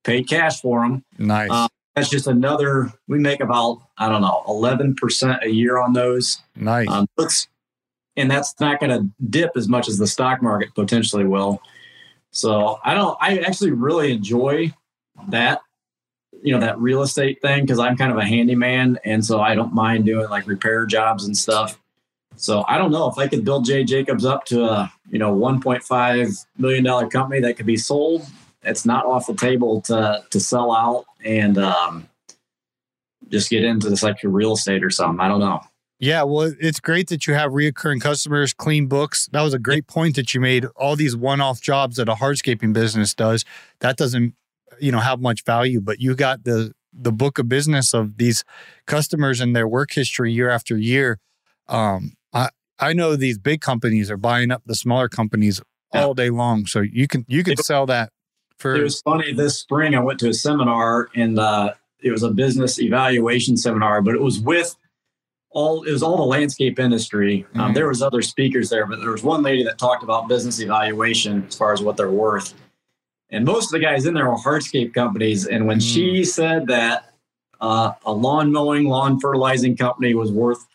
paid 0.04 0.28
cash 0.28 0.62
for 0.62 0.82
them 0.82 1.04
nice. 1.18 1.50
Um, 1.52 1.68
that's 1.96 2.10
just 2.10 2.28
another 2.28 2.92
we 3.08 3.20
make 3.20 3.40
about 3.40 3.82
i 3.98 4.10
don't 4.10 4.22
know 4.22 4.44
11% 4.48 5.44
a 5.44 5.50
year 5.50 5.80
on 5.80 5.94
those. 5.94 6.42
Nice. 6.56 6.90
Um, 6.90 7.08
and 8.18 8.32
that's 8.32 8.58
not 8.60 8.80
going 8.80 8.90
to 8.92 9.10
dip 9.30 9.52
as 9.56 9.68
much 9.68 9.90
as 9.90 9.98
the 9.98 10.08
stock 10.08 10.42
market 10.42 10.74
potentially 10.76 11.26
will. 11.26 11.62
So 12.32 12.80
i 12.84 12.94
don't 12.94 13.18
i 13.22 13.38
actually 13.40 13.72
really 13.72 14.12
enjoy 14.12 14.74
that 15.30 15.62
you 16.44 16.54
know 16.54 16.60
that 16.60 16.78
real 16.80 17.02
estate 17.02 17.42
thing 17.42 17.62
because 17.62 17.80
i'm 17.80 17.96
kind 17.96 18.12
of 18.12 18.18
a 18.18 18.26
handyman 18.26 19.00
and 19.06 19.24
so 19.24 19.40
i 19.40 19.56
don't 19.56 19.74
mind 19.74 20.06
doing 20.06 20.30
like 20.30 20.46
repair 20.46 20.86
jobs 20.86 21.26
and 21.26 21.38
stuff. 21.38 21.80
So 22.36 22.66
i 22.68 22.78
don't 22.78 22.92
know 22.92 23.10
if 23.10 23.18
i 23.18 23.28
could 23.28 23.46
build 23.46 23.66
J 23.66 23.86
Jacobs 23.86 24.26
up 24.26 24.46
to 24.46 24.66
a 24.66 24.92
you 25.10 25.20
know 25.20 25.34
1.5 25.34 26.46
million 26.58 26.84
dollar 26.84 27.08
company 27.08 27.40
that 27.42 27.56
could 27.56 27.66
be 27.66 27.78
sold. 27.78 28.26
It's 28.64 28.86
not 28.86 29.06
off 29.06 29.28
the 29.28 29.36
table 29.36 29.82
to 29.82 30.24
to 30.30 30.40
sell 30.40 30.74
out 30.74 31.06
and 31.26 31.58
um, 31.58 32.08
just 33.30 33.50
get 33.50 33.64
into 33.64 33.90
this 33.90 34.04
like 34.04 34.24
your 34.24 34.32
real 34.32 34.54
estate 34.54 34.84
or 34.84 34.90
something. 34.90 35.20
I 35.20 35.28
don't 35.28 35.40
know. 35.40 35.62
Yeah, 35.98 36.24
well, 36.24 36.54
it's 36.60 36.82
great 36.82 37.08
that 37.08 37.26
you 37.26 37.34
have 37.36 37.52
reoccurring 37.52 38.02
customers, 38.02 38.54
clean 38.54 38.88
books. 38.88 39.30
That 39.32 39.42
was 39.42 39.54
a 39.54 39.60
great 39.60 39.88
point 39.88 40.18
that 40.18 40.34
you 40.34 40.42
made. 40.42 40.66
All 40.76 40.96
these 40.98 41.16
one-off 41.16 41.62
jobs 41.62 41.96
that 41.96 42.10
a 42.10 42.16
hardscaping 42.16 42.74
business 42.74 43.14
does, 43.14 43.46
that 43.80 43.96
doesn't, 43.96 44.36
you 44.80 44.92
know, 44.92 45.00
have 45.00 45.22
much 45.22 45.46
value. 45.46 45.80
But 45.80 46.02
you 46.02 46.14
got 46.16 46.44
the 46.44 46.74
the 46.98 47.12
book 47.12 47.40
of 47.40 47.50
business 47.50 47.94
of 47.94 48.18
these 48.18 48.44
customers 48.88 49.42
and 49.42 49.56
their 49.56 49.68
work 49.68 49.92
history 49.92 50.32
year 50.32 50.50
after 50.50 50.78
year. 50.78 51.20
Um, 51.68 52.14
I 52.34 52.50
I 52.78 52.92
know 52.92 53.16
these 53.16 53.38
big 53.38 53.62
companies 53.62 54.12
are 54.12 54.18
buying 54.18 54.52
up 54.52 54.64
the 54.66 54.76
smaller 54.76 55.08
companies 55.08 55.62
yeah. 55.94 56.04
all 56.04 56.14
day 56.14 56.30
long, 56.30 56.66
so 56.66 56.82
you 56.82 57.08
can 57.08 57.26
you 57.30 57.44
can 57.44 57.56
sell 57.58 57.86
that 57.86 58.12
for 58.60 58.76
it 58.76 58.84
was 58.84 59.02
funny 59.02 59.34
this 59.34 59.58
spring. 59.60 59.96
I 59.96 60.00
went 60.00 60.20
to 60.22 60.30
a 60.30 60.34
seminar 60.34 61.10
and 61.16 61.40
uh, 61.40 61.74
it 62.02 62.12
was 62.12 62.24
a 62.24 62.30
business 62.32 62.80
evaluation 62.80 63.58
seminar, 63.58 64.02
but 64.02 64.16
it 64.16 64.22
was 64.22 64.40
with 64.40 64.76
all 65.52 65.84
it 65.84 65.92
was 65.92 66.04
all 66.04 66.18
the 66.18 66.24
landscape 66.24 66.80
industry. 66.80 67.46
Um, 67.56 67.72
Mhm. 67.72 67.76
there 67.76 67.88
was 67.88 68.02
other 68.02 68.22
speakers 68.22 68.70
there, 68.70 68.86
but 68.86 69.00
there 69.00 69.12
was 69.12 69.24
one 69.24 69.42
lady 69.42 69.64
that 69.64 69.78
talked 69.78 70.04
about 70.04 70.28
business 70.28 70.60
evaluation 70.60 71.46
as 71.48 71.56
far 71.56 71.74
as 71.74 71.82
what 71.82 71.98
they're 71.98 72.12
worth. 72.12 72.54
And 73.30 73.44
most 73.46 73.66
of 73.66 73.72
the 73.72 73.80
guys 73.80 74.06
in 74.06 74.14
there 74.14 74.30
were 74.30 74.38
hardscape 74.38 74.94
companies. 74.94 75.48
And 75.48 75.66
when 75.66 75.80
she 75.80 76.24
said 76.24 76.68
that 76.68 77.12
uh, 77.62 77.94
a 78.06 78.12
lawn 78.14 78.52
mowing, 78.52 78.86
lawn 78.86 79.20
fertilizing 79.20 79.76
company 79.78 80.14
was 80.14 80.32
worth, 80.32 80.66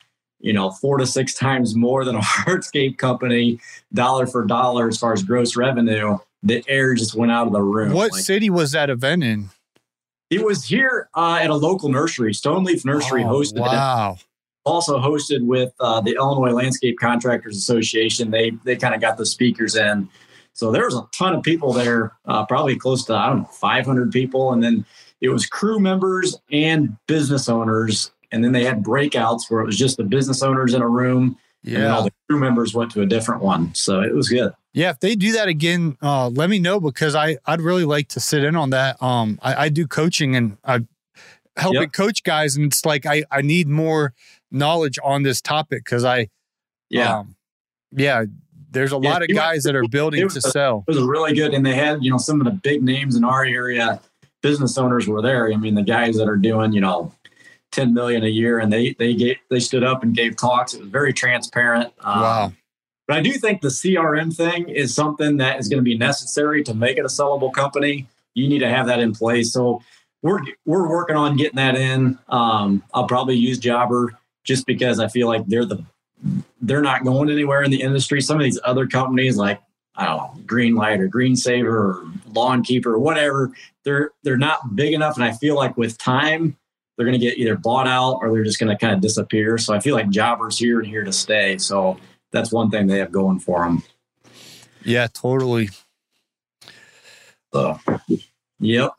you 0.40 0.52
know, 0.52 0.70
four 0.70 0.96
to 0.98 1.06
six 1.06 1.34
times 1.34 1.76
more 1.76 2.04
than 2.04 2.16
a 2.16 2.20
hardscape 2.20 2.96
company, 2.98 3.60
dollar 3.92 4.26
for 4.26 4.44
dollar 4.44 4.88
as 4.88 4.98
far 4.98 5.12
as 5.12 5.22
gross 5.22 5.56
revenue, 5.56 6.18
the 6.42 6.64
air 6.68 6.94
just 6.94 7.14
went 7.14 7.32
out 7.32 7.46
of 7.46 7.52
the 7.52 7.62
room. 7.62 7.92
What 7.92 8.12
Like, 8.12 8.24
city 8.24 8.50
was 8.50 8.72
that 8.72 8.90
event 8.90 9.22
in? 9.24 9.50
it 10.30 10.44
was 10.44 10.64
here 10.64 11.08
uh, 11.14 11.38
at 11.42 11.50
a 11.50 11.54
local 11.54 11.88
nursery, 11.88 12.32
Stoneleaf 12.32 12.84
Nursery 12.84 13.24
Oh, 13.24 13.28
hosted 13.28 13.56
it 13.58 13.60
Wow. 13.60 14.16
also 14.64 14.98
hosted 14.98 15.44
with 15.44 15.72
uh, 15.80 16.00
the 16.00 16.12
Illinois 16.14 16.52
Landscape 16.52 16.98
Contractors 17.00 17.56
Association. 17.56 18.30
They 18.30 18.50
they 18.64 18.76
kind 18.76 18.94
of 18.94 19.00
got 19.00 19.16
the 19.16 19.26
speakers 19.26 19.74
in, 19.76 20.08
so 20.52 20.70
there 20.70 20.84
was 20.84 20.94
a 20.94 21.02
ton 21.16 21.34
of 21.34 21.42
people 21.42 21.72
there, 21.72 22.12
uh, 22.26 22.44
probably 22.46 22.76
close 22.76 23.04
to 23.06 23.14
I 23.14 23.28
don't 23.28 23.38
know 23.40 23.44
500 23.52 24.12
people, 24.12 24.52
and 24.52 24.62
then 24.62 24.84
it 25.20 25.30
was 25.30 25.46
crew 25.46 25.80
members 25.80 26.36
and 26.52 26.96
business 27.06 27.48
owners, 27.48 28.10
and 28.32 28.44
then 28.44 28.52
they 28.52 28.64
had 28.64 28.82
breakouts 28.84 29.50
where 29.50 29.60
it 29.62 29.66
was 29.66 29.76
just 29.76 29.96
the 29.96 30.04
business 30.04 30.42
owners 30.42 30.74
in 30.74 30.82
a 30.82 30.88
room, 30.88 31.36
and 31.64 31.82
then 31.82 31.90
all 31.90 32.04
the 32.04 32.12
crew 32.28 32.38
members 32.38 32.72
went 32.74 32.90
to 32.92 33.02
a 33.02 33.06
different 33.06 33.42
one. 33.42 33.74
So 33.74 34.00
it 34.00 34.14
was 34.14 34.28
good. 34.28 34.52
Yeah. 34.72 34.90
If 34.90 35.00
they 35.00 35.16
do 35.16 35.32
that 35.32 35.48
again, 35.48 35.96
uh, 36.02 36.28
let 36.28 36.48
me 36.50 36.58
know 36.58 36.80
because 36.80 37.14
I, 37.14 37.38
I'd 37.46 37.60
really 37.60 37.84
like 37.84 38.08
to 38.08 38.20
sit 38.20 38.44
in 38.44 38.54
on 38.56 38.70
that. 38.70 39.02
Um, 39.02 39.38
I, 39.42 39.64
I 39.64 39.68
do 39.68 39.86
coaching 39.86 40.36
and 40.36 40.58
I 40.64 40.80
helping 41.56 41.82
Yep. 41.82 41.92
coach 41.92 42.22
guys. 42.22 42.56
And 42.56 42.66
it's 42.66 42.84
like, 42.86 43.04
I, 43.06 43.24
I 43.30 43.42
need 43.42 43.66
more 43.68 44.14
knowledge 44.50 44.98
on 45.02 45.22
this 45.24 45.40
topic 45.40 45.84
because 45.84 46.04
I, 46.04 46.28
Yeah, 46.88 47.18
um, 47.18 47.36
yeah, 47.92 48.24
there's 48.70 48.92
a 48.92 48.98
Yeah, 49.02 49.10
lot 49.10 49.22
of 49.22 49.28
guys 49.34 49.64
that 49.64 49.74
are 49.74 49.86
building 49.88 50.28
to 50.28 50.38
a- 50.38 50.40
sell. 50.40 50.84
it 50.86 50.94
was 50.94 51.02
really 51.02 51.34
good, 51.34 51.54
and 51.54 51.66
they 51.66 51.74
had 51.74 52.02
you 52.04 52.10
know 52.10 52.18
some 52.18 52.40
of 52.40 52.44
the 52.44 52.52
big 52.52 52.82
names 52.82 53.16
in 53.16 53.24
our 53.24 53.44
area. 53.44 54.00
Business 54.42 54.78
owners 54.78 55.06
were 55.08 55.20
there. 55.20 55.52
I 55.52 55.56
mean, 55.56 55.74
the 55.74 55.82
guys 55.82 56.16
that 56.16 56.28
are 56.28 56.36
doing 56.36 56.72
you 56.72 56.80
know. 56.80 57.12
10 57.72 57.94
million 57.94 58.24
a 58.24 58.28
year 58.28 58.58
and 58.58 58.72
they 58.72 58.94
they 58.98 59.14
gave 59.14 59.36
they 59.48 59.60
stood 59.60 59.84
up 59.84 60.02
and 60.02 60.12
gave 60.16 60.34
talks 60.34 60.74
it 60.74 60.80
was 60.80 60.88
very 60.88 61.12
transparent 61.12 61.92
um, 62.00 62.20
Wow. 62.20 62.52
But 63.10 63.18
I 63.18 63.22
do 63.22 63.32
think 63.32 63.60
the 63.60 63.70
CRM 63.70 64.32
thing 64.32 64.68
is 64.68 64.94
something 64.94 65.38
that 65.38 65.58
is 65.58 65.68
going 65.68 65.80
to 65.80 65.82
be 65.82 65.98
necessary 65.98 66.62
to 66.62 66.72
make 66.72 66.96
it 66.96 67.00
a 67.00 67.08
sellable 67.08 67.52
company. 67.52 68.06
You 68.34 68.46
need 68.46 68.60
to 68.60 68.68
have 68.68 68.86
that 68.86 69.00
in 69.00 69.12
place. 69.12 69.52
So 69.52 69.82
we're 70.22 70.38
we're 70.64 70.88
working 70.88 71.16
on 71.16 71.36
getting 71.36 71.56
that 71.56 71.74
in. 71.74 72.20
Um, 72.28 72.84
I'll 72.94 73.08
probably 73.08 73.34
use 73.34 73.58
Jobber 73.58 74.16
just 74.44 74.64
because 74.64 75.00
I 75.00 75.08
feel 75.08 75.26
like 75.26 75.44
they're 75.48 75.64
the 75.64 75.84
they're 76.62 76.82
not 76.82 77.02
going 77.02 77.30
anywhere 77.30 77.64
in 77.64 77.72
the 77.72 77.82
industry. 77.82 78.20
Some 78.20 78.36
of 78.36 78.44
these 78.44 78.60
other 78.62 78.86
companies 78.86 79.36
like 79.36 79.60
I 79.96 80.06
don't 80.06 80.16
know, 80.16 80.42
Greenlight 80.46 81.00
or 81.00 81.08
Green 81.08 81.34
Saver 81.34 81.78
or 81.78 82.04
Lawn 82.32 82.62
Keeper 82.62 82.94
or 82.94 83.00
whatever, 83.00 83.50
they're 83.82 84.12
they're 84.22 84.36
not 84.36 84.76
big 84.76 84.92
enough. 84.94 85.16
And 85.16 85.24
I 85.24 85.32
feel 85.32 85.56
like 85.56 85.76
with 85.76 85.98
time, 85.98 86.56
they're 86.96 87.06
going 87.06 87.18
to 87.18 87.26
get 87.26 87.38
either 87.38 87.56
bought 87.56 87.88
out 87.88 88.20
or 88.22 88.30
they're 88.30 88.44
just 88.44 88.60
going 88.60 88.70
to 88.70 88.78
kind 88.78 88.94
of 88.94 89.00
disappear. 89.00 89.58
So 89.58 89.74
I 89.74 89.80
feel 89.80 89.96
like 89.96 90.10
Jobber's 90.10 90.58
here 90.58 90.78
and 90.78 90.86
here 90.86 91.02
to 91.02 91.12
stay. 91.12 91.58
So 91.58 91.98
that's 92.32 92.52
one 92.52 92.70
thing 92.70 92.86
they 92.86 92.98
have 92.98 93.12
going 93.12 93.40
for 93.40 93.64
them. 93.64 93.82
Yeah, 94.84 95.08
totally. 95.08 95.70
So, 97.52 97.78
yep. 98.60 98.92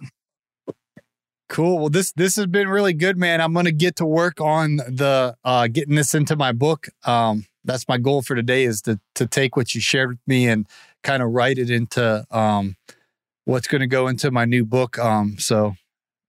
Cool. 1.50 1.80
Well, 1.80 1.90
this 1.90 2.14
this 2.14 2.38
has 2.38 2.48
been 2.48 2.70
really 2.70 2.94
good, 2.94 3.18
man. 3.18 3.42
I'm 3.42 3.54
gonna 3.54 3.72
get 3.72 3.98
to 3.98 4.06
work 4.06 4.40
on 4.40 4.78
the 4.78 5.36
uh 5.44 5.68
getting 5.68 5.96
this 5.96 6.16
into 6.16 6.36
my 6.38 6.54
book. 6.54 6.88
Um 7.04 7.46
that's 7.66 7.88
my 7.90 7.98
goal 7.98 8.22
for 8.22 8.36
today 8.36 8.64
is 8.64 8.82
to 8.84 9.00
to 9.16 9.28
take 9.28 9.58
what 9.58 9.76
you 9.76 9.82
shared 9.82 10.10
with 10.10 10.20
me 10.26 10.48
and 10.48 10.66
kind 11.04 11.22
of 11.22 11.32
write 11.32 11.58
it 11.58 11.70
into 11.70 12.26
um 12.32 12.78
what's 13.44 13.68
gonna 13.68 13.88
go 13.88 14.08
into 14.08 14.32
my 14.32 14.46
new 14.46 14.64
book. 14.64 14.98
Um 14.98 15.38
so 15.40 15.76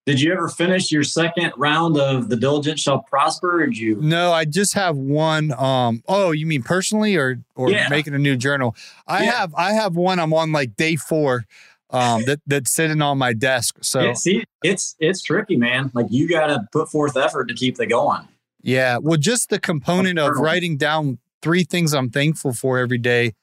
Did 0.05 0.21
you 0.21 0.33
ever 0.33 0.49
finish 0.49 0.91
your 0.91 1.05
second 1.05 1.53
round 1.57 1.97
of 1.97 2.29
the 2.29 2.35
diligent 2.37 2.81
shall 2.81 3.01
prosper? 3.03 3.63
Or 3.63 3.67
did 3.67 3.79
you? 3.79 3.97
no, 4.01 4.33
I 4.33 4.45
just 4.45 4.75
have 4.75 4.97
one 4.97 5.53
um 5.53 6.03
oh, 6.09 6.33
you 6.33 6.45
mean 6.47 6.63
personally 6.63 7.17
or 7.17 7.39
or 7.55 7.71
Yeah. 7.71 7.89
making 7.89 8.15
a 8.15 8.19
new 8.19 8.37
journal? 8.37 8.75
I 9.07 9.25
Yeah. 9.25 9.33
have 9.33 9.55
I 9.55 9.73
have 9.73 9.95
one 9.95 10.19
I'm 10.19 10.35
on 10.35 10.51
like 10.51 10.77
day 10.77 10.97
4 10.97 11.45
um 11.91 12.25
that 12.27 12.41
that's 12.47 12.73
sitting 12.73 13.01
on 13.01 13.19
my 13.19 13.33
desk. 13.33 13.77
So 13.83 14.01
Yeah, 14.01 14.13
see, 14.15 14.45
it's 14.65 14.97
it's 14.99 15.23
tricky, 15.23 15.55
man. 15.57 15.93
Like 15.95 16.07
you 16.11 16.29
got 16.29 16.49
to 16.49 16.67
put 16.73 16.91
forth 16.91 17.17
effort 17.17 17.47
to 17.47 17.55
keep 17.55 17.77
the 17.77 17.87
going. 17.87 18.27
Yeah. 18.61 18.99
Well, 19.01 19.19
just 19.19 19.51
the 19.51 19.61
component 19.61 20.19
of 20.19 20.37
writing 20.37 20.77
down 20.79 21.19
three 21.43 21.63
things 21.65 21.93
I'm 21.93 22.11
thankful 22.11 22.53
for 22.55 22.79
every 22.79 22.99
day 22.99 23.35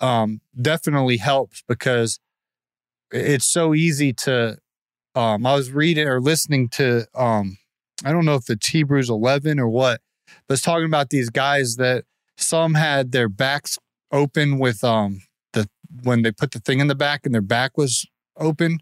um, 0.00 0.40
definitely 0.60 1.18
helps 1.18 1.62
because 1.68 2.18
it's 3.12 3.46
so 3.46 3.74
easy 3.74 4.12
to. 4.14 4.58
Um, 5.14 5.44
I 5.44 5.54
was 5.54 5.70
reading 5.72 6.06
or 6.06 6.20
listening 6.20 6.68
to, 6.70 7.06
um, 7.14 7.58
I 8.04 8.12
don't 8.12 8.24
know 8.24 8.36
if 8.36 8.48
it's 8.48 8.68
Hebrews 8.68 9.10
11 9.10 9.58
or 9.58 9.68
what, 9.68 10.00
but 10.46 10.54
it's 10.54 10.62
talking 10.62 10.84
about 10.86 11.10
these 11.10 11.30
guys 11.30 11.76
that 11.76 12.04
some 12.36 12.74
had 12.74 13.12
their 13.12 13.28
backs 13.28 13.78
open 14.12 14.58
with 14.58 14.82
um, 14.84 15.22
the 15.52 15.68
when 16.02 16.22
they 16.22 16.30
put 16.32 16.52
the 16.52 16.60
thing 16.60 16.80
in 16.80 16.86
the 16.86 16.94
back 16.94 17.26
and 17.26 17.34
their 17.34 17.42
back 17.42 17.76
was 17.76 18.06
open. 18.36 18.78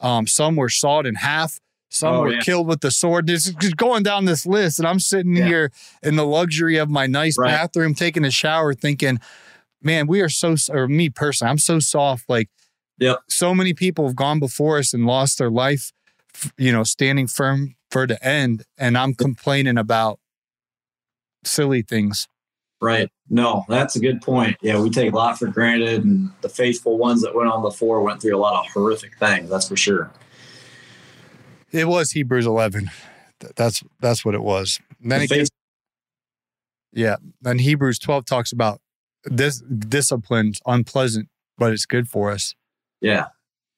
Um, 0.00 0.26
some 0.26 0.56
were 0.56 0.68
sawed 0.68 1.06
in 1.06 1.16
half. 1.16 1.58
Some 1.92 2.14
Oh, 2.14 2.20
were 2.20 2.34
yeah. 2.34 2.40
killed 2.40 2.68
with 2.68 2.82
the 2.82 2.90
sword. 2.92 3.26
This 3.26 3.46
is 3.48 3.74
going 3.74 4.04
down 4.04 4.24
this 4.24 4.46
list, 4.46 4.78
and 4.78 4.86
I'm 4.86 5.00
sitting 5.00 5.34
Yeah. 5.34 5.44
here 5.46 5.72
in 6.02 6.14
the 6.16 6.24
luxury 6.24 6.76
of 6.76 6.88
my 6.88 7.06
nice 7.08 7.36
Right. 7.36 7.48
bathroom, 7.50 7.94
taking 7.94 8.24
a 8.24 8.30
shower, 8.30 8.74
thinking, 8.74 9.18
"Man, 9.82 10.06
we 10.06 10.20
are 10.20 10.28
so." 10.28 10.54
Or 10.70 10.86
me 10.86 11.08
personally, 11.10 11.50
I'm 11.50 11.58
so 11.58 11.80
soft. 11.80 12.26
Like, 12.28 12.48
Yep. 13.00 13.18
so 13.28 13.54
many 13.54 13.74
people 13.74 14.06
have 14.06 14.14
gone 14.14 14.38
before 14.38 14.78
us 14.78 14.94
and 14.94 15.06
lost 15.06 15.38
their 15.38 15.50
life, 15.50 15.90
you 16.56 16.70
know, 16.70 16.84
standing 16.84 17.26
firm 17.26 17.74
for 17.90 18.06
the 18.06 18.22
end, 18.24 18.64
and 18.78 18.96
I'm 18.96 19.14
complaining 19.14 19.78
about 19.78 20.20
silly 21.44 21.82
things. 21.82 22.28
Right. 22.80 23.10
No, 23.28 23.64
that's 23.68 23.96
a 23.96 24.00
good 24.00 24.22
point. 24.22 24.56
Yeah, 24.62 24.80
we 24.80 24.88
take 24.90 25.12
a 25.12 25.16
lot 25.16 25.38
for 25.38 25.46
granted, 25.46 26.04
and 26.04 26.30
the 26.40 26.48
faithful 26.48 26.96
ones 26.96 27.22
that 27.22 27.34
went 27.34 27.50
on 27.50 27.62
before 27.62 28.00
went 28.02 28.22
through 28.22 28.36
a 28.36 28.38
lot 28.38 28.64
of 28.64 28.72
horrific 28.72 29.18
things. 29.18 29.50
That's 29.50 29.68
for 29.68 29.76
sure. 29.76 30.10
It 31.72 31.86
was 31.86 32.12
Hebrews 32.12 32.46
11. 32.46 32.90
That's 33.56 33.82
that's 34.00 34.24
what 34.24 34.34
it 34.34 34.42
was. 34.42 34.80
And 35.02 35.12
then 35.12 35.20
The 35.20 35.24
it 35.24 35.28
gets, 35.28 35.50
yeah. 36.92 37.16
Then 37.40 37.58
Hebrews 37.58 37.98
12 37.98 38.24
talks 38.24 38.52
about 38.52 38.80
this 39.24 39.60
discipline's 39.60 40.60
unpleasant, 40.66 41.28
but 41.58 41.72
it's 41.72 41.86
good 41.86 42.08
for 42.08 42.30
us. 42.30 42.54
Yeah, 43.00 43.26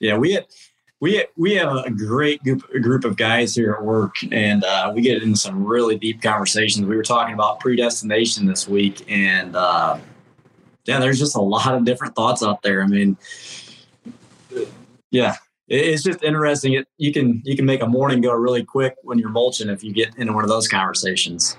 yeah. 0.00 0.16
We 0.16 0.32
had 0.32 0.46
we 1.00 1.24
we 1.36 1.54
have 1.54 1.74
a 1.84 1.90
great 1.90 2.42
group 2.44 2.62
group 2.80 3.04
of 3.04 3.16
guys 3.16 3.54
here 3.54 3.72
at 3.72 3.82
work, 3.82 4.14
and 4.30 4.62
uh, 4.62 4.92
we 4.94 5.02
get 5.02 5.22
into 5.22 5.36
some 5.36 5.64
really 5.64 5.98
deep 5.98 6.22
conversations. 6.22 6.86
We 6.86 6.96
were 6.96 7.02
talking 7.02 7.34
about 7.34 7.60
predestination 7.60 8.46
this 8.46 8.68
week, 8.68 9.04
and 9.08 9.56
uh, 9.56 9.98
yeah, 10.84 11.00
there's 11.00 11.18
just 11.18 11.36
a 11.36 11.40
lot 11.40 11.74
of 11.74 11.84
different 11.84 12.14
thoughts 12.14 12.42
out 12.42 12.62
there. 12.62 12.82
I 12.82 12.86
mean, 12.86 13.16
yeah, 15.10 15.36
it's 15.66 16.02
just 16.02 16.22
interesting. 16.22 16.74
It 16.74 16.88
you 16.98 17.12
can 17.12 17.42
you 17.44 17.56
can 17.56 17.66
make 17.66 17.82
a 17.82 17.86
morning 17.86 18.20
go 18.20 18.32
really 18.32 18.64
quick 18.64 18.94
when 19.02 19.18
you're 19.18 19.30
mulching 19.30 19.68
if 19.68 19.82
you 19.82 19.92
get 19.92 20.14
into 20.16 20.32
one 20.32 20.44
of 20.44 20.50
those 20.50 20.68
conversations. 20.68 21.56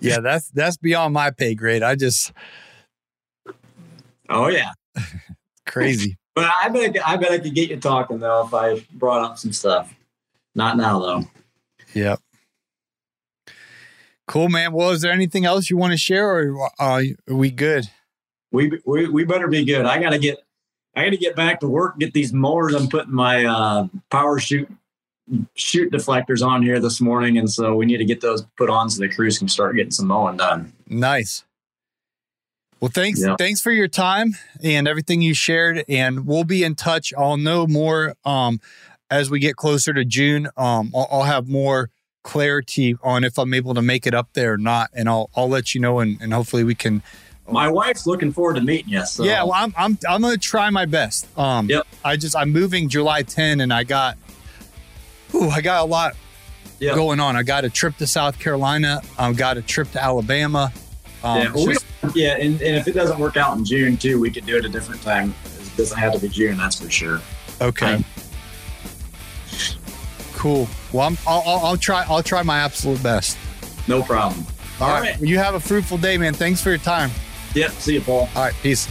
Yeah, 0.00 0.20
that's 0.20 0.50
that's 0.50 0.76
beyond 0.76 1.14
my 1.14 1.30
pay 1.30 1.54
grade. 1.54 1.82
I 1.82 1.94
just 1.94 2.32
Oh 4.28 4.48
yeah, 4.48 4.72
crazy. 5.66 6.18
But 6.34 6.44
I 6.46 6.68
bet 6.68 6.82
I 6.82 6.88
could- 6.92 7.02
I 7.02 7.16
bet 7.16 7.30
I 7.32 7.38
could 7.38 7.54
get 7.54 7.70
you 7.70 7.76
talking 7.78 8.18
though 8.18 8.46
if 8.46 8.52
I 8.54 8.84
brought 8.92 9.22
up 9.22 9.38
some 9.38 9.52
stuff. 9.52 9.94
Not 10.54 10.76
now 10.76 10.98
though. 11.00 11.24
Yep. 11.94 12.20
Cool, 14.26 14.48
man. 14.48 14.72
Well, 14.72 14.90
is 14.90 15.02
there 15.02 15.12
anything 15.12 15.44
else 15.44 15.68
you 15.68 15.76
want 15.76 15.92
to 15.92 15.98
share, 15.98 16.30
or 16.38 16.70
uh, 16.80 17.02
are 17.28 17.34
we 17.34 17.50
good? 17.50 17.88
we 18.52 18.80
we, 18.86 19.08
we 19.08 19.24
better 19.24 19.48
be 19.48 19.64
good. 19.64 19.84
I 19.84 20.00
gotta 20.00 20.18
get 20.18 20.38
I 20.96 21.04
gotta 21.04 21.16
get 21.16 21.36
back 21.36 21.60
to 21.60 21.68
work. 21.68 21.98
Get 21.98 22.14
these 22.14 22.32
mowers. 22.32 22.72
I'm 22.74 22.88
putting 22.88 23.12
my 23.12 23.44
uh, 23.44 23.88
power 24.10 24.38
chute 24.38 24.68
chute 25.54 25.92
deflectors 25.92 26.44
on 26.46 26.62
here 26.62 26.80
this 26.80 27.00
morning, 27.00 27.36
and 27.38 27.50
so 27.50 27.74
we 27.74 27.84
need 27.86 27.98
to 27.98 28.04
get 28.04 28.20
those 28.20 28.42
put 28.56 28.70
on 28.70 28.88
so 28.90 29.00
the 29.00 29.08
crews 29.08 29.38
can 29.38 29.48
start 29.48 29.76
getting 29.76 29.90
some 29.90 30.06
mowing 30.06 30.36
done. 30.36 30.72
Nice. 30.88 31.44
Well, 32.80 32.90
thanks. 32.92 33.20
Yeah. 33.22 33.36
Thanks 33.36 33.60
for 33.60 33.70
your 33.70 33.88
time 33.88 34.34
and 34.62 34.86
everything 34.86 35.22
you 35.22 35.32
shared. 35.34 35.84
And 35.88 36.26
we'll 36.26 36.44
be 36.44 36.64
in 36.64 36.74
touch. 36.74 37.14
I'll 37.16 37.36
know 37.38 37.66
more 37.66 38.14
um, 38.24 38.60
as 39.10 39.30
we 39.30 39.38
get 39.38 39.56
closer 39.56 39.92
to 39.94 40.04
June. 40.04 40.48
Um, 40.56 40.92
I'll, 40.94 41.08
I'll 41.10 41.22
have 41.22 41.48
more 41.48 41.90
clarity 42.24 42.96
on 43.02 43.24
if 43.24 43.38
I'm 43.38 43.54
able 43.54 43.74
to 43.74 43.82
make 43.82 44.06
it 44.06 44.14
up 44.14 44.28
there 44.34 44.54
or 44.54 44.58
not, 44.58 44.90
and 44.94 45.08
I'll 45.08 45.30
I'll 45.36 45.48
let 45.48 45.74
you 45.74 45.80
know. 45.80 46.00
And, 46.00 46.18
and 46.20 46.32
hopefully 46.32 46.64
we 46.64 46.74
can. 46.74 47.02
My 47.50 47.68
wife's 47.68 48.06
looking 48.06 48.32
forward 48.32 48.54
to 48.56 48.62
meeting 48.62 48.88
you. 48.92 49.04
So 49.06 49.24
Yeah. 49.24 49.42
Well, 49.44 49.52
I'm 49.54 49.74
I'm 49.76 49.98
I'm 50.08 50.22
gonna 50.22 50.36
try 50.38 50.68
my 50.70 50.86
best. 50.86 51.26
Um, 51.38 51.68
Yep. 51.68 51.86
I 52.04 52.16
just 52.16 52.34
I'm 52.36 52.50
moving 52.52 52.88
July 52.88 53.22
10, 53.22 53.60
and 53.60 53.72
I 53.72 53.84
got. 53.84 54.16
Ooh, 55.34 55.48
I 55.50 55.60
got 55.62 55.82
a 55.82 55.86
lot 55.86 56.16
Yep. 56.80 56.94
going 56.96 57.20
on. 57.20 57.34
I 57.36 57.42
got 57.44 57.64
a 57.64 57.70
trip 57.70 57.96
to 57.98 58.06
South 58.06 58.38
Carolina. 58.38 59.00
I've 59.18 59.36
got 59.36 59.56
a 59.56 59.62
trip 59.62 59.90
to 59.92 60.02
Alabama. 60.02 60.72
Um, 61.24 61.38
yeah, 61.38 61.52
well, 61.54 61.66
just- 61.66 61.86
yeah, 62.14 62.34
and, 62.36 62.60
and 62.60 62.76
if 62.76 62.86
it 62.86 62.92
doesn't 62.92 63.18
work 63.18 63.36
out 63.38 63.56
in 63.56 63.64
June 63.64 63.96
too, 63.96 64.20
we 64.20 64.30
could 64.30 64.44
do 64.46 64.56
it 64.58 64.64
a 64.64 64.68
different 64.68 65.02
time. 65.02 65.34
It 65.46 65.76
doesn't 65.76 65.98
have 65.98 66.12
to 66.12 66.18
be 66.20 66.28
June, 66.28 66.56
that's 66.58 66.78
for 66.80 66.90
sure. 66.90 67.20
okay. 67.60 67.94
Um, 67.94 68.04
Cool. 70.34 70.68
Well, 70.92 71.06
I'm, 71.06 71.16
I'll, 71.26 71.42
I'll, 71.46 71.66
I'll 71.66 71.76
try. 71.78 72.04
I'll 72.06 72.22
try 72.22 72.42
my 72.42 72.58
absolute 72.58 73.02
best. 73.02 73.38
No 73.88 74.02
problem. 74.02 74.44
All 74.78 74.88
All 74.88 75.00
right. 75.00 75.14
right. 75.14 75.20
You 75.22 75.38
have 75.38 75.54
a 75.54 75.60
fruitful 75.60 75.96
day, 75.96 76.18
man. 76.18 76.34
Thanks 76.34 76.60
for 76.60 76.68
your 76.68 76.76
time. 76.78 77.10
Yep. 77.54 77.70
See 77.70 77.94
you, 77.94 78.00
Paul. 78.02 78.28
All 78.36 78.42
right. 78.42 78.54
Peace. 78.62 78.86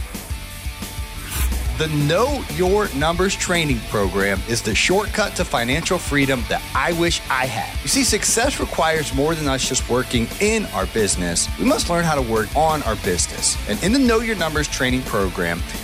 The 1.76 1.88
Know 1.88 2.44
Your 2.54 2.88
Numbers 2.94 3.34
training 3.34 3.80
program 3.88 4.40
is 4.48 4.62
the 4.62 4.76
shortcut 4.76 5.34
to 5.34 5.44
financial 5.44 5.98
freedom 5.98 6.44
that 6.48 6.62
I 6.72 6.92
wish 6.92 7.20
I 7.28 7.46
had. 7.46 7.76
You 7.82 7.88
see, 7.88 8.04
success 8.04 8.60
requires 8.60 9.12
more 9.12 9.34
than 9.34 9.48
us 9.48 9.68
just 9.68 9.90
working 9.90 10.28
in 10.40 10.66
our 10.66 10.86
business. 10.86 11.48
We 11.58 11.64
must 11.64 11.90
learn 11.90 12.04
how 12.04 12.14
to 12.14 12.22
work 12.22 12.54
on 12.54 12.84
our 12.84 12.94
business. 12.96 13.56
And 13.68 13.82
in 13.82 13.92
the 13.92 13.98
Know 13.98 14.20
Your 14.20 14.36
Numbers 14.36 14.68
training 14.68 15.02
program, 15.02 15.60